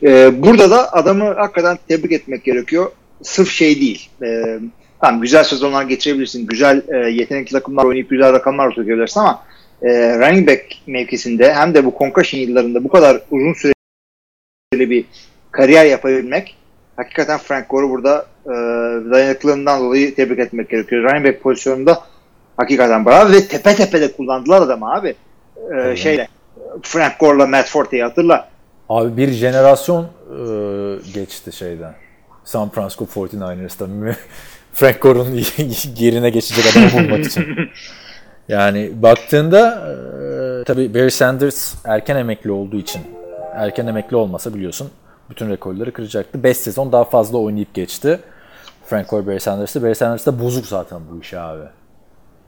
[0.03, 2.91] Ee, burada da adamı hakikaten tebrik etmek gerekiyor.
[3.23, 4.11] Sırf şey değil.
[4.23, 4.59] Ee,
[5.01, 6.47] tamam güzel sezonlar geçirebilirsin.
[6.47, 9.43] Güzel e, yetenekli takımlar oynayıp güzel rakamlar tutabilirsin ama
[9.85, 15.05] e, running back mevkisinde hem de bu concussion yıllarında bu kadar uzun süreli bir
[15.51, 16.57] kariyer yapabilmek
[16.97, 18.51] hakikaten Frank Gore'u burada e,
[19.11, 21.03] dayanıklılığından dolayı tebrik etmek gerekiyor.
[21.03, 22.03] Running back pozisyonunda
[22.57, 25.15] hakikaten bravo ve tepe tepe de kullandılar adamı abi.
[25.73, 26.29] Ee, şeyle
[26.83, 28.49] Frank Gore'la Matt Forte'yi hatırla.
[28.89, 30.09] Abi bir jenerasyon e,
[31.15, 31.95] geçti şeyden.
[32.45, 33.87] San Francisco 49ers'ta.
[34.73, 35.31] Frank Gore'un
[35.97, 37.45] yerine geçecek adamı bulmak için.
[38.49, 39.89] Yani baktığında
[40.61, 43.03] e, tabii Barry Sanders erken emekli olduğu için
[43.55, 44.91] erken emekli olmasa biliyorsun
[45.31, 46.43] bütün rekorları kıracaktı.
[46.43, 48.21] 5 sezon daha fazla oynayıp geçti.
[48.87, 49.83] Frank Gore Barry Sanders'ı.
[49.83, 51.65] Barry Sanders da bozuk zaten bu işi abi.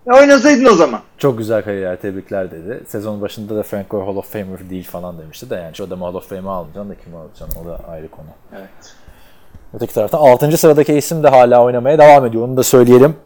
[0.07, 1.01] Ya oynasaydın o zaman.
[1.19, 2.85] Çok güzel kariyer tebrikler dedi.
[2.87, 6.05] Sezon başında da Frank Gore Hall of Famer değil falan demişti de yani şu adamı
[6.05, 8.27] Hall of Fame'e almayacaksın da kimi alacaksın o da ayrı konu.
[8.53, 8.95] Evet.
[9.75, 10.59] Öteki taraftan 6.
[10.59, 12.45] sıradaki isim de hala oynamaya devam ediyor.
[12.45, 13.17] Onu da söyleyelim.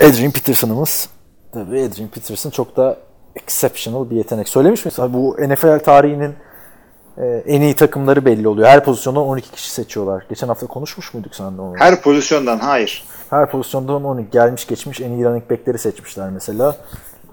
[0.00, 1.08] Adrian Peterson'ımız.
[1.52, 2.98] Tabii Adrian Peterson çok da
[3.36, 4.48] exceptional bir yetenek.
[4.48, 4.98] Söylemiş miyiz?
[4.98, 6.34] Abi Bu NFL tarihinin
[7.18, 8.68] e, en iyi takımları belli oluyor.
[8.68, 10.24] Her pozisyondan 12 kişi seçiyorlar.
[10.28, 11.74] Geçen hafta konuşmuş muyduk seninle onu?
[11.78, 13.04] Her pozisyondan hayır.
[13.30, 16.76] Her pozisyondan 12 gelmiş geçmiş en iyi running back'leri seçmişler mesela.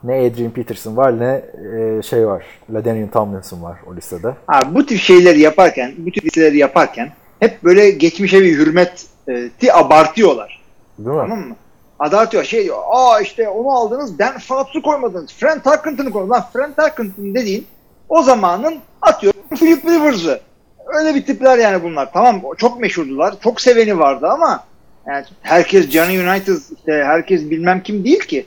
[0.03, 1.41] Ne Adrian Peterson var ne
[1.77, 2.45] e, şey var.
[2.73, 4.35] LaDainian Tomlinson var o listede.
[4.47, 10.61] Ha, bu tip şeyleri yaparken, bu tip listeleri yaparken hep böyle geçmişe bir hürmeti abartıyorlar.
[10.99, 11.21] Değil mi?
[11.21, 11.55] Tamam mı?
[11.99, 12.43] Abartıyor.
[12.43, 15.33] Şey diyor, aa işte onu aldınız, Dan Fouts'u koymadınız.
[15.33, 16.41] Frank Tarkenton'u koymadınız.
[16.41, 17.67] Lan Frank Tarkenton dediğin
[18.09, 20.39] o zamanın atıyorum Philip Rivers'ı.
[20.85, 22.13] Öyle bir tipler yani bunlar.
[22.13, 23.35] Tamam çok meşhurdular.
[23.43, 24.63] Çok seveni vardı ama
[25.07, 28.45] yani herkes Johnny United işte herkes bilmem kim değil ki.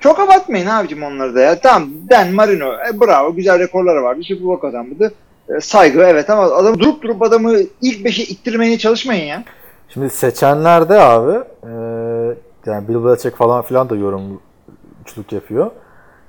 [0.00, 1.60] Çok abartmayın abicim onları da ya.
[1.60, 4.20] Tamam Dan Marino e, bravo güzel rekorları vardı.
[4.22, 5.14] Super Bowl kazanmadı.
[5.56, 9.44] E, saygı evet ama adam durup durup adamı ilk beşe ittirmeye çalışmayın ya.
[9.94, 11.32] Şimdi seçenlerde abi
[11.64, 11.70] e,
[12.66, 15.70] yani Bill Belichick falan filan da yorumculuk yapıyor.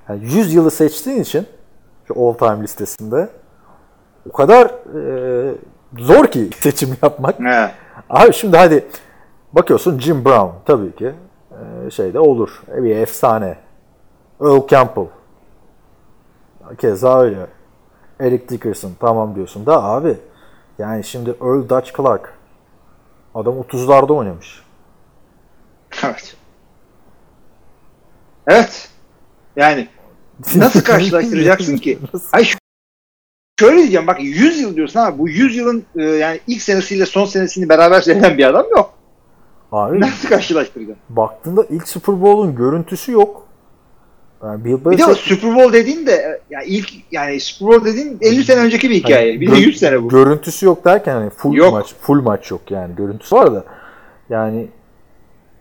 [0.10, 1.48] Yani 100 yılı seçtiğin için
[2.08, 3.30] şu all time listesinde
[4.30, 5.56] o kadar e,
[5.98, 7.40] zor ki seçim yapmak.
[8.10, 8.86] Abi şimdi hadi
[9.54, 11.14] bakıyorsun Jim Brown tabii ki
[11.52, 12.62] e, şeyde olur.
[12.76, 13.58] E, Bir efsane.
[14.42, 15.08] Earl Campbell.
[16.78, 17.48] Keza öyle.
[18.20, 20.18] Eric Dickerson tamam diyorsun da abi
[20.78, 22.34] yani şimdi Earl Dutch Clark
[23.36, 24.62] adam 30'larda oynamış.
[26.04, 26.36] Evet.
[28.48, 28.90] Evet.
[29.56, 29.88] Yani
[30.56, 32.00] nasıl karşılaştıracaksın ki?
[32.32, 32.58] Hayır
[33.60, 37.26] şöyle diyeceğim bak 100 yıl diyorsun ama bu 100 yılın e, yani ilk senesiyle son
[37.26, 38.94] senesini beraber seyreden bir adam yok.
[39.72, 41.04] Abi Nasıl karşılaştıracaksın?
[41.10, 43.43] baktığında ilk Super Bowl'un görüntüsü yok.
[44.44, 48.18] Yani Bill Bir de o Super Bowl dediğin de yani ilk yani Super Bowl dediğin
[48.22, 49.42] 50 sene önceki bir hikaye.
[49.42, 50.10] Bir de Gö- 100 sene bu.
[50.10, 51.74] Görüntüsü yok derken hani full Yok.
[51.74, 52.96] maç, full maç yok yani.
[52.96, 53.64] Görüntüsü var da
[54.30, 54.68] yani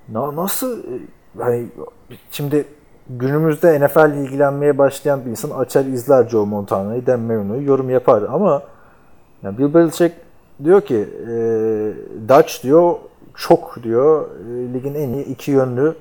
[0.09, 0.93] na- nasıl e,
[1.39, 1.67] hani
[2.31, 2.65] şimdi
[3.11, 8.23] günümüzde NFL ile ilgilenmeye başlayan bir insan açar izler Joe Montana'yı, Dan Marino'yu yorum yapar
[8.23, 8.63] ama
[9.43, 10.15] yani Bill Belichick
[10.65, 11.35] diyor ki e,
[12.29, 12.95] Dutch diyor
[13.35, 15.95] çok diyor e, ligin en iyi iki yönlü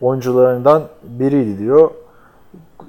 [0.00, 1.90] oyuncularından biriydi diyor.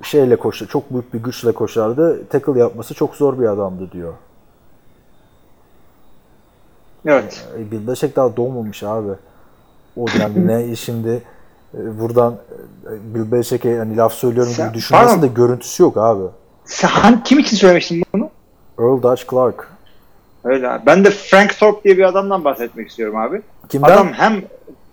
[0.04, 2.28] Şeyle koştu, çok büyük bir güçle koşardı.
[2.28, 4.14] Tackle yapması çok zor bir adamdı diyor.
[7.06, 7.48] Evet.
[7.58, 9.10] E, Bill Belichick daha doğmamış abi.
[9.98, 11.22] O dönemde ne şimdi
[11.78, 12.36] e, buradan
[12.86, 15.22] e, Bill Belichick'e hani laf söylüyorum Sen- gibi düşünmesi pardon.
[15.22, 16.24] de görüntüsü yok abi.
[16.66, 18.30] Sen hangi- kim için söylemiştin bunu?
[18.80, 19.68] Earl Dutch Clark.
[20.44, 20.86] Öyle abi.
[20.86, 23.42] Ben de Frank Thorpe diye bir adamdan bahsetmek istiyorum abi.
[23.70, 23.88] Kimden?
[23.92, 24.42] Adam hem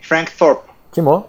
[0.00, 0.60] Frank Thorpe
[0.92, 1.24] Kim o?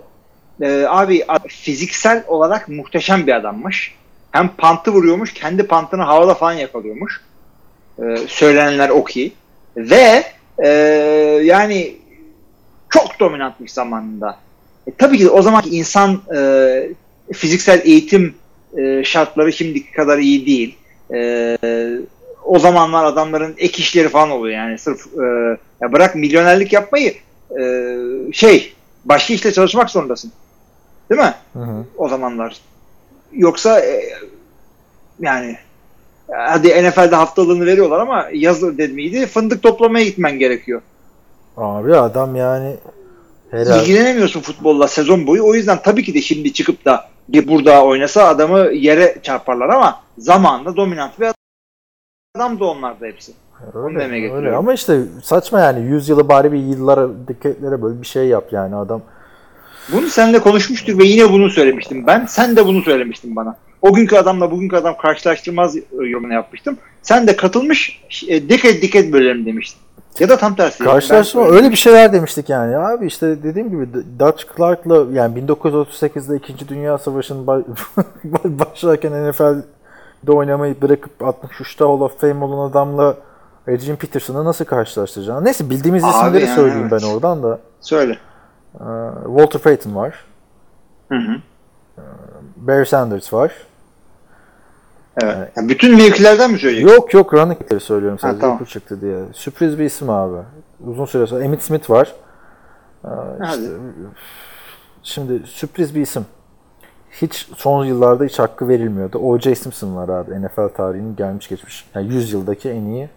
[0.62, 3.96] Ee, abi fiziksel olarak muhteşem bir adammış.
[4.32, 7.22] Hem pantı vuruyormuş, kendi pantını havada falan yakalıyormuş.
[8.00, 9.34] Ee, söylenenler o ki.
[9.78, 10.24] Ve
[10.64, 10.68] e,
[11.44, 11.96] yani
[12.90, 14.38] çok dominantmış zamanında.
[14.88, 16.90] E, tabii ki o zamanki insan e,
[17.34, 18.36] fiziksel eğitim
[18.78, 20.78] e, şartları şimdiki kadar iyi değil.
[21.14, 21.58] E,
[22.46, 27.14] o zamanlar adamların ek işleri falan oluyor yani sırf e, ya bırak milyonerlik yapmayı
[27.60, 27.64] e,
[28.34, 28.74] şey
[29.06, 30.32] başka işte çalışmak zorundasın.
[31.12, 31.34] Değil mi?
[31.54, 31.86] Hı hı.
[31.98, 32.58] O zamanlar.
[33.32, 34.10] Yoksa e,
[35.20, 35.58] yani
[36.32, 39.26] hadi NFL'de haftalığını veriyorlar ama yaz ödemiydi.
[39.26, 40.82] Fındık toplamaya gitmen gerekiyor.
[41.58, 42.76] Abi adam yani
[43.52, 45.44] herhalde İlgilenemiyorsun futbolla sezon boyu.
[45.46, 50.02] O yüzden tabii ki de şimdi çıkıp da bir burada oynasa adamı yere çarparlar ama
[50.18, 51.28] zamanında dominant bir
[52.36, 53.32] adam da onlar da hepsi.
[53.74, 54.56] Öyle, öyle.
[54.56, 58.76] ama işte saçma yani 100 yılı bari bir yıllara diketlere böyle bir şey yap yani
[58.76, 59.02] adam
[59.90, 62.26] Bunu seninle konuşmuştuk ve yine bunu söylemiştim ben.
[62.26, 63.56] Sen de bunu söylemiştin bana.
[63.82, 66.78] O günkü adamla bugünkü adam karşılaştırmaz e, yorumunu yapmıştım.
[67.02, 69.82] Sen de katılmış e, diket diket bölerim demiştin.
[70.20, 70.84] Ya da tam tersi.
[70.84, 72.78] Karşılaşma Ben- öyle bir şeyler demiştik yani.
[72.78, 73.88] Abi işte dediğim gibi
[74.20, 76.68] Dutch Clark'la yani 1938'de 2.
[76.68, 77.64] Dünya Savaşı'nın ba-
[78.60, 83.16] başlarken NFL'de oynamayı bırakıp 63'ta Hall of Fame olan adamla
[83.68, 85.46] Adrian Peterson'ı nasıl karşılaştıracaksın?
[85.46, 87.02] Neyse bildiğimiz Abi isimleri yani söyleyeyim evet.
[87.04, 87.60] ben oradan da.
[87.82, 88.18] Söyle.
[88.76, 88.84] Ee,
[89.26, 90.26] Walter Payton var.
[91.10, 91.36] Hı hı.
[92.58, 93.54] Barry Sanders var.
[95.24, 95.52] Evet.
[95.56, 96.96] Yani bütün mevkilerden mi söyleyeceksin?
[96.96, 98.40] Yok yok running back'leri söylüyorum sadece.
[98.42, 98.56] tamam.
[98.56, 99.24] Okul çıktı diye.
[99.34, 100.38] Sürpriz bir isim abi.
[100.86, 101.44] Uzun süre sonra.
[101.44, 102.16] Emmitt Smith var.
[103.06, 103.10] Ee,
[103.44, 103.62] işte,
[105.04, 106.26] şimdi sürpriz bir isim.
[107.12, 109.20] Hiç son yıllarda hiç hakkı verilmiyordu.
[109.20, 109.56] O.J.
[109.56, 110.42] Simpson var abi.
[110.42, 111.90] NFL tarihinin gelmiş geçmiş.
[111.96, 113.10] Yani 100 yıldaki en iyi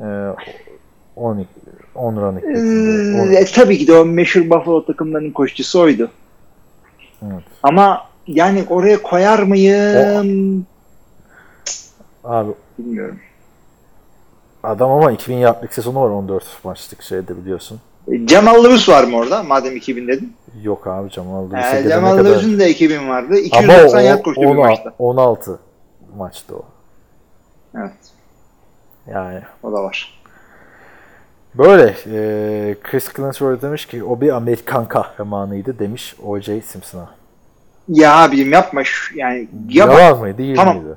[0.00, 0.34] e,
[1.16, 1.46] 10,
[1.96, 3.22] 10 running back'inde.
[3.22, 6.10] O- Ee, tabii ki de o meşhur Buffalo takımlarının koşucusu oydu.
[7.22, 7.42] Evet.
[7.62, 10.66] Ama yani oraya koyar mıyım?
[12.24, 13.18] Abi Bilmiyorum.
[14.62, 17.80] adam ama 2000 yardlık sezonu var 14 maçlık şeyde biliyorsun.
[18.12, 19.42] E, Cemal Lewis var mı orada?
[19.42, 20.32] Madem 2000 dedin.
[20.62, 23.28] Yok abi Cemal Ee, Lewis'e gelene Cemal kadar- Lewis'in de 2000 vardı.
[23.28, 24.92] Ama 290 o, yard koştu bir maçta.
[24.98, 25.58] 16
[26.16, 26.62] maçtı o.
[27.78, 27.92] Evet.
[29.14, 30.15] Yani O da var.
[31.58, 31.94] Böyle.
[32.12, 36.60] E, Chris Clinsworth demiş ki o bir Amerikan kahramanıydı demiş O.J.
[36.62, 37.10] Simpson'a.
[37.88, 40.76] Ya abim yapma şu yani ya Yalan mıydı değil Tamam.
[40.78, 40.94] miydi?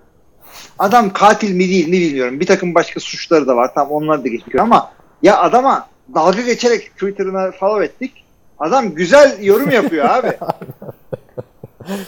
[0.80, 2.40] adam katil mi değil mi bilmiyorum.
[2.40, 3.72] Bir takım başka suçları da var.
[3.76, 4.92] Tamam onlar da geçmiyor ama
[5.24, 8.26] ya adama dalga geçerek Twitter'ına follow ettik.
[8.60, 10.32] Adam güzel yorum yapıyor abi.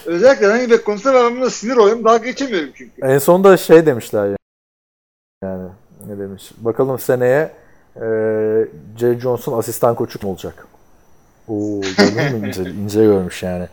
[0.06, 2.04] Özellikle running back konusunda ben buna sinir oluyorum.
[2.04, 2.92] Dalga geçemiyorum çünkü.
[3.02, 4.36] En sonunda şey demişler yani.
[5.44, 5.68] Yani
[6.06, 6.50] ne demiş?
[6.58, 7.50] Bakalım seneye
[7.96, 8.00] e,
[8.96, 10.66] Jerry Johnson asistan koçu kim olacak?
[11.48, 13.68] Oo, gördün mü ince, ince görmüş yani.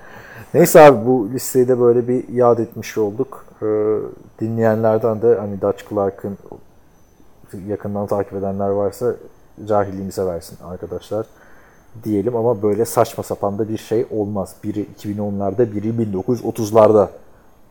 [0.53, 3.45] Neyse abi bu listeyi de böyle bir yad etmiş olduk.
[3.61, 3.65] Ee,
[4.41, 6.37] dinleyenlerden de hani Dutch Clark'ın
[7.67, 9.15] yakından takip edenler varsa
[9.65, 11.25] cahilliğimize versin arkadaşlar
[12.03, 14.55] diyelim ama böyle saçma sapan da bir şey olmaz.
[14.63, 17.07] Biri 2010'larda, biri 1930'larda.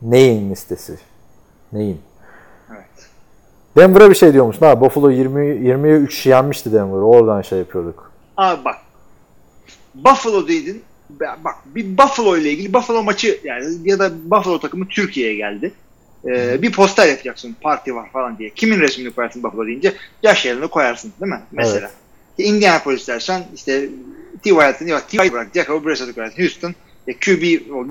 [0.03, 0.99] Neyin listesi?
[1.73, 2.01] Neyin?
[2.71, 3.09] Evet.
[3.79, 4.63] Denver'a bir şey diyormuş.
[4.63, 7.05] Ha, Buffalo 20 20'ye 3 yenmişti Denver'ı.
[7.05, 8.13] Oradan şey yapıyorduk.
[8.37, 8.77] Abi bak.
[9.95, 10.83] Buffalo dedin.
[11.21, 15.73] Bak bir Buffalo ile ilgili Buffalo maçı yani ya da Buffalo takımı Türkiye'ye geldi.
[16.27, 18.51] Ee, bir poster yapacaksın parti var falan diye.
[18.51, 21.41] Kimin resmini koyarsın Buffalo deyince yaş yerini koyarsın değil mi?
[21.53, 21.79] Mesela.
[21.79, 21.91] Evet.
[22.39, 23.89] İşte Indianapolis dersen işte
[24.43, 24.51] T.
[24.51, 25.33] Wyatt'ın yok T.
[25.33, 26.43] bırak Jacob Bressett'ı koyarsın.
[26.43, 26.75] Houston
[27.07, 27.43] e, QB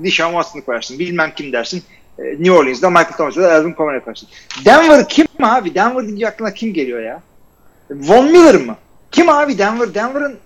[0.04, 0.98] Deshaun Watson'ı koyarsın.
[0.98, 1.82] Bilmem kim dersin.
[2.18, 4.28] E, New Orleans'da Michael Thomas'ı da Alvin Kamara koyarsın.
[4.64, 5.74] Denver kim abi?
[5.74, 7.22] Denver deyince aklına kim geliyor ya?
[7.90, 8.76] Von Miller mı?
[9.10, 9.94] Kim abi Denver?
[9.94, 10.36] Denver'ın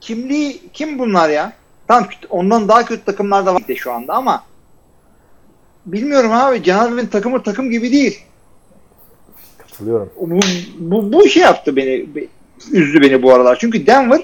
[0.00, 1.52] kimliği kim bunlar ya?
[1.88, 4.44] Tamam ondan daha kötü takımlar da var şu anda ama
[5.86, 6.62] bilmiyorum abi.
[6.62, 8.20] Cenab-ı takımı takım gibi değil.
[9.58, 10.10] Katılıyorum.
[10.20, 10.40] Bu,
[10.78, 12.26] bu, bu şey yaptı beni, be-
[12.72, 13.58] üzdü beni bu aralar.
[13.60, 14.20] Çünkü Denver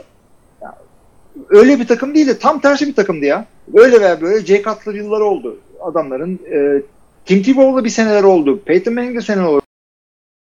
[1.48, 3.46] öyle bir takım değil de tam tersi bir takımdı ya.
[3.74, 5.58] Öyle veya böyle Jay Cutler yılları oldu.
[5.80, 6.82] Adamların e,
[7.26, 8.60] Tim Tebow'la bir seneler oldu.
[8.64, 9.62] Peyton Manning'de seneler oldu.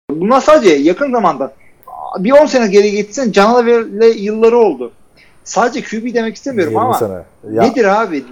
[0.09, 1.53] Bunlar sadece yakın zamanda
[2.19, 4.91] bir 10 sene geri gitsen canavarla yılları oldu.
[5.43, 7.21] Sadece QB demek istemiyorum 20 ama sene.
[7.51, 8.23] Ya, nedir abi?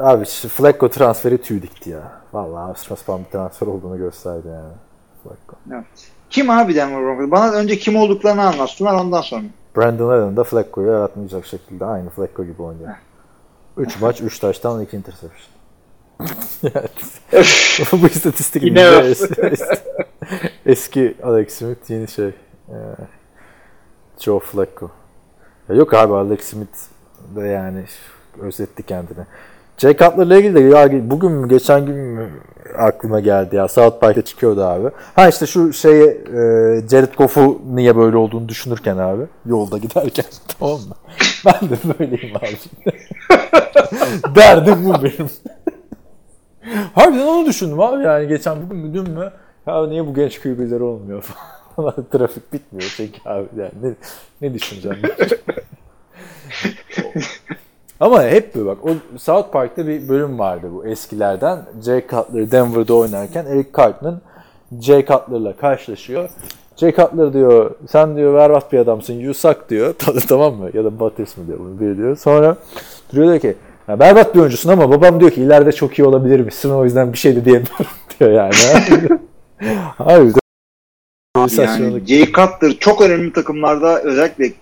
[0.00, 2.12] Abi Flacco transferi tüy dikti ya.
[2.32, 4.72] Vallahi saçma bir transfer olduğunu gösterdi yani.
[5.22, 5.82] Flacco.
[6.30, 7.30] Kim abi Denver Broncos?
[7.30, 9.42] Bana önce kim olduklarını anlatsınlar ondan sonra.
[9.76, 12.90] Brandon Allen da Flacco'yu yaratmayacak şekilde aynı Flacco gibi oynuyor.
[13.76, 15.57] 3 maç 3 taştan 2 interception.
[17.92, 19.78] Bu istatistik Yine es-
[20.66, 22.26] eski Alex Smith yeni şey
[22.68, 22.76] e,
[24.20, 24.90] Joe Flacco.
[25.68, 26.76] Ya yok abi Alex Smith
[27.36, 27.84] de yani
[28.40, 29.24] özetti kendini.
[29.78, 32.30] Jay Cutler'la ilgili de ya bugün mü geçen gün mü
[32.78, 34.88] aklıma geldi ya South Park'ta çıkıyordu abi.
[35.14, 36.38] Ha işte şu şeye e,
[36.90, 40.24] Jared Goff'u niye böyle olduğunu düşünürken abi yolda giderken
[40.58, 40.94] tamam mı?
[41.46, 42.56] Ben de böyleyim abi.
[44.36, 45.30] Derdim bu benim.
[46.94, 49.32] Harbiden onu düşündüm abi yani geçen bugün mü dün mü
[49.66, 51.22] ya niye bu genç QB'ler olmuyor
[51.76, 51.94] falan.
[52.12, 53.94] Trafik bitmiyor çünkü abi yani ne,
[54.40, 54.98] ne düşüneceğim?
[58.00, 61.58] Ama hep böyle bak o South Park'ta bir bölüm vardı bu eskilerden.
[61.84, 64.20] Jay Cutler Denver'da oynarken Eric Cartman
[64.80, 66.30] Jay Cutler'la karşılaşıyor.
[66.76, 69.94] Jay Cutler diyor sen diyor berbat bir adamsın you suck diyor.
[70.28, 70.70] tamam mı?
[70.74, 72.16] Ya da Butters mı diyor bunu biri diyor.
[72.16, 72.56] Sonra
[73.12, 73.56] duruyor diyor ki
[73.88, 77.12] ya berbat bir oyuncusun ama babam diyor ki ileride çok iyi olabilir misin o yüzden
[77.12, 77.86] bir şey de diyemiyorum
[78.20, 78.52] diyor yani.
[79.98, 80.32] Abi
[81.58, 82.06] Yani.
[82.06, 84.52] Jay Cutler çok önemli takımlarda özellikle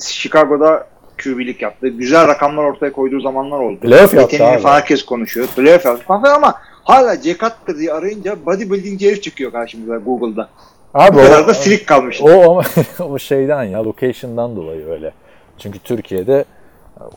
[0.00, 0.86] Chicago'da
[1.22, 1.88] QB'lik yaptı.
[1.88, 3.80] Güzel rakamlar ortaya koyduğu zamanlar oldu.
[3.80, 4.62] Playoff yaptı abi.
[4.64, 5.46] herkes konuşuyor.
[5.46, 10.48] Playoff yaptı falan ama hala Jay Cutler diye arayınca bodybuilding herif çıkıyor karşımıza Google'da.
[10.94, 12.22] Abi Bu kadar o, da silik kalmış.
[12.22, 12.62] o, ama
[13.08, 15.12] o şeyden ya location'dan dolayı öyle.
[15.58, 16.44] Çünkü Türkiye'de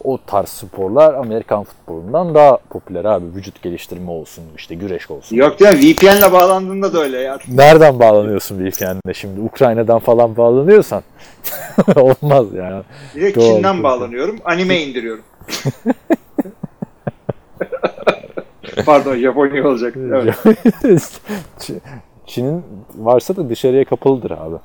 [0.03, 3.25] o tarz sporlar Amerikan futbolundan daha popüler abi.
[3.35, 5.35] Vücut geliştirme olsun, işte güreş olsun.
[5.35, 5.67] Yok mi?
[5.67, 7.37] VPN'le bağlandığında da öyle ya.
[7.47, 9.41] Nereden bağlanıyorsun VPN'le şimdi?
[9.41, 11.03] Ukrayna'dan falan bağlanıyorsan
[11.95, 12.83] olmaz yani.
[13.15, 14.35] Direkt Doğru, Çin'den bağlanıyorum.
[14.45, 15.23] Anime indiriyorum.
[18.85, 19.95] Pardon Japonya olacak.
[20.83, 21.21] Evet.
[22.25, 22.63] Çin'in
[22.97, 24.55] varsa da dışarıya kapalıdır abi.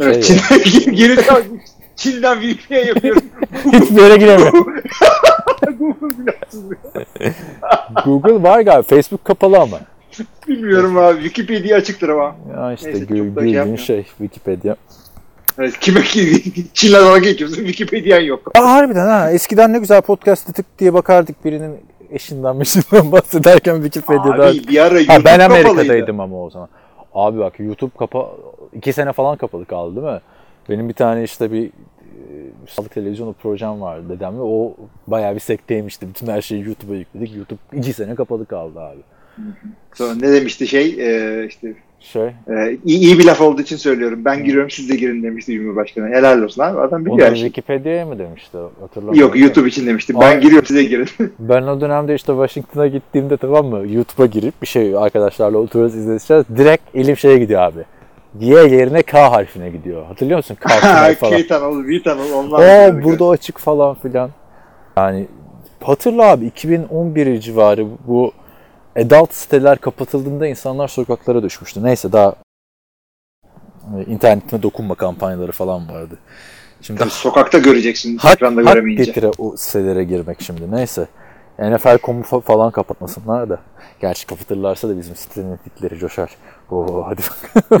[0.00, 1.42] Evet, Şey Çin'den geri kal-
[2.00, 3.22] Çin'den VPN yapıyorum.
[3.72, 4.52] Hiçbir yere giremiyor.
[5.78, 6.32] Google.
[8.04, 8.82] Google var galiba.
[8.82, 9.80] Facebook kapalı ama.
[10.48, 11.22] Bilmiyorum abi.
[11.22, 12.36] Wikipedia açıktır ama.
[12.56, 14.76] Ya işte Neyse, şey bildiğin şey Wikipedia.
[15.58, 16.42] Evet, kime ki
[16.74, 18.58] Çin'le dalga geçiyorsun Wikipedia'm yok.
[18.58, 19.30] Aa, harbiden ha.
[19.30, 21.76] Eskiden ne güzel podcast tık diye bakardık birinin
[22.10, 24.46] eşinden meşinden bahsederken Wikipedia'da.
[24.46, 25.70] Abi bir ara YouTube ha, ben kapalıydı.
[25.70, 26.68] Amerika'daydım ama o zaman.
[27.14, 28.30] Abi bak YouTube kapa
[28.72, 30.20] iki sene falan kapalı kaldı değil mi?
[30.70, 31.70] Benim bir tane işte bir e,
[32.68, 34.40] sağlık televizyonu projem vardı dedemle.
[34.40, 36.08] O bayağı bir sekteymişti.
[36.08, 37.36] Bütün her şeyi YouTube'a yükledik.
[37.36, 39.00] YouTube iki sene kapalı kaldı abi.
[39.94, 44.24] Sonra ne demişti şey e, işte Şey, e, iyi, iyi bir laf olduğu için söylüyorum.
[44.24, 46.08] Ben giriyorum siz de girin demişti Cumhurbaşkanı.
[46.08, 46.80] Helal olsun abi.
[46.80, 47.36] Adam biliyor onu.
[47.36, 48.58] Wikipedia'ya mı demişti?
[48.80, 49.20] Hatırlamıyorum.
[49.20, 50.14] Yok YouTube için demişti.
[50.20, 51.08] Ben Abi- giriyorum size girin.
[51.38, 56.44] Ben o dönemde işte Washington'a gittiğimde tamam mı YouTube'a girip bir şey arkadaşlarla oturuyoruz izleyeceğiz.
[56.56, 57.84] Direkt elim şeye gidiyor abi.
[58.38, 60.06] Y yerine K harfine gidiyor.
[60.06, 60.56] Hatırlıyor musun?
[60.60, 60.68] K
[61.14, 61.36] falan.
[61.36, 62.58] K-Tunnel, V-Tunnel onlar.
[62.58, 64.30] Oo burada açık falan filan.
[64.96, 65.28] Yani
[65.82, 68.32] hatırla abi 2011 civarı bu
[68.96, 71.82] adult siteler kapatıldığında insanlar sokaklara düşmüştü.
[71.84, 72.34] Neyse daha
[73.96, 76.18] e, internetine dokunma kampanyaları falan vardı.
[76.82, 78.16] Şimdi Sokakta göreceksin.
[78.16, 79.04] hak, ekranda hak göremeyince.
[79.04, 80.70] getire o sitelere girmek şimdi.
[80.70, 81.06] Neyse.
[81.60, 83.58] NFL.com'u fa- falan kapatmasınlar da.
[84.00, 86.36] Gerçi kapatırlarsa da bizim sitenin etikleri coşar.
[86.70, 87.20] Oo hadi
[87.70, 87.80] bak.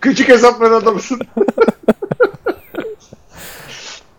[0.00, 1.20] Küçük hesapların adamısın.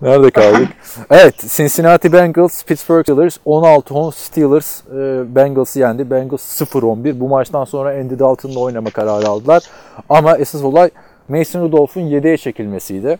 [0.01, 0.67] Nerede kaldık?
[1.09, 6.11] evet, Cincinnati Bengals, Pittsburgh Steelers 16-10 Steelers e, Bengals'ı yendi.
[6.11, 7.19] Bengals 0-11.
[7.19, 9.63] Bu maçtan sonra Andy Dalton'la oynama kararı aldılar.
[10.09, 10.89] Ama esas olay
[11.29, 13.19] Mason Rudolph'un 7'ye çekilmesiydi.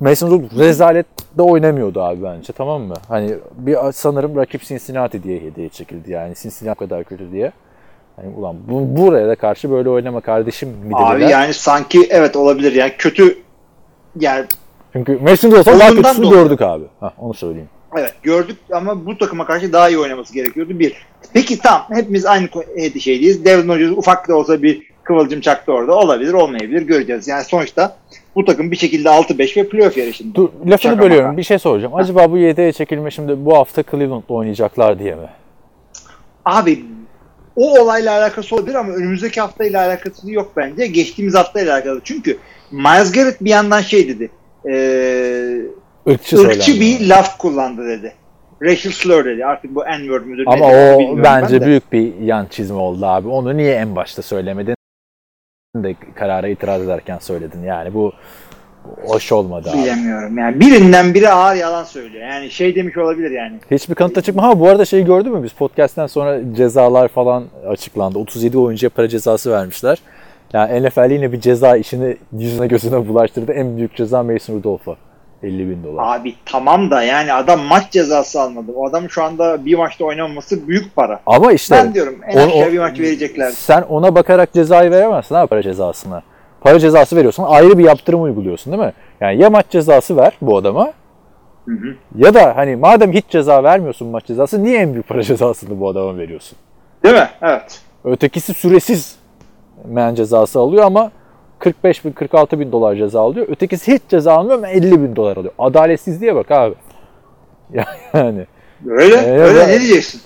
[0.00, 2.94] Mason Rudolph rezalette oynamıyordu abi bence tamam mı?
[3.08, 6.34] Hani bir sanırım rakip Cincinnati diye 7'ye çekildi yani.
[6.42, 7.52] Cincinnati kadar kötü diye.
[8.16, 11.28] Hani ulan bu, buraya da karşı böyle oynama kardeşim mi Abi dediler.
[11.30, 13.38] yani sanki evet olabilir yani kötü
[14.20, 14.44] yani
[14.92, 16.42] Çünkü Mason Rudolph'un daha kötüsünü dolayı.
[16.42, 16.84] gördük abi.
[17.00, 17.68] Hah, onu söyleyeyim.
[17.96, 21.06] evet gördük ama bu takıma karşı daha iyi oynaması gerekiyordu bir.
[21.32, 22.48] Peki tamam hepimiz aynı
[23.00, 23.44] şeydeyiz.
[23.44, 25.94] Devin Rodgers ufak da olsa bir kıvılcım çaktı orada.
[25.94, 27.28] Olabilir olmayabilir göreceğiz.
[27.28, 27.96] Yani sonuçta
[28.38, 30.34] bu takım bir şekilde 6-5 ve playoff yarışında.
[30.34, 31.26] Dur lafını Şaka bölüyorum.
[31.26, 31.36] maka.
[31.36, 31.94] Bir şey soracağım.
[31.94, 35.28] Acaba bu 7'ye çekilme şimdi bu hafta Cleveland'la oynayacaklar diye mi?
[36.44, 36.84] Abi
[37.56, 40.86] o olayla alakası olabilir ama önümüzdeki haftayla alakası yok bence.
[40.86, 42.00] Geçtiğimiz haftayla alakalı.
[42.04, 42.38] Çünkü
[42.70, 44.30] Miles Garrett bir yandan şey dedi.
[46.06, 46.80] Irkçı, ırkçı söylendi.
[46.80, 48.12] bir laf kullandı dedi.
[48.62, 49.44] Racial slur dedi.
[49.46, 51.66] Artık bu N-word müdür Ama o bence ben de.
[51.66, 53.28] büyük bir yan çizme oldu abi.
[53.28, 54.74] Onu niye en başta söylemedin?
[55.76, 57.62] De karara itiraz ederken söyledin.
[57.62, 58.12] Yani bu
[59.06, 59.78] hoş olmadı abi.
[59.78, 60.38] Bilemiyorum.
[60.38, 62.28] Yani birinden biri ağır yalan söylüyor.
[62.28, 63.58] Yani şey demiş olabilir yani.
[63.70, 64.42] Hiçbir kanıta çıkma.
[64.42, 68.18] Ha bu arada şeyi gördün mü biz podcast'ten sonra cezalar falan açıklandı.
[68.18, 69.98] 37 oyuncuya para cezası vermişler.
[70.52, 73.52] Yani NFL yine bir ceza işini yüzüne gözüne bulaştırdı.
[73.52, 74.96] En büyük ceza Mason Rudolph'a.
[75.42, 76.18] 50 bin dolar.
[76.18, 78.72] Abi tamam da yani adam maç cezası almadı.
[78.76, 81.20] O adam şu anda bir maçta oynamaması büyük para.
[81.26, 83.50] Ama işte ben diyorum en aşağı bir maç verecekler.
[83.50, 86.22] Sen ona bakarak cezayı veremezsin ha para cezasına.
[86.60, 88.92] Para cezası veriyorsan ayrı bir yaptırım uyguluyorsun değil mi?
[89.20, 90.92] Yani ya maç cezası ver bu adama
[91.64, 91.94] Hı hı.
[92.16, 95.88] ya da hani madem hiç ceza vermiyorsun maç cezası niye en büyük para cezasını bu
[95.88, 96.58] adama veriyorsun?
[97.04, 97.28] Değil mi?
[97.42, 97.80] Evet.
[98.04, 99.16] Ötekisi süresiz
[99.84, 101.10] men cezası alıyor ama
[101.58, 103.46] 45 bin 46 bin dolar ceza alıyor.
[103.48, 105.52] Ötekisi hiç ceza almıyor ama 50 bin dolar alıyor.
[105.58, 106.74] Adaletsizliğe bak abi.
[108.14, 108.46] Yani
[108.86, 109.16] Öyle.
[109.16, 110.20] Ee, öyle ben- ne diyeceksin?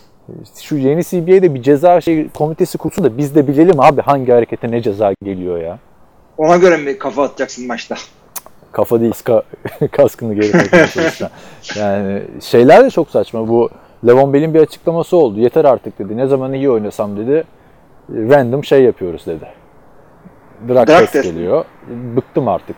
[0.63, 4.71] şu yeni CBA'de bir ceza şey komitesi kursun da biz de bilelim abi hangi harekete
[4.71, 5.79] ne ceza geliyor ya.
[6.39, 7.95] Ona göre mi kafa atacaksın maçta?
[8.73, 9.43] Kafa değil ska,
[9.93, 11.31] kaskını geri çalışan.
[11.77, 13.49] Yani şeyler de çok saçma.
[13.49, 13.71] Bu
[14.07, 15.41] Levon Bell'in bir açıklaması oldu.
[15.41, 16.17] Yeter artık dedi.
[16.17, 17.45] Ne zaman iyi oynasam dedi.
[18.11, 19.47] Random şey yapıyoruz dedi.
[20.69, 21.25] Drug, Drug test test.
[21.25, 21.65] geliyor.
[22.17, 22.77] Bıktım artık.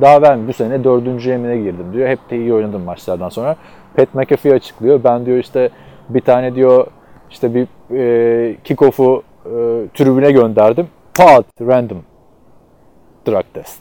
[0.00, 2.08] Daha ben bu sene dördüncü yemine girdim diyor.
[2.08, 3.56] Hep de iyi oynadım maçlardan sonra.
[3.96, 5.04] Pat McAfee açıklıyor.
[5.04, 5.70] Ben diyor işte
[6.08, 6.86] bir tane diyor
[7.30, 7.66] işte bir
[7.96, 9.50] e, kickoff'u e,
[9.94, 10.86] tribüne gönderdim.
[11.14, 11.98] Pat random
[13.28, 13.80] drug test.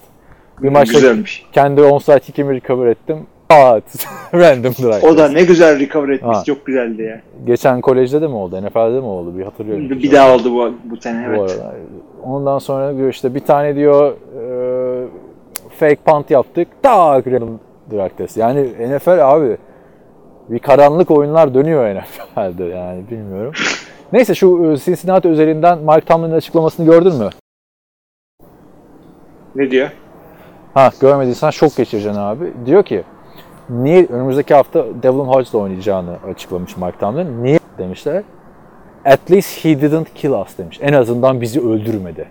[0.62, 1.46] Bir maçta Güzelmiş.
[1.52, 3.18] kendi onside kick'imi recover ettim.
[3.54, 3.84] Pat
[4.34, 6.38] random drug O da ne güzel recover etmiş.
[6.38, 6.44] Ha.
[6.44, 7.22] Çok güzeldi ya.
[7.46, 8.62] Geçen kolejde de mi oldu?
[8.62, 9.38] NFL'de mi oldu?
[9.38, 9.90] Bir hatırlıyorum.
[9.90, 11.30] Bir daha oldu bu, bu sene.
[11.30, 11.52] Bu Evet.
[11.52, 11.76] arada.
[12.24, 15.08] Ondan sonra diyor işte bir tane diyor e,
[15.80, 16.68] fake punt yaptık.
[16.82, 17.60] Tak random
[17.92, 18.38] drug test.
[18.38, 19.58] Yani NFL abi
[20.50, 23.54] bir karanlık oyunlar dönüyor NFL'de yani bilmiyorum.
[24.14, 27.30] Neyse şu e, Cincinnati üzerinden Mike Tomlin'in açıklamasını gördün mü?
[29.56, 29.90] Ne diyor?
[30.74, 32.54] Ha görmediysen şok geçireceksin abi.
[32.66, 33.04] Diyor ki
[33.70, 37.44] niye önümüzdeki hafta Devlin Hodges'la oynayacağını açıklamış Mike Tomlin.
[37.44, 38.24] Niye demişler?
[39.06, 40.80] At least he didn't kill us demiş.
[40.82, 42.28] En azından bizi öldürmedi.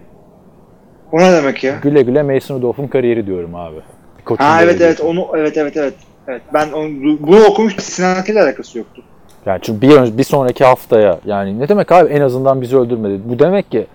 [1.13, 1.75] O ne demek ya?
[1.83, 3.77] Güle güle Mason Rudolph'un kariyeri diyorum abi.
[4.25, 5.95] Koçun Ha evet evet onu evet evet evet.
[6.29, 6.89] Evet ben onu,
[7.21, 7.85] bunu okumuştum.
[7.85, 9.03] Cincinnati ile alakası yoktu.
[9.47, 13.21] Yani çünkü bir, ön- bir sonraki haftaya yani ne demek abi en azından bizi öldürmedi.
[13.25, 13.87] Bu demek ki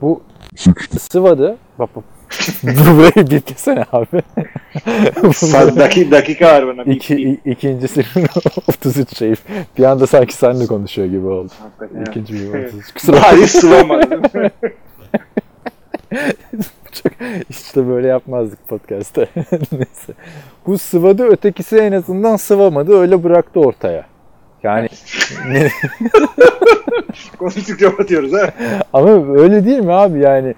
[0.00, 0.22] bu
[0.98, 1.56] sıvadı.
[1.78, 2.04] Bak bak.
[2.62, 4.06] Burayı bitkisene abi.
[5.32, 6.82] Sa- Daki, dakika var bana.
[6.82, 8.04] İki, i- ikincisi
[8.68, 9.34] 33 şey.
[9.78, 11.52] Bir anda sanki seninle konuşuyor gibi oldu.
[11.62, 12.04] Hakikaten.
[12.10, 12.92] İkinci bir 33.
[12.94, 14.50] Kusura Bari sıvamadı değil mi?
[16.92, 17.12] Çok,
[17.50, 19.26] işte böyle yapmazdık podcast'te.
[19.72, 20.12] Neyse.
[20.66, 24.06] Bu sıvadı ötekisi en azından sıvamadı öyle bıraktı ortaya.
[24.62, 24.88] Yani
[27.38, 28.50] Konuştukça batıyoruz ha.
[28.92, 30.54] ama öyle değil mi abi yani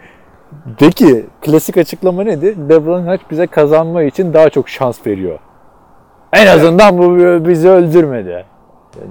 [0.81, 2.56] de ki klasik açıklama nedir?
[2.68, 5.39] Devlin Hodge bize kazanma için daha çok şans veriyor.
[6.32, 7.18] En azından bu
[7.48, 8.28] bizi öldürmedi.
[8.28, 8.44] Ya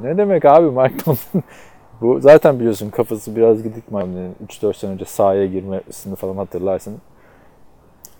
[0.03, 1.43] ne demek abi Mike Tomlin?
[2.01, 6.97] Bu zaten biliyorsun kafası biraz gidik Miami'nin 3-4 sene önce sahaya girmesini falan hatırlarsın.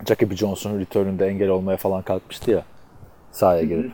[0.07, 2.63] Jacoby Johnson return'ünde engel olmaya falan kalkmıştı ya
[3.31, 3.91] sahaya girip.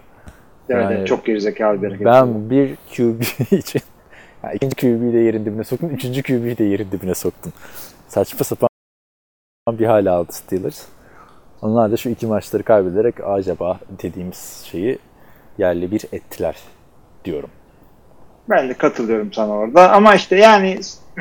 [0.70, 2.06] Evet, Yani- çok gerizekalı bir hareket.
[2.06, 3.82] Ben bir QB için
[4.44, 7.54] yani ikinci QB'yi de yerin dibine soktum, üçüncü QB'yi de yerin dibine soktum.
[8.08, 8.69] Saçma sapan
[9.80, 10.86] bir hale aldı Steelers.
[11.62, 15.00] Onlar da şu iki maçları kaybederek acaba dediğimiz şeyi
[15.58, 16.56] yerli bir ettiler
[17.26, 17.50] diyorum.
[18.50, 19.92] Ben de katılıyorum sana orada.
[19.92, 20.80] Ama işte yani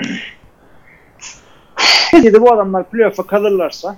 [2.12, 3.96] Neticede bu adamlar playoff'a kalırlarsa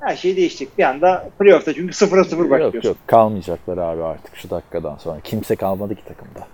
[0.00, 0.78] her şey değişecek.
[0.78, 2.88] Bir anda playoff'ta çünkü 0'a 0 Yok başlıyorsun.
[2.88, 5.20] yok kalmayacaklar abi artık şu dakikadan sonra.
[5.20, 6.46] Kimse kalmadı ki takımda.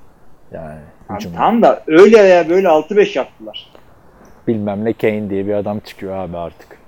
[0.53, 0.79] Yani
[1.11, 1.37] hücumda.
[1.37, 3.71] tamam da öyle ya böyle 6-5 yaptılar.
[4.49, 6.79] Bilmem ne Kane diye bir adam çıkıyor abi artık.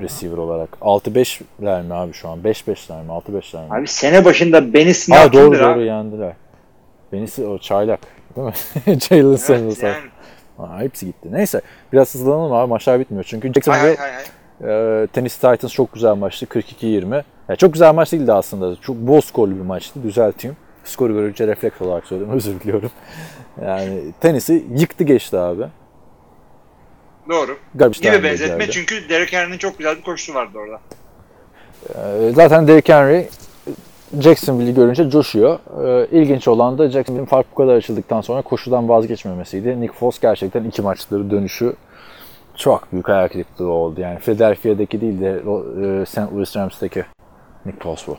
[0.00, 0.68] Receiver olarak.
[0.80, 2.38] 6-5'ler mi abi şu an?
[2.38, 3.12] 5-5'ler mi?
[3.12, 3.74] 6-5'ler mi?
[3.74, 5.84] Abi sene başında Benny Snell doğru kimdir doğru abi?
[5.84, 6.32] yendiler.
[7.12, 8.00] Benisi o çaylak
[8.36, 8.52] değil mi?
[9.00, 9.84] Jalen Samuels.
[9.84, 10.02] Evet, var.
[10.58, 10.70] yani.
[10.70, 11.28] Aa, hepsi gitti.
[11.32, 11.60] Neyse
[11.92, 13.24] biraz hızlanalım abi maçlar bitmiyor.
[13.24, 13.96] Çünkü Jacksonville
[14.60, 16.46] e, Tennessee Titans çok güzel maçtı.
[16.46, 17.22] 42-20.
[17.48, 18.76] Yani çok güzel maç değildi aslında.
[18.76, 20.02] Çok bol skorlu bir maçtı.
[20.02, 20.56] Düzelteyim.
[20.84, 22.30] Skoru görünce refleks olarak söyledim.
[22.34, 22.90] Özür diliyorum.
[23.64, 25.64] Yani Tennessee yıktı geçti abi.
[27.28, 27.56] Doğru.
[27.74, 28.70] Garbage Gibi benzetme geldi.
[28.72, 30.80] çünkü Derek Henry'nin çok güzel bir koşusu vardı orada.
[31.94, 33.28] Ee, Zaten Derrick Henry
[34.20, 35.58] Jacksonville'i görünce coşuyor.
[35.84, 39.80] Ee, İlginç olan da Jacksonville'in fark bu kadar açıldıktan sonra koşudan vazgeçmemesiydi.
[39.80, 41.74] Nick Foles gerçekten iki maçları dönüşü
[42.56, 44.00] çok büyük ayak kırıklığı oldu.
[44.00, 45.30] Yani Philadelphia'daki değil de
[46.02, 46.18] e, St.
[46.34, 47.04] Louis Rams'taki
[47.66, 48.16] Nick Foles bu.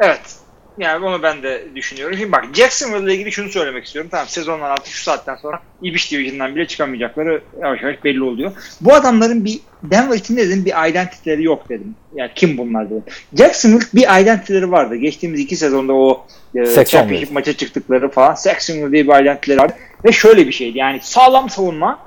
[0.00, 0.36] Evet.
[0.78, 2.16] Yani onu ben de düşünüyorum.
[2.18, 4.10] Şimdi bak Jacksonville ile ilgili şunu söylemek istiyorum.
[4.10, 8.52] Tamam sezondan artık şu saatten sonra Ibiş Division'dan bile çıkamayacakları yavaş yavaş belli oluyor.
[8.80, 11.94] Bu adamların bir Denver için dedim bir identity'leri yok dedim.
[12.14, 13.04] Yani kim bunlar dedim.
[13.38, 14.96] Jacksonville bir identity'leri vardı.
[14.96, 18.34] Geçtiğimiz iki sezonda o e, championship maça çıktıkları falan.
[18.34, 19.74] Saxonville diye bir identity'leri vardı.
[20.04, 21.98] Ve şöyle bir şeydi yani sağlam savunma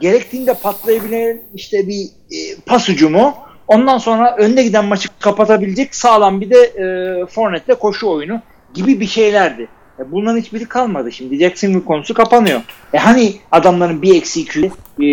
[0.00, 3.34] gerektiğinde patlayabilen işte bir e, pas ucumu
[3.70, 8.40] ondan sonra önde giden maçı kapatabilecek sağlam bir de e, Fournette'le koşu oyunu
[8.74, 9.68] gibi bir şeylerdi.
[9.98, 11.38] E, bunların hiçbiri kalmadı şimdi.
[11.38, 12.60] Jacksonville konusu kapanıyor.
[12.92, 14.70] E hani adamların bir eksi iki
[15.06, 15.08] e,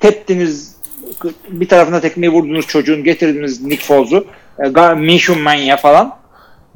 [0.00, 0.74] teptiniz
[1.48, 4.26] bir tarafına tekmeyi vurdunuz çocuğun getirdiniz Nick Foles'u
[4.58, 6.12] e, Minshew Mania falan.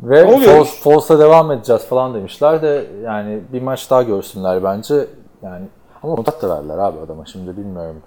[0.03, 0.27] Ve.
[0.27, 4.95] Foles, Foles'a devam edeceğiz falan demişler de yani bir maç daha görsünler bence.
[5.43, 5.65] Yani
[6.03, 8.03] ama kontrat da verdiler abi adama şimdi bilmiyorum.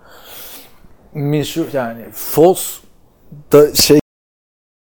[1.14, 2.80] Minshew yani Foles
[3.52, 4.00] da şey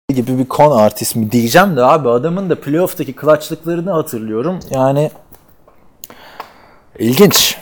[0.09, 4.59] gibi bir kon artist mi diyeceğim de abi adamın da playoff'taki clutchlıklarını hatırlıyorum.
[4.69, 5.11] Yani
[6.99, 7.57] ilginç.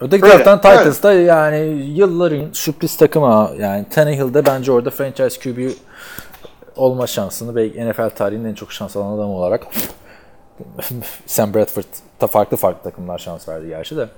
[0.00, 1.58] Öteki Öyle, taraftan Titans'da yani
[1.94, 5.70] yılların sürpriz takımı yani Tannehill'de bence orada franchise QB
[6.76, 9.66] olma şansını belki NFL tarihinin en çok şans alan adamı olarak
[11.26, 11.84] Sam Bradford
[12.20, 14.08] da farklı farklı takımlar şans verdi gerçi de.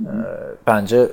[0.00, 0.06] Ee,
[0.66, 1.08] bence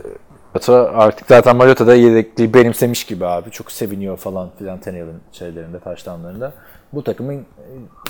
[0.58, 3.52] Mariota artık zaten Mariota da yedekliği benimsemiş gibi abi.
[3.52, 6.54] Çok seviniyor falan filan Tannehill'in şeylerinde, taştanlarında.
[6.94, 7.44] Bu takımın e,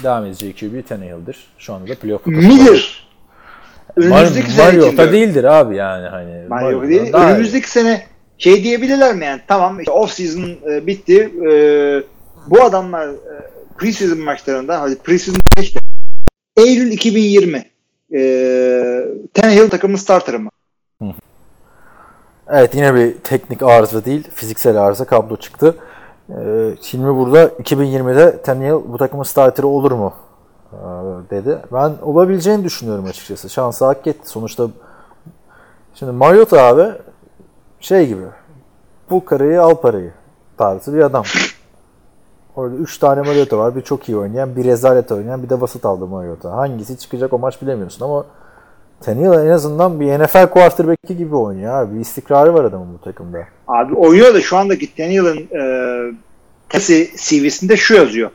[0.04, 1.48] devam edeceği QB Tannehill'dir.
[1.58, 2.54] Şu anda da playoff potasında.
[2.54, 3.08] Midir.
[3.98, 6.48] Mar- Önümüzdeki sene için Mariota değildir abi yani hani.
[6.50, 7.14] Mario Mariota değil.
[7.14, 7.34] daha iyi.
[7.34, 8.06] Önümüzdeki sene
[8.38, 11.32] şey diyebilirler mi yani tamam işte off season e, bitti.
[11.50, 11.52] E,
[12.48, 13.18] bu adamlar e,
[13.78, 15.80] preseason maçlarında hadi preseason işte
[16.58, 17.66] Eylül 2020
[18.16, 18.20] e,
[19.34, 20.50] Tannehill takımın starterı mı?
[22.50, 25.76] Evet yine bir teknik arıza değil, fiziksel arıza kablo çıktı.
[26.30, 30.14] Ee, şimdi burada 2020'de Tannehill bu takımın starteri olur mu
[30.74, 30.78] ee,
[31.30, 31.58] dedi.
[31.74, 33.50] Ben olabileceğini düşünüyorum açıkçası.
[33.50, 34.30] Şansı hak etti.
[34.30, 34.68] Sonuçta
[35.94, 36.92] şimdi Mariota abi
[37.80, 38.26] şey gibi
[39.10, 40.12] bu karayı al parayı
[40.58, 41.24] tarzı bir adam.
[42.56, 43.76] Orada 3 tane Mariota var.
[43.76, 46.52] Bir çok iyi oynayan, bir rezalet oynayan, bir de basit aldı Mariota.
[46.52, 48.26] Hangisi çıkacak o maç bilemiyorsun ama
[49.02, 51.96] Tannehill en azından bir NFL quarterback'i gibi oynuyor abi.
[51.96, 53.48] Bir istikrarı var adamın bu takımda.
[53.68, 55.62] Abi oynuyor da şu andaki Tannehill'in e,
[56.70, 58.30] Tennessee CV'sinde şu yazıyor.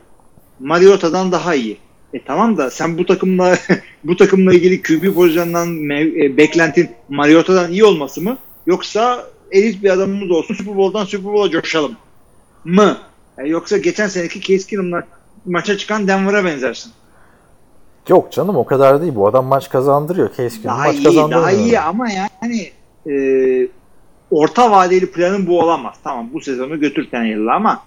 [0.59, 1.77] Mariota'dan daha iyi.
[2.13, 3.55] E tamam da sen bu takımla
[4.03, 8.37] bu takımla ilgili QB pozisyonundan e, beklentin Mariota'dan iyi olması mı?
[8.65, 11.95] Yoksa elit bir adamımız olsun Super Bowl'dan Super Bowl'a coşalım
[12.65, 12.97] mı?
[13.37, 15.03] E, yoksa geçen seneki Case Keenum'la
[15.45, 16.91] maça çıkan Denver'a benzersin.
[18.07, 19.15] Yok canım o kadar değil.
[19.15, 20.29] Bu adam maç kazandırıyor.
[20.37, 21.41] Case Daha maç iyi, kazandırmıyor.
[21.41, 22.69] daha iyi ama yani
[23.09, 23.15] e,
[24.31, 25.95] orta vadeli planın bu olamaz.
[26.03, 27.83] Tamam bu sezonu götür Tannehill'le ama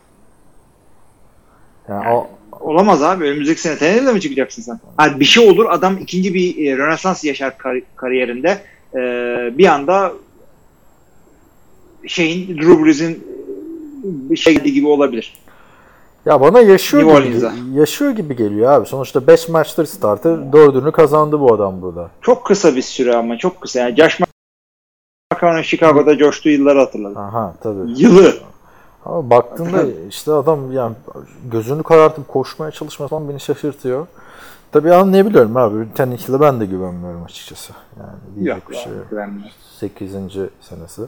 [1.89, 2.29] Yani o,
[2.61, 3.25] Olamaz abi.
[3.25, 4.81] Önümüzdeki sene Tannehill'le mi çıkacaksın sen?
[4.99, 5.67] Abi bir şey olur.
[5.71, 8.59] Adam ikinci bir e, rönesans yaşar kar- kariyerinde.
[8.95, 8.99] E,
[9.59, 10.13] bir anda
[12.07, 13.19] şeyin Drew Brees'in e,
[14.05, 15.35] bir şey gibi olabilir.
[16.27, 17.79] Ya bana yaşıyor New gibi, Orleans'a.
[17.81, 18.87] yaşıyor gibi geliyor abi.
[18.87, 20.31] Sonuçta 5 maçtır starter.
[20.31, 22.11] 4'ünü kazandı bu adam burada.
[22.23, 23.81] Çok kısa bir süre ama çok kısa.
[23.81, 24.21] Yani Josh
[25.33, 27.17] McCown'un Chicago'da coştuğu yılları hatırladım.
[27.23, 28.01] Aha tabii.
[28.03, 28.35] Yılı.
[29.05, 30.95] Ama baktığında işte adam yani
[31.51, 34.07] gözünü karartıp koşmaya çalışması falan beni şaşırtıyor.
[34.73, 35.95] Tabii anlayabiliyorum abi.
[35.95, 37.73] Tannehill'e ben de güvenmiyorum açıkçası.
[38.01, 38.71] Yani diyecek Yok.
[38.71, 39.11] bir şey yok.
[39.11, 39.51] güvenmiyorum.
[39.81, 40.13] 8.
[40.61, 41.03] senesi.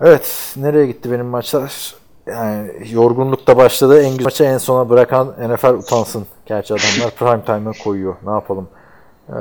[0.00, 1.94] Evet, nereye gitti benim maçlar?
[2.26, 4.02] Yani yorgunlukta başladı.
[4.02, 6.26] En güzel maçı en sona bırakan NFL utansın.
[6.46, 8.14] Gerçi adamlar prime time'a koyuyor.
[8.26, 8.68] Ne yapalım?
[9.28, 9.32] Ee,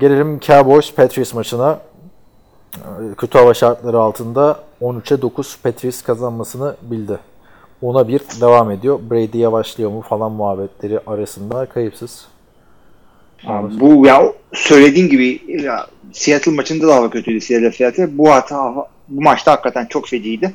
[0.00, 1.80] gelelim Cowboys Patriots maçına.
[2.76, 7.18] Ee, Kötü hava şartları altında 13'e 9 Patriots kazanmasını bildi.
[7.82, 9.00] 10'a 1 devam ediyor.
[9.10, 12.26] Brady yavaşlıyor mu falan muhabbetleri arasında kayıpsız.
[13.46, 14.22] Abi bu ya
[14.52, 18.18] söylediğin gibi ya, Seattle maçında da hava kötüydü Seattle Seattle.
[18.18, 18.74] Bu hata
[19.08, 20.52] bu maçta hakikaten çok feciydi.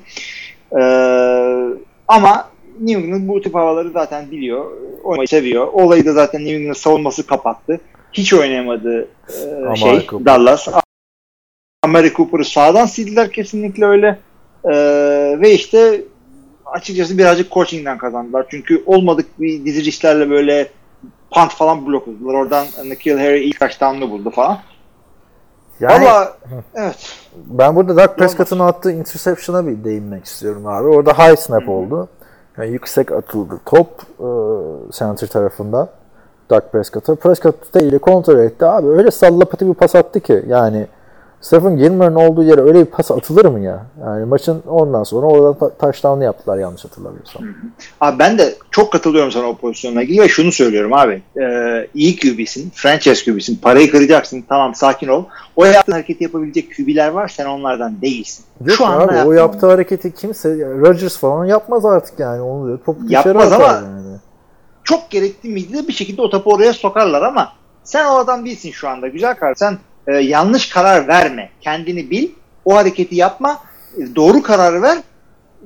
[0.72, 0.78] Ee,
[2.08, 4.72] ama New England bu tip havaları zaten biliyor.
[5.04, 5.68] Oynamayı seviyor.
[5.68, 7.80] Olayı da zaten New England savunması kapattı.
[8.14, 9.08] Hiç oynayamadı
[9.74, 10.26] e, şey Cooper.
[10.26, 10.68] Dallas.
[11.84, 14.20] Amari Cooper'ı sağdan sildiler kesinlikle öyle.
[14.66, 16.02] Ee, ve işte
[16.66, 18.46] açıkçası birazcık coaching'den kazandılar.
[18.52, 20.70] Çünkü olmadık bir dizilişlerle böyle
[21.32, 22.34] punt falan blokladılar.
[22.34, 24.60] Oradan Nikhil Harry ilk touchdown'ını buldu falan.
[25.80, 26.38] Yani Valla
[26.76, 26.96] evet.
[27.36, 30.88] ben burada Dak Prescott'ın attığı interception'a bir değinmek istiyorum abi.
[30.88, 32.08] Orada high snap oldu.
[32.58, 33.88] Yani yüksek atıldı top
[34.20, 34.28] e,
[34.92, 35.90] center tarafından
[36.50, 37.16] Dak Prescott'a.
[37.16, 38.88] Prescott da ile kontrol etti abi.
[38.88, 40.88] Öyle sallapatı bir pas attı ki yani
[41.42, 43.86] Stephen Gilmore'ın olduğu yere öyle bir pas atılır mı ya?
[44.06, 47.44] Yani maçın ondan sonra oradan ta- touchdown'ı yaptılar yanlış hatırlamıyorsam.
[48.02, 51.22] Abi ben de çok katılıyorum sana o pozisyonla ilgili ve şunu söylüyorum abi.
[51.42, 54.44] Ee, iyi QB'sin, franchise QB'sin, parayı kıracaksın.
[54.50, 55.24] Tamam sakin ol.
[55.56, 58.46] O yaptığın hareketi yapabilecek QB'ler var sen onlardan değilsin.
[58.66, 60.50] Yok Şu anda abi o yaptığın- yaptığı hareketi kimse
[60.80, 62.80] Rodgers falan yapmaz artık yani onu diyor.
[62.86, 64.18] Topu Yapmaz ama- yani.
[64.84, 67.50] çok gerekli miydi de bir şekilde o topu oraya sokarlar ama
[67.84, 69.56] sen o adam değilsin şu anda güzel karar.
[69.56, 69.78] Sen
[70.08, 71.50] e, yanlış karar verme.
[71.62, 72.30] Kendini bil.
[72.66, 73.60] O hareketi yapma.
[73.98, 74.98] e, doğru kararı ver.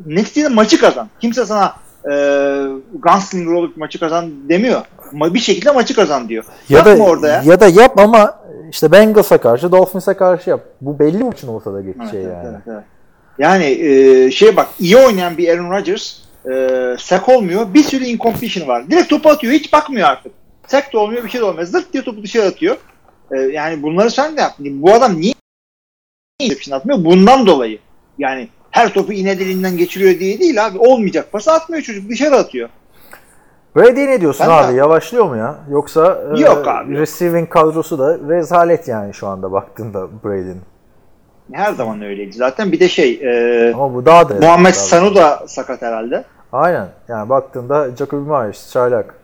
[0.05, 1.09] Neticede maçı kazan.
[1.21, 1.73] Kimse sana
[2.11, 2.13] e,
[2.99, 4.81] gunslinger olup maçı kazan demiyor.
[5.13, 6.43] Ma- bir şekilde maçı kazan diyor.
[6.69, 7.41] Ya da, Yapma orada ya.
[7.45, 8.39] ya da yap ama
[8.71, 10.61] işte Bengals'a karşı Dolphins'e karşı yap.
[10.81, 12.47] Bu belli maçın ortada geçeceği Evet, yani.
[12.47, 12.83] evet, evet.
[13.39, 16.13] Yani e, şeye bak iyi oynayan bir Aaron Rodgers
[16.51, 17.73] e, sack olmuyor.
[17.73, 18.89] Bir sürü incompletion var.
[18.91, 19.53] Direkt topu atıyor.
[19.53, 20.31] Hiç bakmıyor artık.
[20.67, 21.67] Sack de olmuyor bir şey de olmuyor.
[21.67, 22.77] Zırt diye topu dışarı atıyor.
[23.31, 24.53] E, yani bunları sen de yap.
[24.59, 25.33] Bu adam niye
[26.39, 27.05] interception atmıyor?
[27.05, 27.79] Bundan dolayı.
[28.17, 30.77] Yani her topu iğne deliğinden geçiriyor diye değil abi.
[30.79, 31.31] Olmayacak.
[31.31, 32.09] Pası atmıyor çocuk.
[32.09, 32.69] Dışarı atıyor.
[33.75, 34.75] Brady ne diyorsun Ben de- abi?
[34.77, 35.55] Yavaşlıyor mu ya?
[35.69, 36.97] Yoksa e, Yok abi.
[36.97, 40.61] receiving kadrosu da rezalet yani şu anda baktığında Brady'nin.
[41.51, 42.71] Her zaman öyleydi zaten.
[42.71, 44.73] Bir de şey e, Ama bu daha da Muhammed.
[44.73, 46.23] Sanu da sakat herhalde.
[46.51, 46.87] Aynen.
[47.07, 49.15] Yani baktığında Jacoby Myers, Çaylak.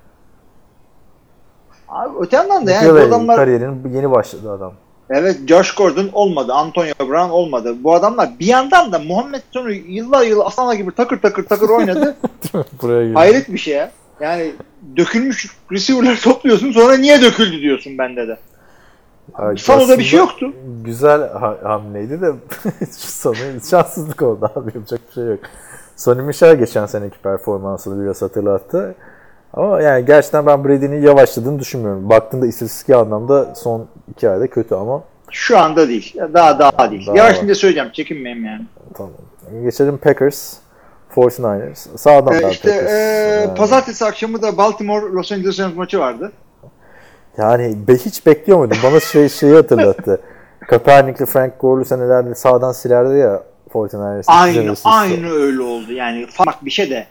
[1.90, 4.74] Abi öte yandan da yani bu adamlar kariyerinin yeni başladı adam.
[5.10, 6.54] Evet Josh Gordon olmadı.
[6.54, 7.76] Antonio Brown olmadı.
[7.84, 12.18] Bu adamlar bir yandan da Muhammed Sonu yıllar yıl aslanlar gibi takır takır takır oynadı.
[12.82, 13.14] Buraya girdi.
[13.14, 13.92] Hayret bir şey ya.
[14.20, 14.52] Yani
[14.98, 18.38] dökülmüş receiver'lar topluyorsun sonra niye döküldü diyorsun bende de.
[19.58, 20.54] Sano'da bir şey yoktu.
[20.86, 22.32] Güzel ha- hamleydi de
[22.92, 23.36] sonu
[23.70, 25.40] şanssızlık oldu abi yapacak bir şey yok.
[25.96, 28.96] Sonny Michel geçen seneki performansını biraz hatırlattı.
[29.58, 32.10] Ama yani gerçekten ben Brady'nin yavaşladığını düşünmüyorum.
[32.10, 36.16] Baktığında istatistik anlamda son iki ayda kötü ama Şu anda değil.
[36.34, 37.08] Daha daha değil.
[37.08, 37.90] Daha Yavaşınca söyleyeceğim.
[37.94, 38.62] Çekinmeyin yani.
[38.94, 39.12] tamam.
[39.64, 40.54] Geçelim Packers,
[41.16, 41.98] 49ers.
[41.98, 42.92] Sağdan Ee, da işte Packers.
[42.92, 46.32] e, Yani- pazartesi akşamı da Baltimore Los Angeles Rams maçı vardı.
[47.38, 48.78] Yani be, hiç bekliyor muydum?
[48.84, 50.22] Bana şey şeyi hatırlattı.
[50.68, 53.44] Kaepernick'li Frank Gore'lu senelerde sağdan silerdi ya
[53.74, 54.24] 49ers.
[54.28, 55.92] Aynı aynı öyle oldu.
[55.94, 57.08] Yani fark bir şey de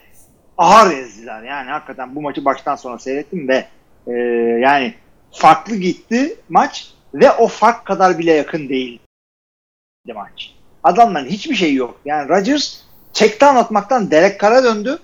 [0.58, 1.42] ağır ezdiler.
[1.42, 3.66] Yani hakikaten bu maçı baştan sona seyrettim ve
[4.06, 4.12] e,
[4.60, 4.94] yani
[5.32, 9.00] farklı gitti maç ve o fark kadar bile yakın değildi
[10.14, 10.54] maç.
[10.82, 12.00] Adamların hiçbir şey yok.
[12.04, 12.80] Yani Rodgers
[13.12, 14.98] çekten atmaktan Derek Carr'a döndü.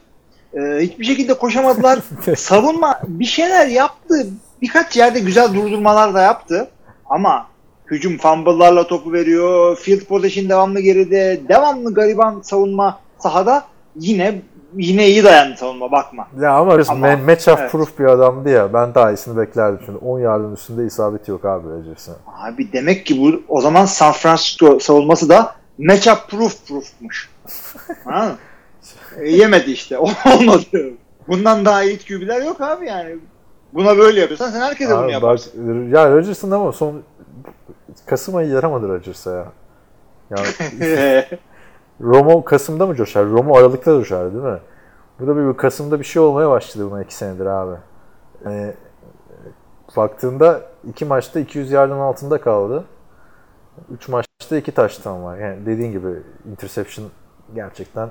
[0.55, 1.99] E, hiçbir şekilde koşamadılar.
[2.37, 4.27] Savunma bir şeyler yaptı.
[4.63, 6.71] Birkaç yerde güzel durdurmalar da yaptı.
[7.07, 7.47] Ama
[7.87, 9.77] hücum fumble'larla topu veriyor.
[9.77, 11.41] Field possession devamlı geride.
[11.49, 13.65] Devamlı gariban savunma sahada
[13.97, 14.43] yine
[14.77, 16.29] yine iyi dayandı savunma bakma.
[16.41, 17.73] Ya ama, Ama- ama matchup evet.
[17.73, 18.73] proof bir adamdı ya.
[18.75, 19.99] Ben daha iyisini beklerdim şimdi.
[19.99, 22.15] 10 yardın üstünde isabeti yok abi Rodgers'ın.
[22.27, 27.31] Abi demek ki bu o zaman San Francisco savunması da matchup proof proofmuş.
[28.07, 28.37] Mı?
[29.21, 29.99] E, yemedi işte.
[29.99, 30.91] Olmadı.
[31.29, 33.17] Bundan daha iyi QB'ler yok abi yani.
[33.73, 35.91] Buna böyle yapıyorsan sen herkese bunu Abi bak, yaparsın.
[35.95, 37.03] ya Rodgers'ın ama son
[38.07, 39.45] Kasım ayı yaramadı Rodgers'a ya.
[40.31, 40.47] Yani
[42.03, 43.27] Romo Kasım'da mı coşar?
[43.27, 44.59] Romo Aralık'ta coşar değil mi?
[45.21, 47.77] Bu da bir Kasım'da bir şey olmaya başladı buna iki senedir abi.
[48.45, 48.75] Yani,
[49.97, 52.85] baktığında iki maçta 200 yardın altında kaldı.
[53.91, 55.39] Üç maçta iki taştan var.
[55.39, 56.09] Yani dediğin gibi
[56.53, 57.09] interception
[57.55, 58.09] gerçekten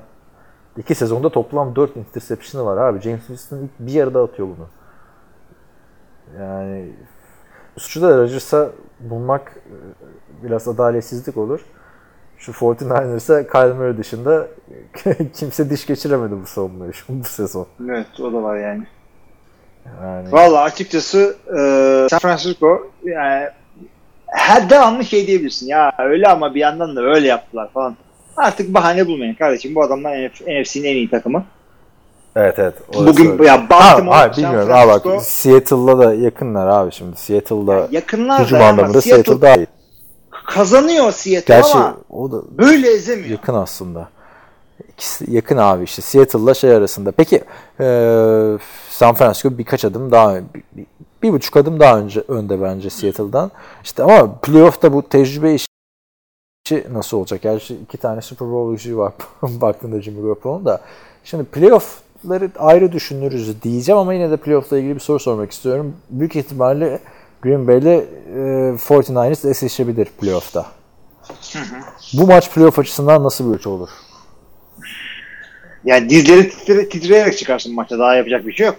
[0.77, 3.01] iki sezonda toplam 4 interception'ı var abi.
[3.01, 4.67] James Winston ilk bir yarıda atıyor bunu.
[6.39, 6.93] Yani
[7.77, 8.69] suçu da Rodgers'a
[8.99, 11.65] bulmak e, biraz adaletsizlik olur.
[12.41, 14.47] Şu 49ers'a Kyle Murray dışında
[15.35, 17.67] kimse diş geçiremedi bu savunmayı şu bu sezon.
[17.89, 18.83] evet o da var yani.
[20.01, 21.57] Yani Valla açıkçası e,
[22.09, 23.47] San Francisco yani
[24.27, 25.67] her devamlı şey diyebilirsin.
[25.67, 27.95] Ya öyle ama bir yandan da öyle yaptılar falan.
[28.37, 29.75] Artık bahane bulmayın kardeşim.
[29.75, 31.45] Bu adamlar NF NFC'nin en iyi takımı.
[32.35, 32.73] evet evet.
[32.93, 33.45] Bugün öyle.
[33.45, 34.69] ya Ha, Baltimore, hayır, San bilmiyorum.
[34.69, 37.17] Ha bak Seattle'la da yakınlar abi şimdi.
[37.17, 39.67] Seattle'da yakınlar hücum da anlamında Seattle Seattle daha iyi.
[40.53, 43.29] Kazanıyor Seattle Gerçi ama o da böyle ezemiyor.
[43.29, 44.09] yakın aslında.
[44.93, 47.11] İkisi yakın abi işte Seattle'la şey arasında.
[47.11, 47.43] Peki
[47.79, 47.85] e,
[48.89, 50.85] San Francisco birkaç adım daha bir, bir,
[51.23, 53.51] bir buçuk adım daha önce önde bence Seattle'dan.
[53.83, 55.65] İşte ama playoff'ta bu tecrübe işi
[56.91, 57.41] nasıl olacak?
[57.41, 60.81] Gerçi iki tane Super Bowl yüzüğü var baktığında Jimmy Garoppolo'nun da.
[61.23, 65.95] Şimdi playoff'ları ayrı düşünürüz diyeceğim ama yine de playoff'la ilgili bir soru sormak istiyorum.
[66.09, 66.99] Büyük ihtimalle
[67.41, 68.03] Green Bay'le
[68.35, 68.39] e,
[68.77, 70.65] 49ers eşleşebilir playoff'ta.
[72.13, 73.89] Bu maç playoff açısından nasıl bir ölçü olur?
[75.85, 78.75] Yani dizleri titre, titreyerek çıkarsın maçta daha yapacak bir şey yok.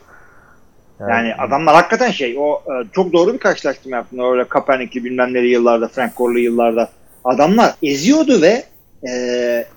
[1.00, 4.18] Yani adamlar hakikaten şey o e, çok doğru bir karşılaştırma yaptın.
[4.32, 6.90] Öyle Kaepernick'li bilmem neli yıllarda, Frank Gore'lu yıllarda.
[7.24, 8.64] adamlar eziyordu ve
[9.08, 9.12] e,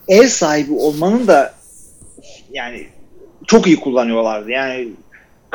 [0.07, 1.53] ev sahibi olmanın da
[2.52, 2.88] yani
[3.48, 4.52] çok iyi kullanıyorlardı.
[4.52, 4.90] Yani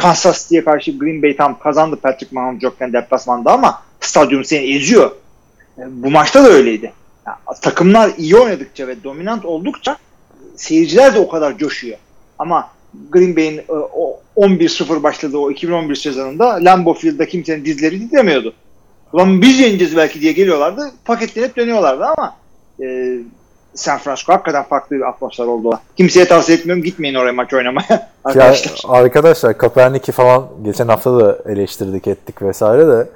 [0.01, 5.11] Kansas City'ye karşı Green Bay tam kazandı Patrick Mahomes yokken deplasmanda ama stadyum seni eziyor.
[5.79, 6.93] E, bu maçta da öyleydi.
[7.27, 9.97] Yani takımlar iyi oynadıkça ve dominant oldukça
[10.57, 11.99] seyirciler de o kadar coşuyor.
[12.39, 12.71] Ama
[13.11, 18.55] Green Bay'in e, o 11-0 başladığı o 2011 sezonunda Lambeau Field'da kimsenin dizleri titremiyordu.
[19.13, 20.91] Ulan biz yeneceğiz belki diye geliyorlardı.
[21.05, 22.37] Paketlenip dönüyorlardı ama
[22.83, 23.17] e,
[23.75, 25.81] San Francisco hakikaten farklı bir atmosfer oldu.
[25.97, 26.85] Kimseye tavsiye etmiyorum.
[26.85, 28.09] Gitmeyin oraya maç oynamaya.
[28.25, 28.81] arkadaşlar.
[28.85, 33.09] Ya, arkadaşlar Kaepernick'i falan geçen hafta da eleştirdik ettik vesaire de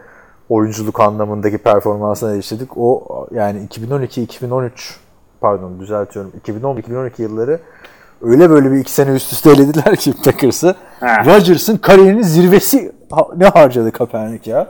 [0.48, 2.76] oyunculuk anlamındaki performansını eleştirdik.
[2.76, 4.70] O yani 2012-2013
[5.40, 7.60] pardon düzeltiyorum 2010-2012 yılları
[8.22, 10.74] öyle böyle bir iki sene üst üste elediler ki Packers'ı.
[11.02, 12.92] Rodgers'ın kariyerinin zirvesi
[13.36, 14.66] ne harcadı Kaepernick ya.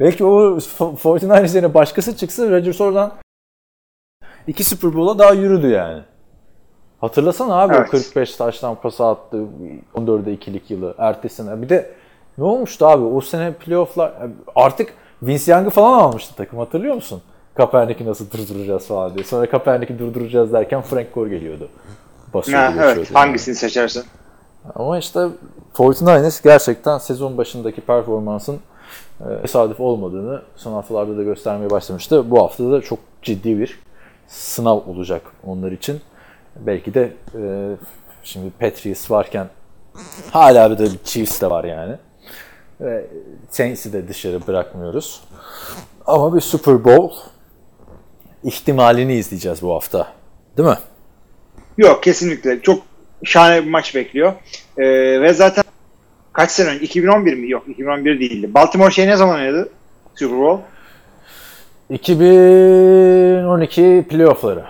[0.00, 3.12] Belki o 49ers yerine başkası çıksa Rodgers oradan
[4.48, 6.02] iki Super Bowl'a daha yürüdü yani.
[7.00, 7.88] Hatırlasana abi Evet.
[7.88, 9.44] o 45 taştan pas attı
[9.94, 11.62] 14'e ikilik yılı ertesine.
[11.62, 11.90] Bir de
[12.38, 14.12] ne olmuştu abi o sene playofflar
[14.56, 17.22] artık Vince Young'ı falan almıştı takım hatırlıyor musun?
[17.54, 19.24] Kaepernick'i nasıl durduracağız falan diye.
[19.24, 21.68] Sonra Kaepernick'i durduracağız derken Frank Gore geliyordu.
[22.34, 22.96] Basıyordu, Ha, evet.
[22.96, 23.06] yani.
[23.12, 24.04] Hangisini seçersin?
[24.74, 25.28] Ama işte
[25.74, 28.58] 49ers gerçekten sezon başındaki performansın
[29.20, 32.30] e, tesadüf olmadığını son haftalarda da göstermeye başlamıştı.
[32.30, 33.78] Bu hafta da çok ciddi bir
[34.28, 36.00] sınav olacak onlar için.
[36.56, 37.40] Belki de e,
[38.22, 39.48] şimdi Patriots varken
[40.30, 41.96] hala bir de Chiefs de var yani.
[42.80, 43.06] Ve
[43.50, 45.20] Saints'i de dışarı bırakmıyoruz.
[46.06, 47.14] Ama bir Super Bowl
[48.44, 50.12] ihtimalini izleyeceğiz bu hafta.
[50.56, 50.78] Değil mi?
[51.78, 52.62] Yok kesinlikle.
[52.62, 52.82] Çok
[53.24, 54.32] şahane bir maç bekliyor.
[54.78, 54.84] Ee,
[55.20, 55.64] ve zaten
[56.32, 56.84] kaç sene önce?
[56.84, 57.50] 2011 mi?
[57.50, 58.54] Yok 2011 değildi.
[58.54, 59.68] Baltimore şey ne zaman oynadı?
[60.14, 60.62] Super Bowl.
[61.90, 64.64] 2012 playoffları.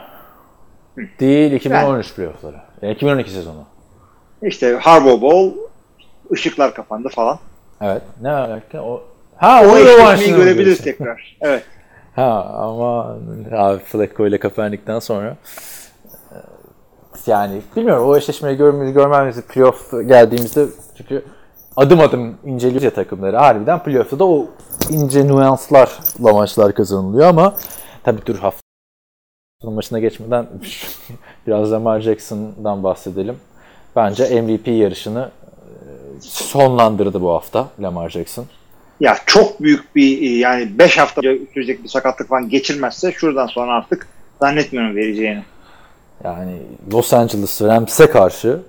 [1.21, 2.57] Değil 2013 playoffları.
[2.83, 3.65] Yani 2012 sezonu.
[4.43, 5.59] İşte Harbaugh Bowl
[6.33, 7.39] ışıklar kapandı falan.
[7.81, 8.03] Evet.
[8.23, 8.83] Ne alaka?
[8.83, 9.03] O
[9.37, 11.37] Ha O eşleşmeyi görebiliriz tekrar.
[11.41, 11.63] Evet.
[12.15, 13.17] Ha ama
[13.53, 15.37] abi Flacco ile Kaepernick'ten sonra
[16.33, 16.37] e,
[17.27, 20.67] yani bilmiyorum o eşleşmeyi görmemiz görmemiz playoff geldiğimizde
[20.97, 21.25] çünkü
[21.79, 23.37] adım adım inceliyoruz ya takımları.
[23.37, 24.47] Harbiden playoff'ta da o
[24.91, 27.57] ince nüanslarla maçlar kazanılıyor ama
[28.05, 30.47] tabii dur haftanın maçına geçmeden
[31.47, 33.37] biraz Lamar Jackson'dan bahsedelim.
[33.97, 35.61] Bence MVP yarışını e,
[36.21, 38.47] sonlandırdı bu hafta Lamar Jackson.
[39.01, 41.21] Ya çok büyük bir yani 5 hafta
[41.55, 44.09] sürecek bir sakatlık falan geçirmezse şuradan sonra artık
[44.41, 45.43] zannetmiyorum vereceğini.
[46.25, 48.61] Yani Los Angeles Rams'e karşı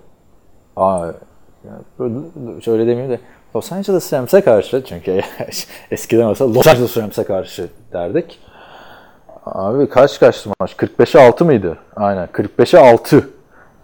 [1.70, 3.20] yani böyle- şöyle demeyeyim de
[3.56, 5.22] Los Angeles Rams'e karşı çünkü
[5.92, 8.40] eskiden olsa Los Angeles Rams'e karşı derdik.
[9.46, 10.72] Abi kaç kaçtı maç?
[10.74, 11.78] 45'e 6 mıydı?
[11.96, 13.30] Aynen 45'e 6.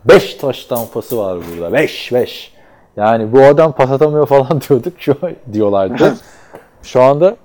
[0.06, 1.74] 5 taş tampası var burada.
[1.74, 2.54] 5 5.
[2.98, 5.18] Yani bu adam pas atamıyor falan diyorduk şu
[5.54, 6.14] diyorlardı.
[6.84, 7.36] şu anda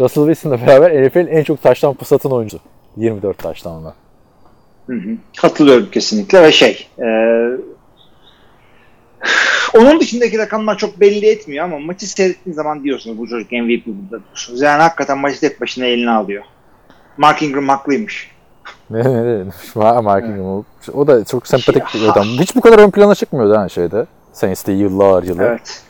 [0.00, 2.58] Russell Wilson'la beraber NFL'in en çok taştan pas atan oyuncu.
[2.96, 3.94] 24 taştanla.
[4.86, 5.16] Hı hı.
[5.40, 7.06] Katılıyorum kesinlikle ve şey e,
[9.74, 14.24] onun dışındaki rakamlar çok belli etmiyor ama maçı seyrettiğin zaman diyorsunuz bu çocuk MVP burada
[14.24, 14.62] diyorsunuz.
[14.62, 16.44] Yani hakikaten maçı tek başına eline alıyor.
[17.16, 18.30] Mark Ingram haklıymış.
[18.90, 19.44] Ne ne ne.
[20.00, 20.64] Mark Ingram.
[20.94, 22.24] O da çok sempatik bir adam.
[22.24, 24.06] Hiç bu kadar ön plana çıkmıyordu ha şeyde.
[24.32, 25.50] Saints'te yıllar yıllar.
[25.50, 25.82] Evet.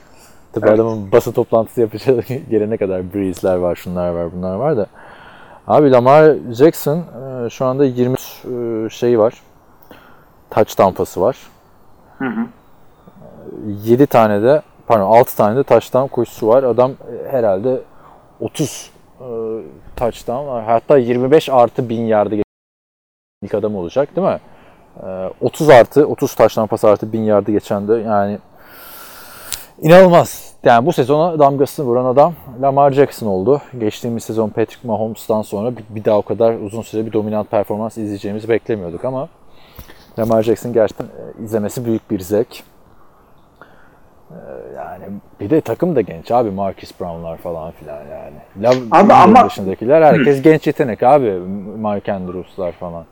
[0.53, 0.75] Tabii Evet.
[0.81, 4.87] adamın basın toplantısı yapacağı gelene kadar Breeze'ler var, şunlar var, bunlar var da.
[5.67, 9.35] Abi Lamar Jackson e, şu anda 20 e, şeyi var.
[10.51, 11.37] Touch tampası var.
[12.19, 12.47] Hı hı.
[13.85, 16.63] 7 tane de pardon 6 tane de touchdown koşusu var.
[16.63, 17.81] Adam e, herhalde
[18.41, 19.27] 30 e,
[19.97, 20.65] touchdown var.
[20.65, 22.35] Hatta 25 artı 1000 yardı
[23.43, 24.41] ilk adam olacak değil mi?
[25.07, 28.39] E, 30 artı 30 touchdown pas artı 1000 yardı geçen de yani
[29.83, 30.53] inanılmaz.
[30.65, 33.61] Yani bu sezona damgasını vuran adam Lamar Jackson oldu.
[33.79, 37.99] Geçtiğimiz sezon Patrick Mahomes'tan sonra bir, bir daha o kadar uzun süre bir dominant performans
[37.99, 39.29] izleyeceğimizi beklemiyorduk ama
[40.19, 42.72] Lamar Jackson gerçekten e, izlemesi büyük bir zevk.
[44.77, 45.05] Yani
[45.41, 46.51] bir de takım da genç abi.
[46.51, 48.67] Marcus Brown'lar falan filan yani.
[48.67, 51.33] Lav, Abi ama- dışındakiler herkes genç yetenek abi.
[51.81, 53.05] Mark Andrews'lar falan.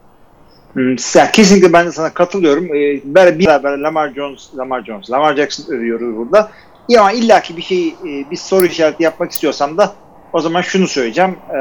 [1.14, 2.64] Ya kesinlikle ben de sana katılıyorum.
[2.64, 6.50] Ee, böyle bir beraber Lamar Jones, Lamar Jones, Lamar Jackson övüyoruz burada.
[6.88, 9.92] Ya ama illaki bir şey, e, bir soru işareti yapmak istiyorsam da
[10.32, 11.36] o zaman şunu söyleyeceğim.
[11.50, 11.56] Ee,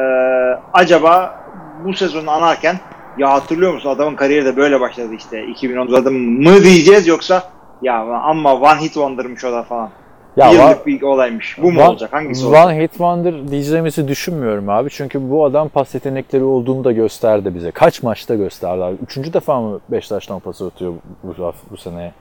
[0.73, 1.39] acaba
[1.85, 2.75] bu sezonu anarken
[3.17, 6.13] ya hatırlıyor musun adamın kariyeri de böyle başladı işte 2010 adım
[6.43, 7.43] mı diyeceğiz yoksa
[7.81, 9.89] ya ama one hit wonder'mış o da falan.
[10.37, 11.57] Ya Yıllık va- bir olaymış.
[11.61, 12.13] Bu mu One- olacak?
[12.13, 12.81] Hangisi One olacak?
[12.81, 14.89] Hit Wonder diyeceğimizi düşünmüyorum abi.
[14.89, 17.71] Çünkü bu adam pas yetenekleri olduğunu da gösterdi bize.
[17.71, 18.95] Kaç maçta gösterdi abi.
[19.03, 20.93] Üçüncü defa mı Beşiktaş'tan pas atıyor
[21.23, 22.11] bu, bu, bu sene?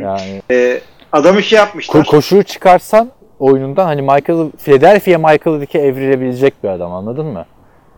[0.00, 0.80] Yani Ee,
[1.12, 2.00] adamı şey yapmışlar.
[2.00, 3.08] ko- koşuyu çıkarsan
[3.38, 7.44] oyunundan hani Michael Philadelphia Michael Vick'e evrilebilecek bir adam anladın mı?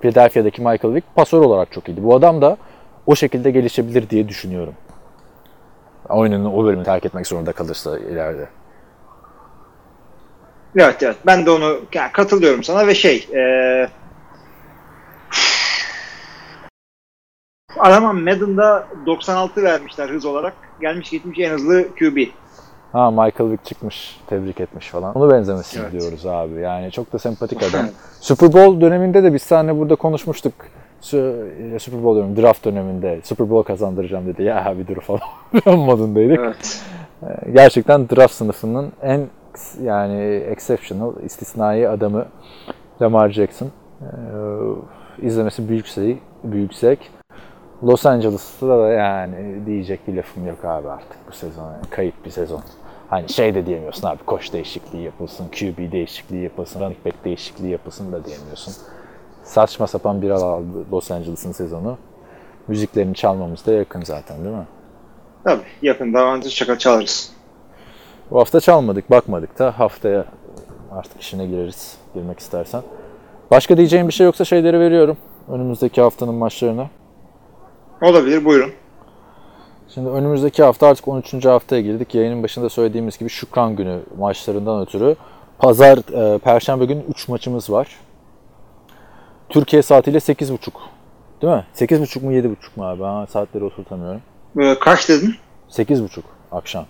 [0.00, 2.04] Philadelphia'daki Michael Vick pasör olarak çok iyiydi.
[2.04, 2.56] Bu adam da
[3.06, 4.74] o şekilde gelişebilir diye düşünüyorum.
[6.10, 8.48] Oyunun o bölümü terk etmek zorunda kalırsa ileride.
[10.76, 11.16] Evet evet.
[11.26, 13.42] Ben de onu yani katılıyorum sana ve şey e,
[17.78, 20.52] adama Madden'da 96 vermişler hız olarak.
[20.80, 22.18] Gelmiş gitmiş en hızlı QB.
[22.92, 25.14] Ha Michael Vick çıkmış, tebrik etmiş falan.
[25.14, 25.92] Onu benzemesini Evet.
[25.92, 26.60] diyoruz abi.
[26.60, 27.86] Yani çok da sempatik adam.
[28.20, 30.52] Super Bowl döneminde de biz seninle burada konuşmuştuk.
[31.00, 31.46] Su-
[31.78, 34.42] Super Bowl diyorum, draft döneminde Super Bowl kazandıracağım dedi.
[34.42, 35.20] Ya bir dur falan
[35.78, 36.38] modundaydık.
[36.38, 36.82] Evet.
[37.54, 39.26] Gerçekten draft sınıfının en
[39.82, 42.26] yani exceptional, istisnai adamı
[43.02, 43.68] Lamar Jackson.
[44.02, 44.06] Ee,
[45.26, 46.98] izlemesi büyük şey, büyük zevk.
[47.84, 51.62] Los Angeles'ta da yani diyecek bir lafım yok abi artık bu sezon.
[51.64, 52.60] Yani kayıp bir sezon.
[53.08, 58.12] Hani şey de diyemiyorsun abi koç değişikliği yapılsın, QB değişikliği yapılsın, running back değişikliği yapılsın
[58.12, 58.74] da diyemiyorsun.
[59.50, 61.98] Saçma sapan bir aldı Los Angeles'ın sezonu.
[62.68, 64.66] Müziklerini çalmamız da yakın zaten değil mi?
[65.44, 67.32] Tabii yakında avantaj çakal çalarız.
[68.30, 70.24] Bu hafta çalmadık, bakmadık da haftaya
[70.92, 72.82] artık işine gireriz, girmek istersen.
[73.50, 75.16] Başka diyeceğim bir şey yoksa şeyleri veriyorum.
[75.48, 76.86] Önümüzdeki haftanın maçlarına.
[78.02, 78.72] Olabilir buyurun.
[79.94, 81.44] Şimdi önümüzdeki hafta artık 13.
[81.44, 82.14] haftaya girdik.
[82.14, 85.16] Yayının başında söylediğimiz gibi Şükran günü maçlarından ötürü.
[85.58, 85.98] Pazar,
[86.34, 87.88] e, Perşembe günü 3 maçımız var.
[89.50, 90.70] Türkiye saatiyle 8.30.
[91.42, 91.64] Değil mi?
[91.74, 93.02] 8.30 mu 7.30 mu abi?
[93.02, 94.22] Ha, saatleri oturtamıyorum.
[94.60, 95.34] Ee, kaç dedin?
[95.70, 96.20] 8.30
[96.52, 96.86] akşam.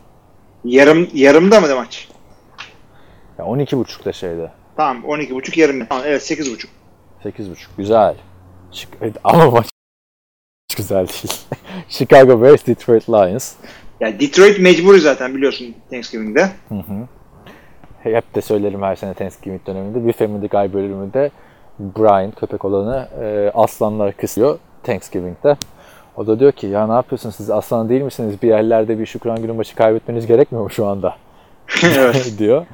[0.65, 2.09] Yarım yarımda mı maç?
[3.39, 4.51] Ya 12.30'da şeyde.
[4.77, 5.87] Tamam 12.5 yarım.
[5.87, 6.67] Tamam, evet 8.5.
[7.25, 8.15] 8.5 güzel.
[8.73, 9.67] Şık- evet, Ama maç
[10.77, 11.33] güzel değil.
[11.89, 13.55] Chicago Bears, Detroit Lions.
[14.01, 16.51] Yani Detroit mecburi zaten biliyorsun Thanksgiving'de.
[18.03, 20.07] Hep de söylerim her sene Thanksgiving döneminde.
[20.07, 21.31] Bir Family Guy bölümünde
[21.81, 25.57] Brian köpek olanı e, aslanlar kısıyor Thanksgiving'de.
[26.17, 28.43] O da diyor ki ya ne yapıyorsunuz siz aslan değil misiniz?
[28.43, 31.15] Bir yerlerde bir şükran günü maçı kaybetmeniz gerekmiyor mu şu anda?
[32.39, 32.67] diyor.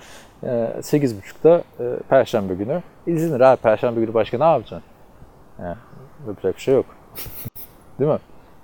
[0.42, 0.46] E,
[0.80, 2.82] 8.30'da e, Perşembe günü.
[3.06, 4.82] İzlenir abi Perşembe günü başka ne yapacaksın?
[5.62, 5.76] Yani,
[6.26, 6.86] yapacak bir şey yok.
[7.98, 8.18] değil mi?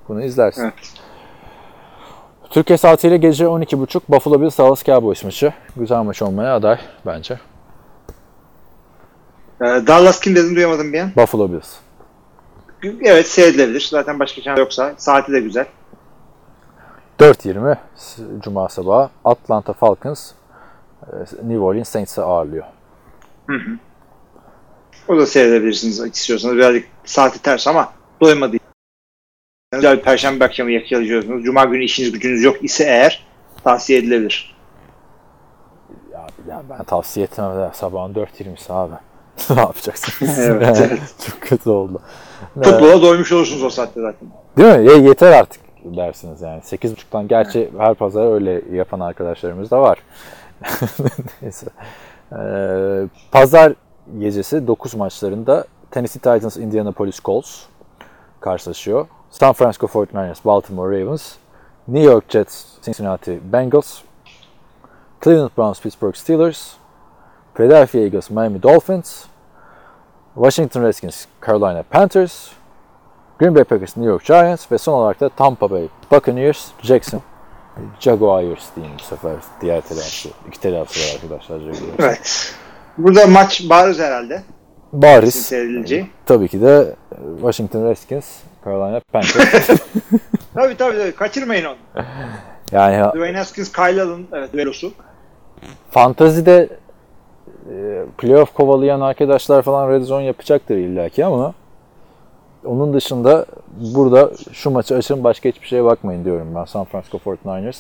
[0.09, 0.63] Bunu izlersin.
[0.63, 0.75] Evet.
[2.51, 5.53] Türkiye saatiyle gece 12.30 Buffalo Bills Dallas Cowboys maçı.
[5.77, 7.39] Güzel maç olmaya aday bence.
[9.63, 11.11] Ee, Dallas kim dedin duyamadım bir an.
[11.17, 11.75] Buffalo Bills.
[13.03, 13.89] Evet seyredilebilir.
[13.91, 14.95] Zaten başka şans yoksa.
[14.97, 15.67] Saati de güzel.
[17.21, 20.33] 4.20 s- Cuma sabahı Atlanta Falcons
[21.03, 22.65] e, New Orleans Saints'i ağırlıyor.
[25.09, 26.57] O da seyredebilirsiniz istiyorsanız.
[26.57, 28.57] Birazcık saati ters ama doymadı.
[29.73, 31.45] Güzel bir perşembe akşamı yakalıyorsunuz.
[31.45, 33.27] Cuma günü işiniz gücünüz yok ise eğer
[33.65, 34.57] tavsiye edilebilir.
[36.13, 38.95] Ya, ya ben tavsiye etmem de sabahın 4.20'si abi.
[39.57, 40.39] ne yapacaksınız?
[40.39, 41.01] Evet, evet.
[41.27, 42.01] Çok kötü oldu.
[42.55, 44.29] Futbola doymuş olursunuz o saatte zaten.
[44.57, 44.91] Değil mi?
[44.91, 46.61] Ya yeter artık dersiniz yani.
[46.61, 49.99] 8.30'dan gerçi her pazar öyle yapan arkadaşlarımız da var.
[51.43, 51.67] Neyse.
[52.33, 53.03] Ee,
[53.33, 53.73] pazar
[54.19, 57.63] gecesi 9 maçlarında Tennessee Titans Indianapolis Colts
[58.41, 59.07] karşılaşıyor.
[59.31, 61.33] San Francisco 49ers Baltimore Ravens,
[61.89, 64.01] New York Jets Cincinnati Bengals,
[65.25, 66.73] Cleveland Browns Pittsburgh Steelers,
[67.55, 69.25] Philadelphia Eagles Miami Dolphins,
[70.35, 72.51] Washington Redskins Carolina Panthers,
[73.39, 77.23] Green Bay Packers, New York Giants ve son olarak da Tampa Bay Buccaneers, Jackson
[78.01, 80.29] Jaguars diyeyim bu sefer diğer telaffuzu.
[80.49, 81.81] İki telaffuzu var arkadaşlar Jaguars.
[81.99, 82.55] Evet.
[82.99, 84.43] Burada maç bariz herhalde.
[84.93, 85.35] Bariz.
[85.35, 86.11] seyredileceği.
[86.27, 86.95] Tabii ki de
[87.41, 88.27] Washington Redskins,
[88.65, 89.67] Carolina Panthers.
[90.55, 91.13] Tabii tabii tabii.
[91.13, 91.77] Kaçırmayın onu.
[92.73, 94.93] yani Dwayne Haskins, Kyle Allen evet, duelosu.
[95.91, 96.69] fantazide e,
[98.19, 101.55] playoff kovalayan arkadaşlar falan red zone yapacaktır illaki ama
[102.65, 103.47] onun dışında
[103.95, 106.65] burada şu maçı açın başka hiçbir şeye bakmayın diyorum ben.
[106.65, 107.79] San Francisco 49ers,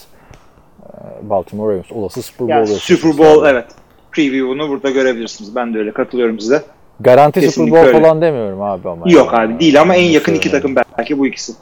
[0.83, 1.93] e, Baltimore Ravens.
[1.93, 2.51] Olası Super Bowl.
[2.53, 3.49] Yani Super Bowl abi.
[3.49, 3.67] evet.
[4.13, 5.57] Preview'unu burada görebilirsiniz.
[5.57, 6.63] Ben de öyle katılıyorum size.
[7.01, 8.03] Garanti Super Kesinlikle Bowl öyle.
[8.03, 9.11] falan demiyorum abi ama.
[9.11, 9.53] Yok yani.
[9.53, 11.53] abi değil ama en yakın iki takım belki bu ikisi.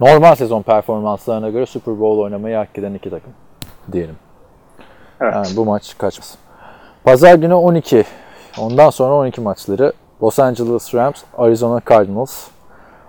[0.00, 3.32] Normal sezon performanslarına göre Super Bowl oynamayı hak eden iki takım
[3.92, 4.16] diyelim.
[5.20, 5.34] Evet.
[5.34, 6.38] Yani bu maç kaçmaz.
[7.04, 8.04] Pazar günü 12.
[8.58, 9.92] Ondan sonra 12 maçları.
[10.22, 12.48] Los Angeles Rams, Arizona Cardinals,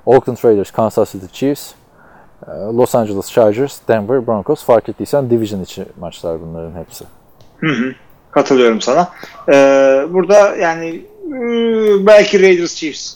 [0.06, 1.72] Oakland Raiders, Kansas City Chiefs,
[2.48, 4.64] e, Los Angeles Chargers, Denver Broncos.
[4.64, 7.06] Fark ettiysen division içi maçlar bunların hepsi.
[7.58, 7.96] Hı hı.
[8.32, 9.10] Katılıyorum sana.
[9.54, 13.16] Ee, burada yani hmm, belki Raiders Chiefs.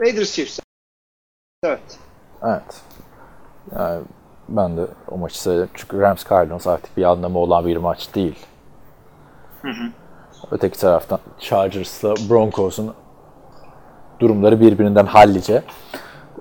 [0.00, 0.60] Raiders Chiefs.
[1.64, 1.98] Evet.
[2.44, 2.82] Evet.
[3.78, 4.02] Yani
[4.48, 5.70] ben de o maçı söyledim.
[5.74, 8.46] Çünkü Rams Cardinals artık bir anlamı olan bir maç değil.
[10.50, 12.94] Öteki taraftan Chargers'la Broncos'un
[14.20, 15.62] durumları birbirinden hallice.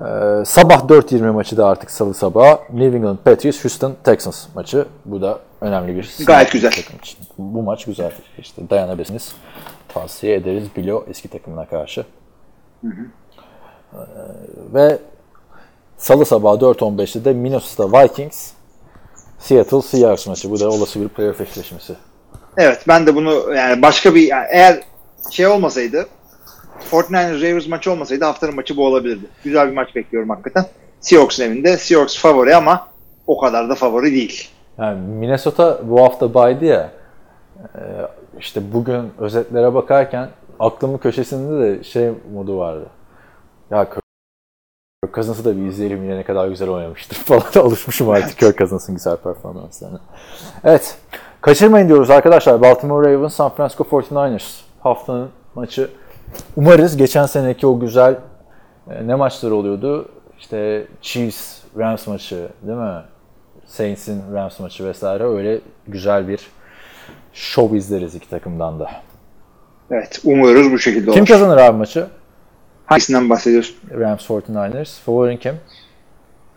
[0.01, 2.59] Ee, sabah 4.20 maçı da artık salı sabahı.
[2.73, 4.85] New England Patriots, Houston Texans maçı.
[5.05, 6.71] Bu da önemli bir Gayet güzel.
[6.71, 7.19] takım için.
[7.37, 8.11] Bu maç güzel.
[8.37, 9.35] İşte dayanabilirsiniz.
[9.87, 12.05] Tavsiye ederiz Bilo eski takımına karşı.
[12.83, 12.87] Ee,
[14.73, 14.99] ve
[15.97, 18.51] salı sabahı 4.15'te de Minnesota Vikings
[19.39, 20.51] Seattle Seahawks maçı.
[20.51, 21.95] Bu da olası bir playoff eşleşmesi.
[22.57, 24.79] Evet ben de bunu yani başka bir yani eğer
[25.31, 26.05] şey olmasaydı
[26.91, 29.25] 49ers Ravens maçı olmasaydı haftanın maçı bu olabilirdi.
[29.43, 30.65] Güzel bir maç bekliyorum hakikaten.
[30.99, 31.77] Seahawks'ın evinde.
[31.77, 32.87] Seahawks favori ama
[33.27, 34.49] o kadar da favori değil.
[34.77, 36.91] Yani Minnesota bu hafta baydı ya.
[37.75, 37.81] e,
[38.39, 40.29] işte bugün özetlere bakarken
[40.59, 42.85] aklımın köşesinde de şey modu vardı.
[43.71, 44.01] Ya Kirk
[45.03, 48.95] Kirk Cousins'ı da bir izleyelim yine ne kadar güzel oynamıştır falan alışmışım artık Kirk Cousins'ın
[48.95, 49.99] güzel performanslarına.
[50.63, 50.97] Evet.
[51.45, 52.61] Kaçırmayın diyoruz arkadaşlar.
[52.61, 54.61] Baltimore Ravens, San Francisco 49ers.
[54.79, 55.89] Haftanın maçı.
[56.55, 58.15] Umarız geçen seneki o güzel
[58.91, 60.09] e, ne maçları oluyordu?
[60.39, 63.01] İşte Chiefs, Rams maçı değil mi?
[63.65, 66.47] Saints'in Rams maçı vesaire öyle güzel bir
[67.33, 68.91] şov izleriz iki takımdan da.
[69.91, 71.17] Evet umuyoruz bu şekilde olur.
[71.17, 72.07] Kim kazanır abi maçı?
[72.85, 73.75] Hangisinden bahsediyorsun?
[73.99, 74.99] Rams 49ers.
[75.01, 75.55] Favorin kim?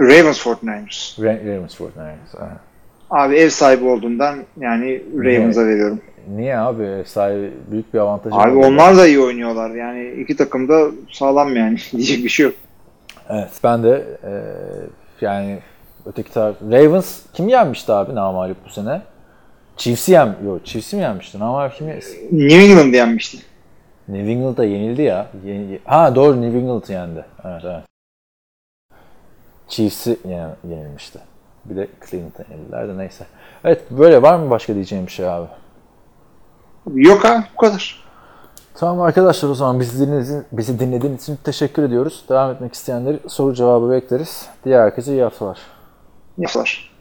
[0.01, 1.19] Ravens 49ers.
[1.20, 2.39] Ra- Ravens 49ers.
[2.39, 2.48] Ha.
[3.11, 6.01] Abi ev sahibi olduğundan yani Ravens'a veriyorum.
[6.37, 7.03] Niye abi?
[7.07, 8.65] Sahibi büyük bir avantajı Abi var.
[8.65, 9.71] onlar da iyi oynuyorlar.
[9.71, 11.79] Yani iki takım da sağlam yani.
[11.93, 12.55] Diyecek bir şey yok.
[13.31, 14.33] Evet ben de e,
[15.21, 15.59] yani
[16.07, 19.03] öteki taraf Ravens kim yenmişti abi namalip bu sene?
[19.77, 21.39] Chiefs'i yem yok Chiefs'i mi yenmişti?
[21.39, 21.99] Namalip kimi?
[22.33, 23.39] New England yenmişti.
[24.09, 25.27] New England'a yenildi ya.
[25.45, 27.25] Yeni- ha doğru New England yendi.
[27.45, 27.83] Evet evet.
[29.69, 31.19] Chiefs'i yen- yenilmişti.
[31.70, 33.27] Bir de Cleveland'a yenildiler de neyse.
[33.65, 35.47] Evet böyle var mı başka diyeceğim bir şey abi?
[36.95, 38.05] Yok ha bu kadar.
[38.74, 42.24] Tamam arkadaşlar o zaman bizi dinlediğiniz, bizi dinlediğiniz için teşekkür ediyoruz.
[42.28, 44.47] Devam etmek isteyenleri soru cevabı bekleriz.
[44.65, 45.59] Diğer herkese iyi haftalar.
[46.39, 46.98] Yaptılar.